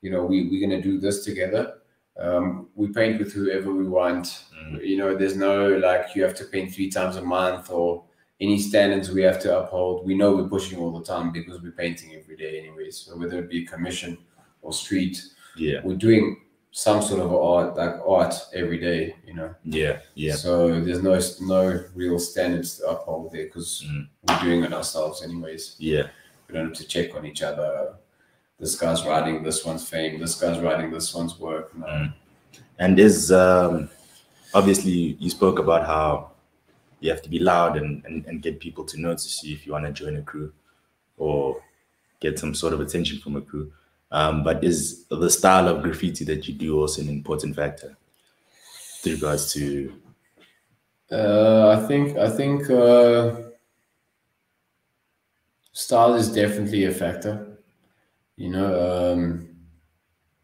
you 0.00 0.10
know, 0.10 0.24
we, 0.24 0.48
we're 0.48 0.66
going 0.66 0.82
to 0.82 0.88
do 0.88 0.98
this 0.98 1.24
together. 1.24 1.74
Um, 2.18 2.68
we 2.74 2.88
paint 2.88 3.18
with 3.18 3.32
whoever 3.32 3.72
we 3.72 3.86
want. 3.86 4.44
Mm. 4.58 4.84
You 4.84 4.96
know, 4.96 5.16
there's 5.16 5.36
no 5.36 5.76
like 5.76 6.14
you 6.14 6.22
have 6.22 6.34
to 6.36 6.44
paint 6.44 6.74
three 6.74 6.90
times 6.90 7.16
a 7.16 7.22
month 7.22 7.70
or 7.70 8.04
any 8.40 8.58
standards 8.58 9.10
we 9.10 9.22
have 9.22 9.38
to 9.40 9.58
uphold. 9.58 10.06
We 10.06 10.14
know 10.14 10.34
we're 10.34 10.48
pushing 10.48 10.78
all 10.78 10.98
the 10.98 11.04
time 11.04 11.30
because 11.30 11.60
we're 11.62 11.72
painting 11.72 12.14
every 12.14 12.36
day, 12.36 12.58
anyways. 12.58 12.96
So 12.98 13.16
whether 13.16 13.38
it 13.38 13.50
be 13.50 13.64
a 13.64 13.66
commission 13.66 14.18
or 14.66 14.72
street. 14.72 15.22
Yeah. 15.56 15.80
We're 15.84 15.96
doing 15.96 16.40
some 16.72 17.00
sort 17.00 17.20
of 17.20 17.32
art, 17.32 17.76
like 17.76 17.94
art 18.06 18.34
every 18.52 18.78
day, 18.78 19.16
you 19.26 19.32
know. 19.32 19.54
Yeah, 19.64 20.00
yeah. 20.14 20.34
So 20.34 20.78
there's 20.80 21.02
no 21.02 21.18
no 21.40 21.84
real 21.94 22.18
standards 22.18 22.78
to 22.78 22.88
uphold 22.90 23.32
there 23.32 23.46
because 23.46 23.84
mm. 23.86 24.06
we're 24.28 24.40
doing 24.40 24.64
it 24.64 24.74
ourselves, 24.74 25.22
anyways. 25.22 25.76
Yeah. 25.78 26.08
We 26.46 26.54
don't 26.54 26.66
have 26.66 26.76
to 26.76 26.86
check 26.86 27.14
on 27.14 27.24
each 27.24 27.42
other. 27.42 27.94
This 28.58 28.74
guy's 28.74 29.04
writing 29.06 29.42
this 29.42 29.64
one's 29.64 29.88
fame. 29.88 30.20
This 30.20 30.34
guy's 30.40 30.58
writing 30.58 30.90
this 30.90 31.14
one's 31.14 31.38
work. 31.38 31.74
No. 31.76 31.86
Mm. 31.86 32.12
And 32.78 32.98
is 32.98 33.32
um, 33.32 33.88
obviously 34.52 35.16
you 35.18 35.30
spoke 35.30 35.58
about 35.58 35.86
how 35.86 36.32
you 37.00 37.10
have 37.10 37.22
to 37.22 37.30
be 37.30 37.38
loud 37.38 37.76
and, 37.76 38.04
and, 38.04 38.26
and 38.26 38.42
get 38.42 38.60
people 38.60 38.84
to 38.84 39.00
notice 39.00 39.42
you 39.44 39.54
if 39.54 39.66
you 39.66 39.72
want 39.72 39.86
to 39.86 39.92
join 39.92 40.16
a 40.16 40.22
crew 40.22 40.52
or 41.16 41.62
get 42.20 42.38
some 42.38 42.54
sort 42.54 42.72
of 42.72 42.80
attention 42.80 43.18
from 43.18 43.36
a 43.36 43.40
crew. 43.40 43.72
Um, 44.10 44.44
but 44.44 44.62
is 44.62 45.06
the 45.08 45.30
style 45.30 45.68
of 45.68 45.82
graffiti 45.82 46.24
that 46.24 46.46
you 46.46 46.54
do 46.54 46.80
also 46.80 47.02
an 47.02 47.08
important 47.08 47.56
factor 47.56 47.96
with 49.04 49.14
regards 49.14 49.52
to? 49.54 49.92
Uh, 51.10 51.76
I 51.76 51.86
think 51.86 52.16
I 52.16 52.28
think 52.30 52.70
uh, 52.70 53.42
style 55.72 56.14
is 56.14 56.32
definitely 56.32 56.84
a 56.84 56.92
factor. 56.92 57.58
You 58.36 58.50
know, 58.50 59.12
um, 59.12 59.48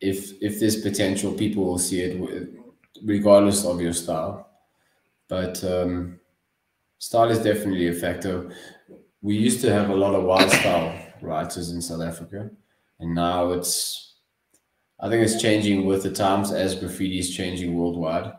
if 0.01 0.33
if 0.43 0.59
there's 0.59 0.81
potential, 0.81 1.33
people 1.33 1.65
will 1.65 1.79
see 1.79 2.01
it 2.01 2.51
regardless 3.05 3.65
of 3.65 3.81
your 3.81 3.93
style. 3.93 4.49
But 5.29 5.63
um, 5.65 6.21
style 6.99 7.31
is 7.31 7.39
definitely 7.39 7.89
a 7.89 7.95
factor. 7.95 8.51
We 9.21 9.37
used 9.37 9.61
to 9.63 9.73
have 9.73 9.91
a 9.91 9.95
lot 9.95 10.15
of 10.15 10.25
wild 10.25 10.51
style 10.51 10.95
writers 11.21 11.71
in 11.71 11.81
South 11.81 12.03
Africa 12.03 12.51
and 13.03 13.15
now 13.15 13.51
it's 13.51 14.15
I 15.01 15.09
think 15.09 15.25
it's 15.25 15.43
changing 15.43 15.85
with 15.85 16.05
the 16.05 16.13
times 16.13 16.53
as 16.53 16.77
graffiti 16.77 17.19
is 17.19 17.35
changing 17.35 17.75
worldwide. 17.75 18.33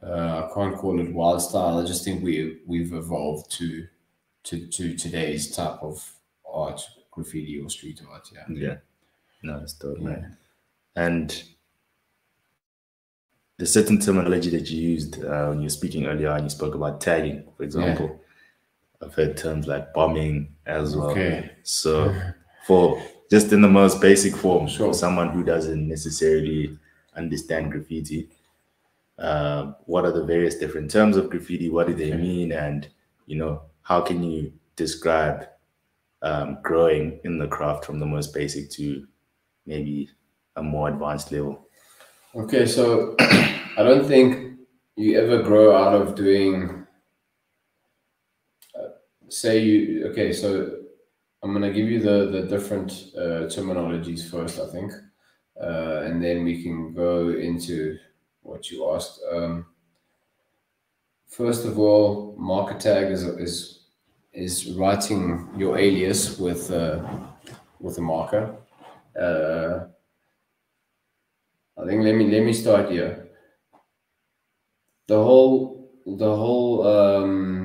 Uh, 0.00 0.46
I 0.46 0.54
can't 0.54 0.76
call 0.76 1.00
it 1.00 1.12
wild 1.12 1.42
style. 1.42 1.78
I 1.78 1.84
just 1.84 2.04
think 2.04 2.22
we 2.22 2.60
we've 2.66 2.94
evolved 2.94 3.50
to 3.58 3.86
to 4.44 4.66
to 4.68 4.96
today's 4.96 5.54
type 5.54 5.82
of 5.82 6.08
art, 6.50 6.80
graffiti 7.10 7.60
or 7.60 7.68
street 7.68 8.00
art. 8.08 8.30
Yeah. 8.32 8.44
Yeah. 8.48 8.76
No, 9.42 9.58
it's 9.58 9.72
dope, 9.72 9.98
yeah. 9.98 10.04
man. 10.04 10.36
And 10.94 11.42
the 13.58 13.66
certain 13.66 13.98
terminology 13.98 14.50
that 14.50 14.70
you 14.70 14.80
used 14.80 15.22
uh, 15.24 15.48
when 15.48 15.58
you 15.58 15.64
were 15.64 15.70
speaking 15.70 16.06
earlier 16.06 16.30
and 16.30 16.44
you 16.44 16.50
spoke 16.50 16.74
about 16.74 17.00
tagging, 17.00 17.44
for 17.56 17.64
example. 17.64 18.06
Yeah. 18.06 19.06
I've 19.06 19.14
heard 19.14 19.36
terms 19.36 19.66
like 19.66 19.94
bombing 19.94 20.54
as 20.66 20.94
well. 20.94 21.10
Okay. 21.10 21.50
So 21.62 22.14
for 22.66 23.02
just 23.30 23.52
in 23.52 23.62
the 23.62 23.68
most 23.68 24.00
basic 24.00 24.36
form 24.36 24.66
sure. 24.66 24.88
for 24.88 24.94
someone 24.94 25.30
who 25.30 25.44
doesn't 25.44 25.88
necessarily 25.88 26.76
understand 27.16 27.70
graffiti. 27.70 28.28
Uh, 29.18 29.72
what 29.84 30.04
are 30.04 30.12
the 30.12 30.24
various 30.24 30.56
different 30.56 30.90
terms 30.90 31.16
of 31.16 31.30
graffiti? 31.30 31.68
What 31.68 31.86
do 31.86 31.94
they 31.94 32.12
mean? 32.12 32.52
And 32.52 32.88
you 33.26 33.36
know, 33.36 33.62
how 33.82 34.00
can 34.00 34.22
you 34.22 34.52
describe 34.76 35.46
um, 36.22 36.58
growing 36.62 37.20
in 37.24 37.38
the 37.38 37.46
craft 37.46 37.84
from 37.84 38.00
the 38.00 38.06
most 38.06 38.34
basic 38.34 38.70
to 38.70 39.06
maybe 39.66 40.10
a 40.56 40.62
more 40.62 40.88
advanced 40.88 41.30
level? 41.30 41.68
Okay, 42.34 42.66
so 42.66 43.14
I 43.20 43.78
don't 43.78 44.06
think 44.06 44.58
you 44.96 45.20
ever 45.20 45.42
grow 45.42 45.76
out 45.76 45.94
of 45.94 46.14
doing. 46.14 46.86
Uh, 48.74 48.88
say 49.28 49.58
you 49.60 50.06
okay, 50.08 50.32
so 50.32 50.79
I'm 51.42 51.52
going 51.52 51.62
to 51.62 51.72
give 51.72 51.90
you 51.90 52.00
the, 52.00 52.30
the 52.30 52.42
different 52.42 52.90
uh, 53.16 53.48
terminologies 53.48 54.30
first, 54.30 54.60
I 54.60 54.66
think, 54.70 54.92
uh, 55.60 56.02
and 56.04 56.22
then 56.22 56.44
we 56.44 56.62
can 56.62 56.92
go 56.92 57.30
into 57.30 57.96
what 58.42 58.70
you 58.70 58.90
asked. 58.92 59.20
Um, 59.32 59.66
first 61.26 61.64
of 61.64 61.78
all, 61.78 62.34
marker 62.38 62.78
tag 62.78 63.10
is, 63.10 63.24
is 63.24 63.76
is 64.32 64.72
writing 64.74 65.48
your 65.56 65.76
alias 65.76 66.38
with 66.38 66.70
uh, 66.70 67.02
with 67.80 67.98
a 67.98 68.00
marker. 68.00 68.54
Uh, 69.18 69.86
I 71.76 71.86
think 71.86 72.04
let 72.04 72.14
me 72.14 72.30
let 72.30 72.44
me 72.44 72.52
start 72.52 72.90
here. 72.90 73.28
The 75.08 75.16
whole 75.16 75.90
the 76.06 76.36
whole 76.36 76.86
um, 76.86 77.59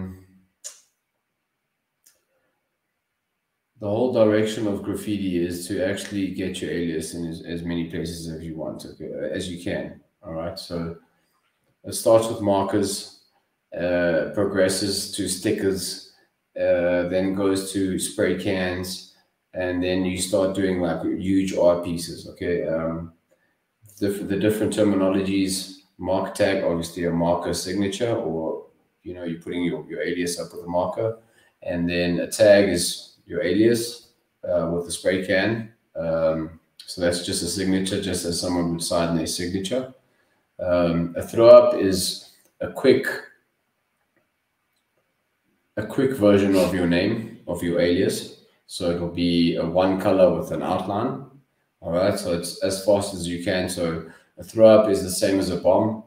the 3.86 3.92
whole 3.92 4.12
direction 4.12 4.66
of 4.66 4.82
graffiti 4.82 5.46
is 5.46 5.68
to 5.68 5.88
actually 5.88 6.32
get 6.32 6.60
your 6.60 6.72
alias 6.72 7.14
in 7.14 7.24
as, 7.28 7.44
as 7.44 7.62
many 7.62 7.86
places 7.88 8.28
as 8.28 8.44
you 8.44 8.56
want, 8.56 8.84
okay, 8.84 9.12
as 9.32 9.48
you 9.48 9.64
can. 9.64 10.02
All 10.24 10.34
right. 10.34 10.58
So 10.58 10.98
it 11.84 11.94
starts 11.94 12.28
with 12.28 12.42
markers. 12.42 13.16
uh, 13.76 14.32
progresses 14.34 15.12
to 15.12 15.28
stickers, 15.28 16.14
uh, 16.58 17.10
then 17.10 17.36
goes 17.36 17.74
to 17.74 18.00
spray 18.00 18.42
cans, 18.42 19.16
and 19.54 19.84
then 19.84 20.06
you 20.06 20.18
start 20.18 20.56
doing 20.56 20.80
like 20.80 21.04
huge 21.04 21.54
art 21.56 21.84
pieces. 21.84 22.28
Okay, 22.30 22.66
um, 22.68 23.14
the, 24.00 24.10
the 24.10 24.38
different 24.38 24.74
terminologies. 24.74 25.74
Mark 25.98 26.34
tag, 26.36 26.64
obviously 26.64 27.06
a 27.06 27.12
marker 27.12 27.54
signature, 27.54 28.16
or 28.16 28.68
you 29.04 29.14
know 29.14 29.24
you're 29.24 29.42
putting 29.42 29.64
your, 29.64 29.86
your 29.90 30.02
alias 30.02 30.40
up 30.40 30.52
with 30.54 30.66
a 30.66 30.68
marker, 30.68 31.20
and 31.62 31.90
then 31.90 32.20
a 32.20 32.28
tag 32.28 32.70
is 32.70 33.14
your 33.26 33.42
alias 33.42 34.10
uh, 34.48 34.70
with 34.74 34.86
the 34.86 34.92
spray 34.92 35.26
can. 35.26 35.72
Um, 35.96 36.60
so 36.78 37.02
that's 37.02 37.26
just 37.26 37.44
a 37.44 37.48
signature, 37.48 38.02
just 38.02 38.26
as 38.26 38.40
someone 38.40 38.72
would 38.72 38.84
sign 38.84 39.16
their 39.16 39.28
signature. 39.28 39.94
Um, 40.60 41.14
a 41.18 41.24
throw 41.24 41.50
up 41.50 41.76
is 41.76 42.32
a 42.62 42.72
quick 42.72 43.08
a 45.78 45.86
quick 45.86 46.12
version 46.12 46.56
of 46.56 46.74
your 46.74 46.88
name, 46.88 47.40
of 47.48 47.62
your 47.62 47.82
alias. 47.82 48.40
So 48.68 48.92
it'll 48.92 49.10
be 49.10 49.58
a 49.58 49.66
one 49.66 50.00
color 50.00 50.38
with 50.38 50.52
an 50.52 50.64
outline. 50.64 51.26
All 51.82 51.92
right, 51.92 52.18
so 52.18 52.34
it's 52.34 52.64
as 52.64 52.86
fast 52.86 53.14
as 53.14 53.28
you 53.28 53.44
can. 53.44 53.68
So 53.70 54.10
a 54.38 54.44
throw 54.44 54.68
up 54.70 54.90
is 54.90 55.04
the 55.04 55.12
same 55.12 55.40
as 55.40 55.50
a 55.50 55.58
bomb. 55.58 56.04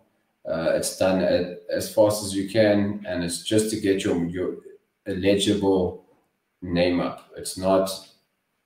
Uh, 0.48 0.72
it's 0.74 0.96
done 0.96 1.20
at, 1.20 1.60
as 1.70 1.94
fast 1.94 2.24
as 2.24 2.34
you 2.34 2.48
can, 2.48 3.04
and 3.06 3.22
it's 3.22 3.42
just 3.42 3.70
to 3.70 3.80
get 3.80 4.04
your 4.04 4.24
your 4.24 4.56
legible 5.06 6.04
name 6.62 7.00
up. 7.00 7.30
It's 7.36 7.56
not 7.56 7.90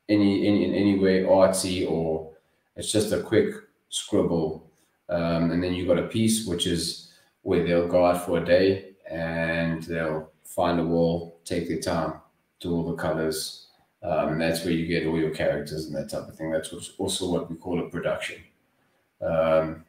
any, 0.08 0.46
any 0.46 0.64
in 0.64 0.74
any 0.74 0.98
way 0.98 1.22
artsy 1.22 1.88
or 1.88 2.32
it's 2.76 2.90
just 2.90 3.12
a 3.12 3.22
quick 3.22 3.54
scribble. 3.88 4.70
Um, 5.08 5.50
and 5.50 5.62
then 5.62 5.74
you 5.74 5.86
got 5.86 5.98
a 5.98 6.08
piece 6.08 6.46
which 6.46 6.66
is 6.66 7.12
where 7.42 7.64
they'll 7.64 7.88
go 7.88 8.06
out 8.06 8.24
for 8.24 8.38
a 8.38 8.44
day 8.44 8.94
and 9.10 9.82
they'll 9.82 10.30
find 10.44 10.80
a 10.80 10.84
wall, 10.84 11.40
take 11.44 11.68
their 11.68 11.80
time, 11.80 12.14
do 12.60 12.72
all 12.72 12.84
the 12.84 12.96
colors. 12.96 13.66
Um, 14.02 14.30
and 14.30 14.40
that's 14.40 14.64
where 14.64 14.72
you 14.74 14.86
get 14.86 15.06
all 15.06 15.18
your 15.18 15.30
characters 15.30 15.86
and 15.86 15.94
that 15.94 16.10
type 16.10 16.28
of 16.28 16.36
thing. 16.36 16.50
That's 16.50 16.72
also 16.98 17.30
what 17.30 17.50
we 17.50 17.56
call 17.56 17.80
a 17.80 17.88
production. 17.88 18.42
Um, 19.20 19.84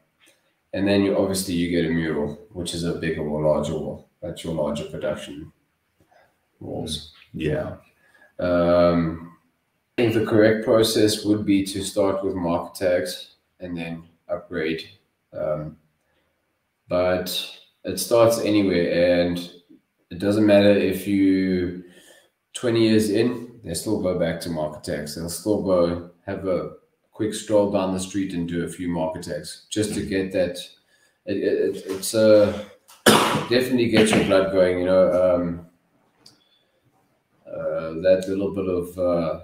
and 0.73 0.87
then 0.87 1.03
you 1.03 1.17
obviously 1.17 1.55
you 1.55 1.69
get 1.69 1.89
a 1.89 1.93
mural, 1.93 2.39
which 2.51 2.73
is 2.73 2.83
a 2.83 2.95
bigger 2.95 3.21
or 3.21 3.41
larger 3.41 3.73
wall. 3.73 4.09
That's 4.21 4.43
your 4.43 4.53
larger 4.53 4.85
production 4.85 5.51
walls. 6.59 7.11
Yeah. 7.33 7.77
Um, 8.39 9.37
I 9.97 10.01
think 10.01 10.13
the 10.13 10.25
correct 10.25 10.65
process 10.65 11.23
would 11.23 11.45
be 11.45 11.63
to 11.65 11.83
start 11.83 12.23
with 12.23 12.35
marker 12.35 12.73
tags 12.73 13.35
and 13.59 13.77
then 13.77 14.03
upgrade. 14.27 14.89
Um, 15.31 15.77
but 16.87 17.59
it 17.83 17.99
starts 17.99 18.39
anywhere, 18.39 19.21
and 19.21 19.37
it 20.09 20.19
doesn't 20.19 20.45
matter 20.45 20.71
if 20.71 21.07
you 21.07 21.83
20 22.53 22.81
years 22.81 23.09
in, 23.09 23.59
they 23.63 23.73
still 23.73 24.01
go 24.01 24.17
back 24.19 24.39
to 24.41 24.49
marker 24.49 24.81
tags. 24.81 25.15
They'll 25.15 25.29
still 25.29 25.61
go 25.63 26.11
have 26.25 26.47
a 26.47 26.73
quick 27.11 27.33
stroll 27.33 27.71
down 27.71 27.93
the 27.93 27.99
street 27.99 28.33
and 28.33 28.47
do 28.47 28.63
a 28.63 28.69
few 28.69 28.89
marker 28.89 29.21
tags 29.21 29.65
just 29.69 29.93
to 29.93 30.05
get 30.05 30.31
that. 30.33 30.57
It, 31.25 31.37
it, 31.37 31.83
it's 31.87 32.13
a 32.13 32.69
uh, 33.05 33.45
definitely 33.49 33.89
gets 33.89 34.11
your 34.11 34.25
blood 34.25 34.51
going. 34.51 34.79
You 34.79 34.85
know, 34.85 35.35
um, 35.35 35.67
that 38.01 38.27
little 38.27 38.53
bit 38.53 38.67
of 38.67 38.97
uh, 38.97 39.43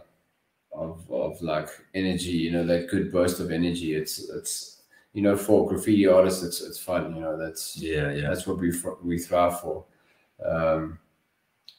of 0.73 1.09
of 1.11 1.41
like 1.41 1.69
energy, 1.93 2.31
you 2.31 2.51
know, 2.51 2.65
that 2.65 2.89
good 2.89 3.11
burst 3.11 3.39
of 3.39 3.51
energy. 3.51 3.95
It's 3.95 4.29
it's 4.29 4.83
you 5.13 5.21
know 5.21 5.35
for 5.35 5.67
graffiti 5.67 6.07
artists, 6.07 6.43
it's 6.43 6.61
it's 6.61 6.79
fun. 6.79 7.15
You 7.15 7.21
know, 7.21 7.37
that's 7.37 7.77
yeah 7.77 8.11
yeah 8.11 8.29
that's 8.29 8.47
what 8.47 8.59
we 8.59 8.71
we 9.03 9.19
thrive 9.19 9.59
for. 9.59 9.85
Um, 10.43 10.99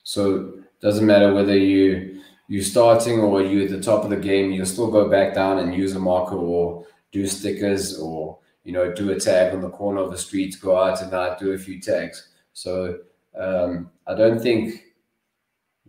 so 0.02 0.54
it 0.56 0.80
doesn't 0.80 1.06
matter 1.06 1.32
whether 1.32 1.56
you 1.56 2.20
you're 2.48 2.62
starting 2.62 3.20
or 3.20 3.42
you're 3.42 3.64
at 3.64 3.70
the 3.70 3.80
top 3.80 4.02
of 4.02 4.10
the 4.10 4.16
game, 4.16 4.50
you'll 4.50 4.66
still 4.66 4.90
go 4.90 5.08
back 5.08 5.34
down 5.34 5.60
and 5.60 5.72
use 5.72 5.94
a 5.94 6.00
marker 6.00 6.34
or 6.36 6.84
do 7.12 7.26
stickers 7.26 7.98
or 7.98 8.38
you 8.64 8.72
know 8.72 8.92
do 8.92 9.12
a 9.12 9.18
tag 9.20 9.54
on 9.54 9.60
the 9.60 9.70
corner 9.70 10.00
of 10.00 10.10
the 10.10 10.18
street, 10.18 10.56
go 10.60 10.76
out 10.76 11.00
and 11.00 11.12
night, 11.12 11.38
do 11.38 11.52
a 11.52 11.58
few 11.58 11.80
tags. 11.80 12.28
So 12.52 12.98
um, 13.38 13.90
I 14.06 14.14
don't 14.14 14.40
think 14.40 14.82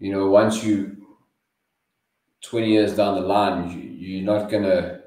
you 0.01 0.11
know 0.11 0.29
once 0.29 0.61
you 0.63 1.01
20 2.41 2.67
years 2.67 2.95
down 2.95 3.15
the 3.15 3.21
line, 3.21 3.97
you, 3.99 4.19
are 4.21 4.39
not 4.39 4.49
going 4.49 4.63
to 4.63 4.99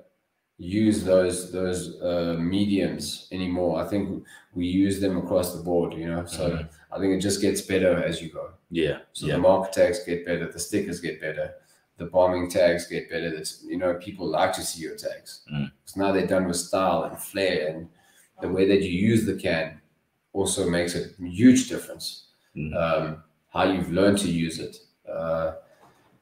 use 0.57 1.03
those 1.03 1.51
those 1.51 2.01
uh, 2.01 2.37
mediums 2.39 3.29
anymore. 3.33 3.85
I 3.85 3.89
think 3.89 4.25
we 4.55 4.67
use 4.67 5.01
them 5.01 5.17
across 5.19 5.55
the 5.55 5.63
board, 5.63 5.95
you 5.95 6.07
know. 6.09 6.25
So 6.27 6.51
mm-hmm. 6.51 6.95
I 6.95 6.99
think 6.99 7.13
it 7.13 7.21
just 7.21 7.41
gets 7.41 7.61
better 7.61 8.03
as 8.03 8.23
you 8.23 8.31
go. 8.31 8.51
Yeah. 8.71 8.99
So 9.13 9.27
yeah. 9.27 9.35
the 9.35 9.41
marker 9.41 9.71
tags 9.73 10.05
get 10.05 10.25
better, 10.25 10.51
the 10.51 10.59
stickers 10.59 11.01
get 11.01 11.21
better, 11.21 11.55
the 11.97 12.07
bombing 12.07 12.49
tags 12.49 12.87
get 12.87 13.11
better. 13.11 13.35
That's 13.35 13.65
you 13.65 13.79
know 13.79 13.95
people 13.95 14.27
like 14.29 14.53
to 14.55 14.63
see 14.63 14.83
your 14.83 14.97
tags 14.97 15.43
mm. 15.53 15.71
because 15.83 15.97
now 15.97 16.13
they're 16.13 16.27
done 16.27 16.47
with 16.47 16.57
style 16.57 17.05
and 17.05 17.19
flair, 17.19 17.75
and 17.75 17.89
the 18.41 18.49
way 18.49 18.69
that 18.69 18.83
you 18.83 18.91
use 18.91 19.27
the 19.27 19.35
can 19.35 19.81
also 20.33 20.69
makes 20.69 20.95
a 20.95 21.09
huge 21.21 21.69
difference. 21.69 22.29
Mm. 22.57 22.77
Um, 22.77 23.25
how 23.55 23.65
you've 23.65 23.93
learned 23.93 24.19
to 24.19 24.31
use 24.31 24.59
it. 24.59 24.77
Uh, 25.09 25.53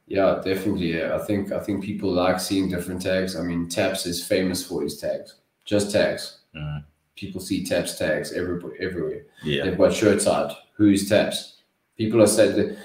yeah, 0.07 0.41
definitely. 0.43 0.93
Yeah. 0.97 1.15
I 1.15 1.25
think 1.25 1.51
I 1.51 1.59
think 1.59 1.83
people 1.83 2.11
like 2.11 2.39
seeing 2.39 2.69
different 2.69 3.01
tags. 3.01 3.35
I 3.35 3.41
mean, 3.41 3.67
Taps 3.67 4.05
is 4.05 4.25
famous 4.25 4.65
for 4.65 4.81
his 4.83 4.99
tags, 4.99 5.35
just 5.65 5.91
tags. 5.91 6.39
Mm. 6.55 6.83
People 7.15 7.41
see 7.41 7.65
Taps 7.65 7.97
tags 7.97 8.31
everywhere. 8.31 8.73
everywhere. 8.79 9.23
Yeah, 9.43 9.65
they've 9.65 9.77
got 9.77 9.93
shirts 9.93 10.27
out. 10.27 10.53
Who's 10.75 11.09
Taps? 11.09 11.57
People 11.97 12.21
are 12.21 12.27
said 12.27 12.55
that 12.55 12.77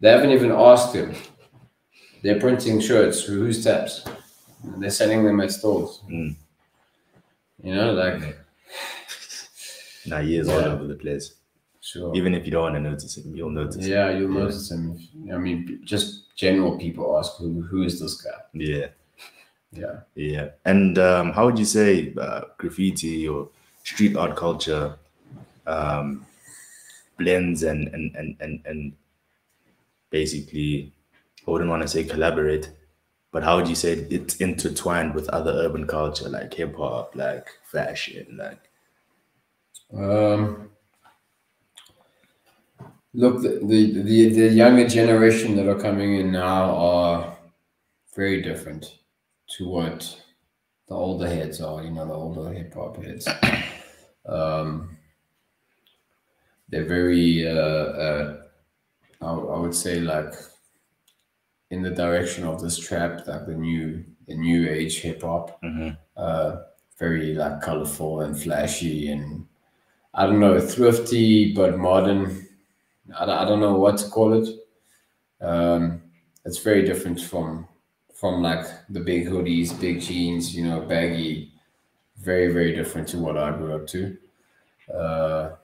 they 0.00 0.10
haven't 0.10 0.30
even 0.30 0.52
asked 0.52 0.94
him. 0.94 1.14
They're 2.22 2.40
printing 2.40 2.80
shirts. 2.80 3.22
Who's 3.22 3.62
Taps? 3.62 4.04
And 4.62 4.82
they're 4.82 4.90
selling 4.90 5.24
them 5.24 5.40
at 5.40 5.50
stores. 5.50 6.00
Mm. 6.08 6.36
You 7.62 7.74
know, 7.74 7.92
like. 7.92 8.38
Now 10.06 10.18
is 10.18 10.48
yeah. 10.48 10.54
all 10.54 10.64
over 10.64 10.86
the 10.86 10.94
place. 10.94 11.34
Sure. 11.84 12.16
Even 12.16 12.34
if 12.34 12.46
you 12.46 12.50
don't 12.50 12.62
want 12.62 12.74
to 12.76 12.80
notice 12.80 13.18
him, 13.18 13.36
you'll 13.36 13.50
notice. 13.50 13.86
Yeah, 13.86 14.08
him. 14.08 14.22
you'll 14.22 14.32
yeah. 14.32 14.38
notice 14.38 14.70
him. 14.70 14.98
I 15.30 15.36
mean, 15.36 15.80
just 15.84 16.34
general 16.34 16.78
people 16.78 17.18
ask 17.18 17.36
who 17.36 17.60
who 17.60 17.82
is 17.82 18.00
this 18.00 18.22
guy. 18.22 18.30
Yeah. 18.54 18.86
Yeah. 19.70 20.00
Yeah. 20.14 20.48
And 20.64 20.98
um, 20.98 21.32
how 21.32 21.44
would 21.44 21.58
you 21.58 21.66
say 21.66 22.14
uh, 22.18 22.42
graffiti 22.56 23.28
or 23.28 23.50
street 23.82 24.16
art 24.16 24.34
culture 24.34 24.96
um, 25.66 26.24
blends 27.18 27.62
and 27.64 27.88
and 27.88 28.16
and 28.16 28.34
and 28.40 28.62
and 28.64 28.92
basically, 30.08 30.90
I 31.46 31.50
wouldn't 31.50 31.68
want 31.68 31.82
to 31.82 31.88
say 31.88 32.02
collaborate, 32.02 32.70
but 33.30 33.42
how 33.42 33.56
would 33.56 33.68
you 33.68 33.74
say 33.74 33.92
it's 33.92 34.36
intertwined 34.36 35.14
with 35.14 35.28
other 35.28 35.52
urban 35.52 35.86
culture 35.86 36.30
like 36.30 36.54
hip 36.54 36.76
hop, 36.76 37.14
like 37.14 37.46
fashion, 37.70 38.38
like? 38.38 38.70
Um 39.92 40.70
Look, 43.14 43.42
the, 43.42 43.60
the, 43.62 44.02
the, 44.02 44.28
the 44.28 44.48
younger 44.48 44.88
generation 44.88 45.54
that 45.56 45.68
are 45.68 45.80
coming 45.80 46.16
in 46.16 46.32
now 46.32 46.74
are 46.74 47.36
very 48.14 48.42
different 48.42 48.98
to 49.56 49.68
what 49.68 50.20
the 50.88 50.94
older 50.94 51.28
heads 51.28 51.60
are, 51.60 51.82
you 51.82 51.92
know, 51.92 52.06
the 52.06 52.12
older 52.12 52.52
hip 52.52 52.74
hop 52.74 53.02
heads. 53.02 53.28
Um, 54.26 54.96
they're 56.68 56.86
very, 56.86 57.46
uh, 57.46 57.52
uh, 57.52 58.36
I, 59.22 59.26
I 59.26 59.58
would 59.60 59.74
say, 59.74 60.00
like 60.00 60.34
in 61.70 61.82
the 61.82 61.90
direction 61.90 62.44
of 62.44 62.60
this 62.60 62.78
trap, 62.78 63.26
like 63.26 63.46
the 63.46 63.54
new, 63.54 64.04
the 64.26 64.34
new 64.34 64.68
age 64.68 65.00
hip 65.00 65.22
hop. 65.22 65.62
Mm-hmm. 65.62 65.90
Uh, 66.16 66.56
very 66.98 67.34
like 67.34 67.60
colorful 67.60 68.20
and 68.20 68.40
flashy 68.40 69.08
and 69.08 69.46
I 70.14 70.26
don't 70.26 70.38
know, 70.38 70.60
thrifty 70.60 71.52
but 71.52 71.76
modern 71.76 72.43
I, 73.12 73.24
I 73.24 73.44
don't 73.44 73.60
know 73.60 73.74
what 73.74 73.98
to 73.98 74.08
call 74.08 74.34
it. 74.34 74.48
Um, 75.40 76.02
it's 76.44 76.58
very 76.58 76.84
different 76.84 77.20
from 77.20 77.68
from 78.14 78.42
like 78.42 78.66
the 78.88 79.00
big 79.00 79.26
hoodies, 79.26 79.78
big 79.80 80.00
jeans, 80.00 80.54
you 80.54 80.66
know, 80.66 80.80
baggy. 80.80 81.52
Very 82.18 82.52
very 82.52 82.74
different 82.74 83.08
to 83.08 83.18
what 83.18 83.36
I 83.36 83.50
grew 83.56 83.74
up 83.74 83.86
to. 83.88 84.16
Uh, 84.92 85.56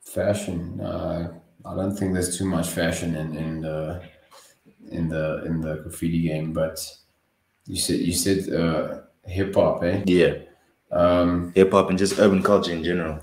fashion. 0.00 0.80
Uh, 0.80 1.32
I 1.64 1.74
don't 1.74 1.96
think 1.96 2.14
there's 2.14 2.38
too 2.38 2.46
much 2.46 2.68
fashion 2.68 3.16
in 3.16 3.36
in 3.36 3.60
the 3.60 4.02
in 4.90 5.08
the 5.08 5.44
in 5.44 5.60
the 5.60 5.76
graffiti 5.76 6.22
game, 6.22 6.52
but 6.52 6.78
you 7.66 7.76
said 7.76 8.00
you 8.00 8.12
said 8.12 8.52
uh, 8.52 9.00
hip 9.24 9.54
hop, 9.54 9.82
eh? 9.82 10.02
Yeah. 10.06 10.45
Um, 10.90 11.52
Hip 11.54 11.72
hop 11.72 11.90
and 11.90 11.98
just 11.98 12.18
urban 12.18 12.42
culture 12.42 12.72
in 12.72 12.84
general. 12.84 13.20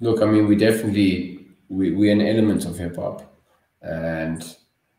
Look, 0.00 0.22
I 0.22 0.26
mean, 0.26 0.48
we 0.48 0.56
definitely 0.56 1.46
we 1.68 1.92
we're 1.92 2.12
an 2.12 2.22
element 2.22 2.64
of 2.64 2.78
hip 2.78 2.96
hop, 2.96 3.32
and 3.82 4.56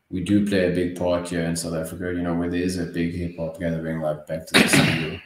we 0.10 0.22
do 0.22 0.48
play 0.48 0.68
a 0.72 0.76
big 0.76 0.96
part 0.96 1.30
here 1.30 1.42
in 1.42 1.56
South 1.56 1.74
Africa. 1.74 2.14
You 2.14 2.22
know, 2.22 2.36
where 2.36 2.50
there 2.50 2.62
is 2.62 2.78
a 2.78 2.86
big 2.86 3.16
hip 3.16 3.36
hop 3.38 3.60
gathering, 3.60 4.00
like 4.00 4.28
back 4.28 4.46
to 4.48 4.54
the 4.54 4.68
city, 4.68 5.22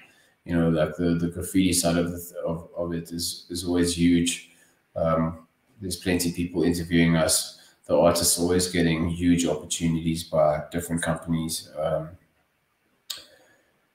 you 0.45 0.57
know, 0.57 0.69
like 0.69 0.95
the, 0.95 1.15
the 1.15 1.27
graffiti 1.27 1.73
side 1.73 1.97
of, 1.97 2.11
the, 2.11 2.35
of 2.45 2.69
of 2.75 2.93
it 2.93 3.11
is 3.11 3.45
is 3.49 3.65
always 3.65 3.97
huge. 3.97 4.51
Um, 4.95 5.45
there's 5.81 5.97
plenty 5.97 6.29
of 6.29 6.35
people 6.35 6.63
interviewing 6.63 7.17
us. 7.17 7.59
The 7.85 7.97
artists 7.97 8.39
always 8.39 8.71
getting 8.71 9.09
huge 9.09 9.45
opportunities 9.45 10.23
by 10.23 10.63
different 10.71 11.03
companies. 11.03 11.69
Um, 11.77 12.09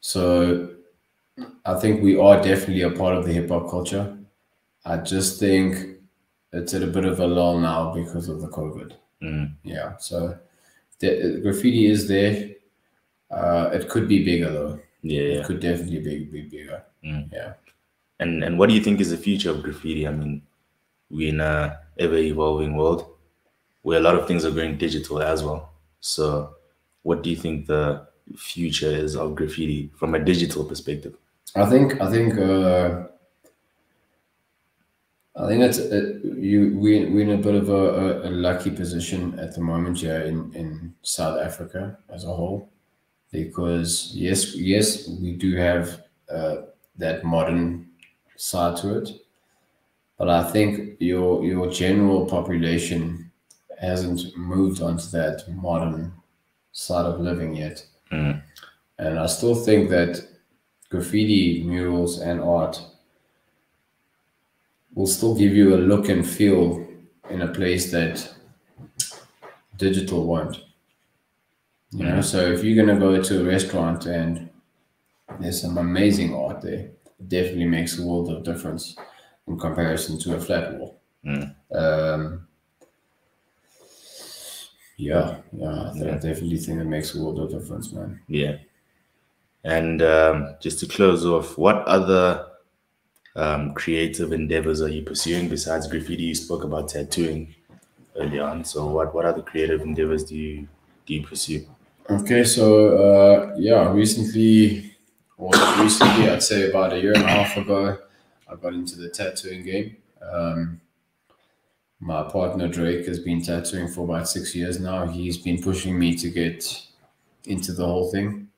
so 0.00 0.70
I 1.64 1.74
think 1.74 2.02
we 2.02 2.18
are 2.18 2.42
definitely 2.42 2.82
a 2.82 2.90
part 2.90 3.16
of 3.16 3.26
the 3.26 3.32
hip 3.32 3.48
hop 3.48 3.70
culture. 3.70 4.16
I 4.84 4.96
just 4.98 5.38
think 5.38 5.98
it's 6.52 6.74
at 6.74 6.82
a 6.82 6.86
bit 6.86 7.04
of 7.04 7.20
a 7.20 7.26
lull 7.26 7.58
now 7.58 7.94
because 7.94 8.28
of 8.28 8.40
the 8.40 8.48
COVID. 8.48 8.92
Mm. 9.22 9.54
Yeah. 9.62 9.96
So 9.98 10.38
the, 10.98 11.40
graffiti 11.42 11.86
is 11.86 12.08
there. 12.08 12.50
Uh, 13.30 13.70
it 13.72 13.88
could 13.88 14.08
be 14.08 14.24
bigger 14.24 14.50
though. 14.50 14.80
Yeah, 15.02 15.22
yeah. 15.22 15.38
It 15.40 15.46
could 15.46 15.60
definitely 15.60 16.00
be, 16.00 16.24
be 16.24 16.42
bigger. 16.42 16.82
Mm. 17.04 17.32
Yeah. 17.32 17.54
And 18.18 18.44
and 18.44 18.58
what 18.58 18.68
do 18.68 18.74
you 18.74 18.82
think 18.82 19.00
is 19.00 19.10
the 19.10 19.16
future 19.16 19.50
of 19.50 19.62
graffiti? 19.62 20.06
I 20.06 20.12
mean, 20.12 20.42
we're 21.10 21.30
in 21.30 21.40
a 21.40 21.78
ever 21.98 22.16
evolving 22.16 22.76
world 22.76 23.06
where 23.82 23.98
a 23.98 24.02
lot 24.02 24.14
of 24.14 24.26
things 24.26 24.44
are 24.44 24.50
going 24.50 24.76
digital 24.76 25.22
as 25.22 25.42
well. 25.42 25.72
So, 26.00 26.54
what 27.02 27.22
do 27.22 27.30
you 27.30 27.36
think 27.36 27.66
the 27.66 28.06
future 28.36 28.90
is 28.90 29.16
of 29.16 29.34
graffiti 29.34 29.90
from 29.96 30.14
a 30.14 30.18
digital 30.18 30.64
perspective? 30.64 31.14
I 31.56 31.66
think 31.66 32.00
I 32.00 32.10
think 32.10 32.38
uh, 32.38 33.06
I 35.36 35.46
think 35.48 35.62
it's 35.62 35.78
it, 35.78 36.24
you 36.24 36.78
we 36.78 37.06
we're 37.06 37.22
in 37.22 37.30
a 37.30 37.42
bit 37.42 37.54
of 37.54 37.68
a, 37.68 37.72
a, 37.72 38.28
a 38.28 38.30
lucky 38.30 38.70
position 38.70 39.38
at 39.38 39.54
the 39.54 39.60
moment 39.60 39.98
here 39.98 40.20
in 40.22 40.52
in 40.54 40.94
South 41.02 41.40
Africa 41.40 41.98
as 42.08 42.24
a 42.24 42.34
whole, 42.34 42.68
because 43.32 44.12
yes 44.14 44.54
yes 44.54 45.08
we 45.08 45.32
do 45.32 45.56
have 45.56 46.02
uh, 46.30 46.56
that 46.98 47.24
modern 47.24 47.88
side 48.36 48.76
to 48.76 48.98
it, 48.98 49.10
but 50.18 50.28
I 50.28 50.42
think 50.50 50.96
your 51.00 51.44
your 51.44 51.70
general 51.70 52.26
population 52.26 53.30
hasn't 53.80 54.36
moved 54.36 54.82
onto 54.82 55.06
that 55.10 55.48
modern 55.48 56.12
side 56.72 57.06
of 57.06 57.18
living 57.18 57.56
yet, 57.56 57.84
Mm. 58.12 58.42
and 58.98 59.18
I 59.18 59.26
still 59.26 59.54
think 59.54 59.88
that 59.90 60.20
graffiti 60.90 61.62
murals 61.64 62.20
and 62.20 62.40
art 62.40 62.82
will 64.94 65.06
still 65.06 65.36
give 65.36 65.54
you 65.54 65.74
a 65.74 65.78
look 65.78 66.08
and 66.08 66.26
feel 66.26 66.86
in 67.30 67.42
a 67.42 67.48
place 67.48 67.90
that 67.92 68.34
digital 69.76 70.26
won't. 70.26 70.56
You 71.92 72.04
know, 72.04 72.20
so 72.20 72.38
if 72.38 72.62
you're 72.62 72.84
gonna 72.84 72.98
go 72.98 73.20
to 73.22 73.40
a 73.40 73.44
restaurant 73.44 74.06
and 74.06 74.48
there's 75.38 75.60
some 75.62 75.78
amazing 75.78 76.34
art 76.34 76.60
there, 76.60 76.90
it 77.18 77.28
definitely 77.28 77.66
makes 77.66 77.98
a 77.98 78.06
world 78.06 78.30
of 78.30 78.44
difference 78.44 78.96
in 79.46 79.58
comparison 79.58 80.18
to 80.20 80.36
a 80.36 80.40
flat 80.40 80.74
wall. 80.74 81.00
Mm. 81.24 81.54
Um, 81.72 82.46
yeah, 85.00 85.36
yeah, 85.52 85.66
I, 85.66 85.90
I 85.90 86.14
definitely 86.14 86.58
think 86.58 86.80
it 86.80 86.84
makes 86.84 87.14
a 87.14 87.22
world 87.22 87.38
of 87.40 87.50
difference, 87.50 87.92
man. 87.92 88.20
Yeah. 88.28 88.56
And 89.64 90.02
um, 90.02 90.56
just 90.60 90.78
to 90.80 90.86
close 90.86 91.24
off, 91.24 91.56
what 91.56 91.76
other 91.86 92.46
um, 93.34 93.72
creative 93.74 94.32
endeavors 94.32 94.82
are 94.82 94.88
you 94.88 95.02
pursuing 95.02 95.48
besides 95.48 95.86
graffiti? 95.86 96.24
You 96.24 96.34
spoke 96.34 96.64
about 96.64 96.88
tattooing 96.88 97.54
early 98.16 98.38
on. 98.38 98.64
So, 98.64 98.86
what 98.86 99.14
what 99.14 99.24
other 99.24 99.42
creative 99.42 99.80
endeavors 99.80 100.24
do 100.24 100.36
you 100.36 100.68
do 101.06 101.14
you 101.14 101.26
pursue? 101.26 101.66
Okay, 102.08 102.44
so 102.44 102.96
uh, 102.98 103.54
yeah, 103.58 103.90
recently, 103.92 104.96
or 105.38 105.52
recently, 105.78 106.28
I'd 106.28 106.42
say 106.42 106.68
about 106.68 106.92
a 106.92 107.00
year 107.00 107.12
and 107.12 107.22
a 107.22 107.28
half 107.28 107.56
ago, 107.56 107.98
I 108.48 108.56
got 108.56 108.74
into 108.74 108.96
the 108.96 109.08
tattooing 109.08 109.64
game. 109.64 109.96
Um, 110.20 110.80
my 112.00 112.22
partner 112.22 112.66
Drake 112.66 113.06
has 113.06 113.18
been 113.18 113.42
tattooing 113.42 113.88
for 113.88 114.04
about 114.04 114.28
six 114.28 114.54
years 114.54 114.80
now. 114.80 115.06
He's 115.06 115.36
been 115.36 115.62
pushing 115.62 115.98
me 115.98 116.16
to 116.16 116.30
get 116.30 116.86
into 117.44 117.72
the 117.72 117.84
whole 117.84 118.10
thing. 118.10 118.48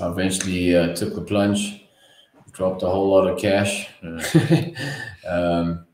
I 0.00 0.08
eventually 0.08 0.76
uh, 0.76 0.94
took 0.94 1.14
the 1.14 1.22
plunge, 1.22 1.84
dropped 2.52 2.82
a 2.82 2.88
whole 2.88 3.08
lot 3.08 3.26
of 3.26 3.38
cash, 3.38 3.88
um, 5.26 5.86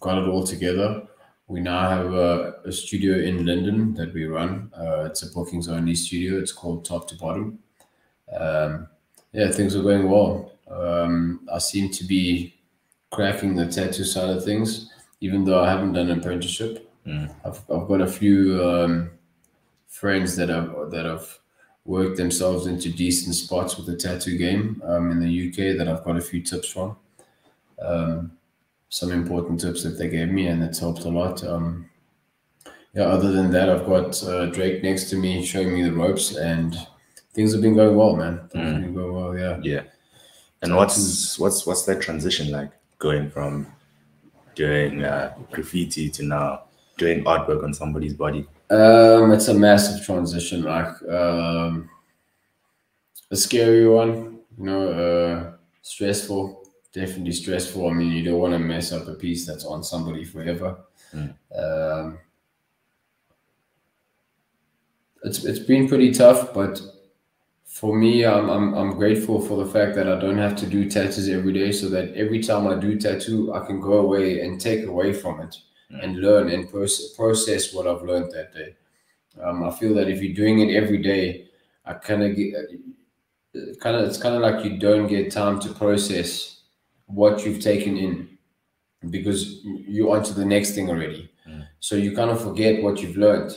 got 0.00 0.18
it 0.18 0.28
all 0.28 0.44
together. 0.44 1.02
We 1.46 1.60
now 1.60 1.88
have 1.90 2.14
a, 2.14 2.54
a 2.64 2.72
studio 2.72 3.18
in 3.18 3.44
London 3.44 3.92
that 3.94 4.14
we 4.14 4.24
run. 4.24 4.72
Uh, 4.74 5.04
it's 5.04 5.22
a 5.22 5.32
bookings 5.32 5.68
only 5.68 5.94
studio. 5.94 6.38
It's 6.40 6.52
called 6.52 6.84
Top 6.84 7.06
to 7.08 7.16
Bottom. 7.16 7.58
Um, 8.34 8.88
yeah, 9.32 9.50
things 9.50 9.76
are 9.76 9.82
going 9.82 10.08
well. 10.08 10.52
Um, 10.70 11.46
I 11.52 11.58
seem 11.58 11.90
to 11.90 12.04
be 12.04 12.54
cracking 13.10 13.54
the 13.54 13.66
tattoo 13.66 14.04
side 14.04 14.30
of 14.30 14.44
things, 14.44 14.90
even 15.24 15.42
though 15.42 15.64
I 15.64 15.70
haven't 15.70 15.94
done 15.94 16.10
an 16.10 16.18
apprenticeship. 16.18 16.90
Mm. 17.06 17.34
I've, 17.46 17.58
I've 17.70 17.88
got 17.88 18.02
a 18.02 18.06
few 18.06 18.62
um, 18.62 19.10
friends 19.88 20.36
that 20.36 20.50
have 20.50 20.90
that 20.90 21.06
have 21.06 21.38
worked 21.86 22.18
themselves 22.18 22.66
into 22.66 22.90
decent 22.90 23.34
spots 23.34 23.76
with 23.76 23.86
the 23.86 23.96
tattoo 23.96 24.36
game 24.36 24.82
um, 24.84 25.10
in 25.10 25.20
the 25.20 25.48
UK 25.48 25.78
that 25.78 25.88
I've 25.88 26.04
got 26.04 26.18
a 26.18 26.20
few 26.20 26.42
tips 26.42 26.68
from. 26.68 26.96
Um, 27.82 28.32
some 28.90 29.12
important 29.12 29.60
tips 29.60 29.82
that 29.82 29.96
they 29.98 30.08
gave 30.08 30.28
me, 30.28 30.46
and 30.48 30.62
it's 30.62 30.78
helped 30.78 31.04
a 31.04 31.08
lot. 31.08 31.42
Um, 31.42 31.88
yeah, 32.92 33.04
other 33.04 33.32
than 33.32 33.50
that, 33.52 33.70
I've 33.70 33.86
got 33.86 34.22
uh, 34.24 34.46
Drake 34.46 34.82
next 34.82 35.08
to 35.10 35.16
me 35.16 35.42
showing 35.42 35.72
me 35.72 35.82
the 35.82 35.92
ropes, 35.92 36.36
and 36.36 36.76
things 37.32 37.52
have 37.52 37.62
been 37.62 37.74
going 37.74 37.96
well, 37.96 38.14
man. 38.14 38.46
Things 38.50 38.72
have 38.72 38.82
been 38.82 38.94
going 38.94 39.14
well, 39.14 39.38
yeah. 39.38 39.58
Yeah. 39.62 39.84
And 40.60 40.76
what's 40.76 41.38
what's 41.38 41.66
what's 41.66 41.84
that 41.84 42.02
transition 42.02 42.50
like 42.50 42.70
going 42.98 43.30
from 43.30 43.73
doing 44.54 45.04
uh, 45.04 45.34
graffiti 45.50 46.10
to 46.10 46.22
now 46.22 46.64
doing 46.96 47.24
artwork 47.24 47.64
on 47.64 47.74
somebody's 47.74 48.14
body? 48.14 48.46
Um, 48.70 49.32
it's 49.32 49.48
a 49.48 49.54
massive 49.54 50.04
transition, 50.04 50.62
like 50.62 51.02
um, 51.08 51.90
a 53.30 53.36
scary 53.36 53.86
one, 53.86 54.40
you 54.58 54.64
know, 54.64 54.88
uh, 54.88 55.52
stressful, 55.82 56.68
definitely 56.92 57.32
stressful. 57.32 57.88
I 57.88 57.92
mean, 57.92 58.12
you 58.12 58.22
don't 58.24 58.38
want 58.38 58.52
to 58.54 58.58
mess 58.58 58.92
up 58.92 59.06
a 59.08 59.14
piece 59.14 59.46
that's 59.46 59.64
on 59.64 59.82
somebody 59.82 60.24
forever. 60.24 60.78
Mm. 61.12 61.34
Um, 61.56 62.18
it's 65.24 65.44
it's 65.44 65.58
been 65.58 65.88
pretty 65.88 66.12
tough, 66.12 66.52
but 66.52 66.80
for 67.74 67.96
me, 67.96 68.24
I'm, 68.24 68.48
I'm 68.48 68.72
I'm 68.74 68.92
grateful 68.94 69.40
for 69.40 69.56
the 69.64 69.68
fact 69.68 69.96
that 69.96 70.06
I 70.08 70.16
don't 70.20 70.38
have 70.38 70.54
to 70.56 70.66
do 70.66 70.88
tattoos 70.88 71.28
every 71.28 71.52
day, 71.52 71.72
so 71.72 71.88
that 71.88 72.14
every 72.14 72.40
time 72.40 72.68
I 72.68 72.76
do 72.76 72.96
tattoo, 72.96 73.52
I 73.52 73.66
can 73.66 73.80
go 73.80 73.94
away 73.94 74.42
and 74.42 74.60
take 74.60 74.86
away 74.86 75.12
from 75.12 75.40
it 75.40 75.56
and 75.90 76.20
learn 76.20 76.50
and 76.50 76.70
process, 76.70 77.14
process 77.16 77.74
what 77.74 77.88
I've 77.88 78.02
learned 78.02 78.30
that 78.30 78.54
day. 78.54 78.76
Um, 79.42 79.64
I 79.64 79.72
feel 79.72 79.92
that 79.94 80.08
if 80.08 80.22
you're 80.22 80.34
doing 80.34 80.60
it 80.60 80.72
every 80.72 80.98
day, 80.98 81.48
I 81.84 81.94
kind 81.94 82.22
of 82.22 82.36
get 82.36 82.54
kind 83.80 83.96
of 83.96 84.08
it's 84.08 84.18
kind 84.18 84.36
of 84.36 84.42
like 84.42 84.64
you 84.64 84.78
don't 84.78 85.08
get 85.08 85.32
time 85.32 85.58
to 85.60 85.68
process 85.74 86.60
what 87.06 87.44
you've 87.44 87.60
taken 87.60 87.96
in 87.96 88.38
because 89.10 89.64
you're 89.64 90.16
onto 90.16 90.32
the 90.32 90.44
next 90.44 90.76
thing 90.76 90.88
already. 90.88 91.28
Mm. 91.48 91.66
So 91.80 91.96
you 91.96 92.14
kind 92.14 92.30
of 92.30 92.40
forget 92.40 92.84
what 92.84 93.02
you've 93.02 93.16
learned. 93.16 93.52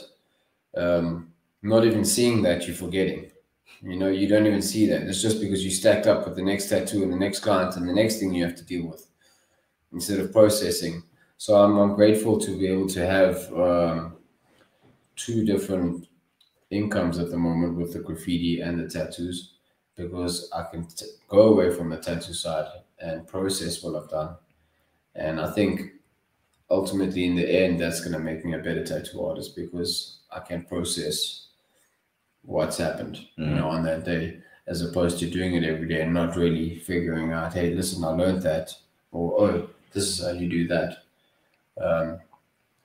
Um, 0.76 1.32
not 1.62 1.84
even 1.84 2.04
seeing 2.04 2.42
that 2.42 2.66
you're 2.66 2.76
forgetting. 2.76 3.30
You 3.82 3.96
know, 3.96 4.08
you 4.08 4.26
don't 4.26 4.46
even 4.46 4.62
see 4.62 4.86
that. 4.88 5.02
It's 5.02 5.22
just 5.22 5.40
because 5.40 5.64
you 5.64 5.70
stacked 5.70 6.06
up 6.06 6.26
with 6.26 6.36
the 6.36 6.42
next 6.42 6.68
tattoo 6.68 7.02
and 7.02 7.12
the 7.12 7.16
next 7.16 7.40
client 7.40 7.76
and 7.76 7.88
the 7.88 7.92
next 7.92 8.18
thing 8.18 8.34
you 8.34 8.44
have 8.44 8.56
to 8.56 8.64
deal 8.64 8.86
with 8.86 9.08
instead 9.92 10.20
of 10.20 10.32
processing. 10.32 11.02
So 11.36 11.62
I'm, 11.62 11.78
I'm 11.78 11.94
grateful 11.94 12.38
to 12.40 12.58
be 12.58 12.66
able 12.66 12.88
to 12.88 13.06
have 13.06 13.52
um, 13.54 14.16
two 15.14 15.44
different 15.44 16.08
incomes 16.70 17.18
at 17.18 17.30
the 17.30 17.36
moment 17.36 17.76
with 17.76 17.92
the 17.92 18.00
graffiti 18.00 18.60
and 18.60 18.78
the 18.78 18.88
tattoos 18.88 19.54
because 19.96 20.50
I 20.52 20.64
can 20.70 20.86
t- 20.86 21.06
go 21.28 21.52
away 21.52 21.70
from 21.70 21.90
the 21.90 21.98
tattoo 21.98 22.34
side 22.34 22.66
and 23.00 23.26
process 23.26 23.82
what 23.82 24.00
I've 24.00 24.10
done. 24.10 24.36
And 25.14 25.40
I 25.40 25.50
think 25.52 25.92
ultimately 26.70 27.24
in 27.24 27.36
the 27.36 27.48
end, 27.48 27.80
that's 27.80 28.00
going 28.00 28.12
to 28.12 28.18
make 28.18 28.44
me 28.44 28.54
a 28.54 28.58
better 28.58 28.84
tattoo 28.84 29.24
artist 29.24 29.56
because 29.56 30.18
I 30.30 30.40
can 30.40 30.64
process 30.64 31.47
what's 32.54 32.78
happened, 32.78 33.16
you 33.36 33.44
Mm. 33.46 33.56
know, 33.56 33.68
on 33.68 33.82
that 33.84 34.04
day, 34.04 34.38
as 34.66 34.80
opposed 34.82 35.18
to 35.20 35.26
doing 35.30 35.54
it 35.54 35.64
every 35.64 35.86
day 35.86 36.00
and 36.02 36.12
not 36.14 36.36
really 36.36 36.78
figuring 36.90 37.30
out, 37.32 37.52
hey, 37.54 37.74
listen, 37.74 38.02
I 38.04 38.08
learned 38.08 38.42
that, 38.42 38.66
or 39.12 39.26
oh, 39.42 39.68
this 39.92 40.04
is 40.08 40.24
how 40.24 40.32
you 40.32 40.48
do 40.48 40.66
that. 40.68 40.90
Um, 41.80 42.18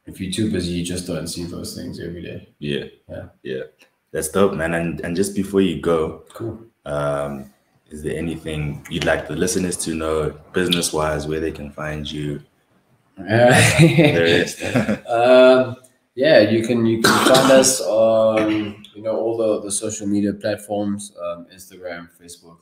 if 0.05 0.20
you're 0.20 0.32
too 0.32 0.51
busy, 0.51 0.72
you 0.74 0.84
just 0.86 1.07
don't 1.07 1.28
see 1.28 1.45
those 1.45 1.76
things 1.76 1.99
every 1.99 2.22
day. 2.22 2.49
Yeah. 2.59 2.86
Yeah. 3.09 3.26
Yeah. 3.41 3.64
That's 4.11 4.30
dope, 4.30 4.53
man. 4.53 4.74
And 4.76 4.99
and 5.01 5.16
just 5.16 5.34
before 5.36 5.61
you 5.61 5.82
go, 5.82 6.24
Cool. 6.34 6.59
um, 6.86 7.51
is 7.89 8.03
there 8.03 8.18
anything 8.18 8.86
you'd 8.89 9.05
like 9.05 9.28
the 9.28 9.36
listeners 9.36 9.78
to 9.86 9.93
know 9.95 10.30
business 10.53 10.91
wise 10.93 11.26
where 11.28 11.39
they 11.39 11.51
can 11.51 11.72
find 11.72 12.09
you? 12.11 12.41
There 13.18 14.26
is. 14.26 14.61
um, 15.07 15.78
yeah, 16.16 16.39
you 16.41 16.64
can 16.68 16.86
you 16.86 17.01
can 17.01 17.14
find 17.28 17.51
us 17.51 17.82
on 17.82 18.83
you 18.96 19.02
know 19.02 19.16
all 19.18 19.38
the 19.38 19.62
the 19.62 19.72
social 19.72 20.08
media 20.08 20.34
platforms, 20.34 21.14
um, 21.24 21.48
Instagram, 21.54 22.10
Facebook. 22.20 22.60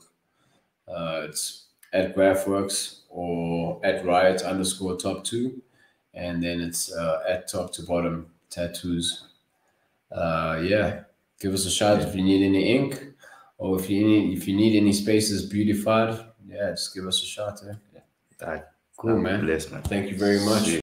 Uh, 0.88 1.26
it's 1.28 1.66
at 1.92 2.14
Graphworks 2.16 3.00
or 3.08 3.80
at 3.84 4.04
Riot 4.04 4.42
underscore 4.42 4.96
top 4.96 5.24
two, 5.24 5.62
and 6.14 6.42
then 6.42 6.60
it's 6.60 6.92
uh, 6.92 7.22
at 7.28 7.48
top 7.48 7.72
to 7.74 7.82
bottom 7.82 8.26
tattoos. 8.50 9.28
Uh, 10.10 10.60
yeah, 10.62 11.04
give 11.40 11.54
us 11.54 11.66
a 11.66 11.70
shout 11.70 12.00
if 12.02 12.14
you 12.14 12.22
need 12.22 12.44
any 12.44 12.76
ink 12.76 13.12
or 13.58 13.78
if 13.78 13.88
you 13.88 14.06
need 14.06 14.36
if 14.36 14.46
you 14.48 14.56
need 14.56 14.76
any 14.76 14.92
spaces 14.92 15.46
beautified. 15.46 16.26
Yeah, 16.46 16.70
just 16.70 16.94
give 16.94 17.06
us 17.06 17.22
a 17.22 17.26
shout. 17.26 17.60
Eh? 17.68 18.00
That 18.38 18.72
Cool, 18.96 19.18
man. 19.18 19.40
Bless, 19.40 19.70
man. 19.70 19.82
Thank 19.82 20.10
you 20.10 20.16
very 20.16 20.38
much. 20.44 20.81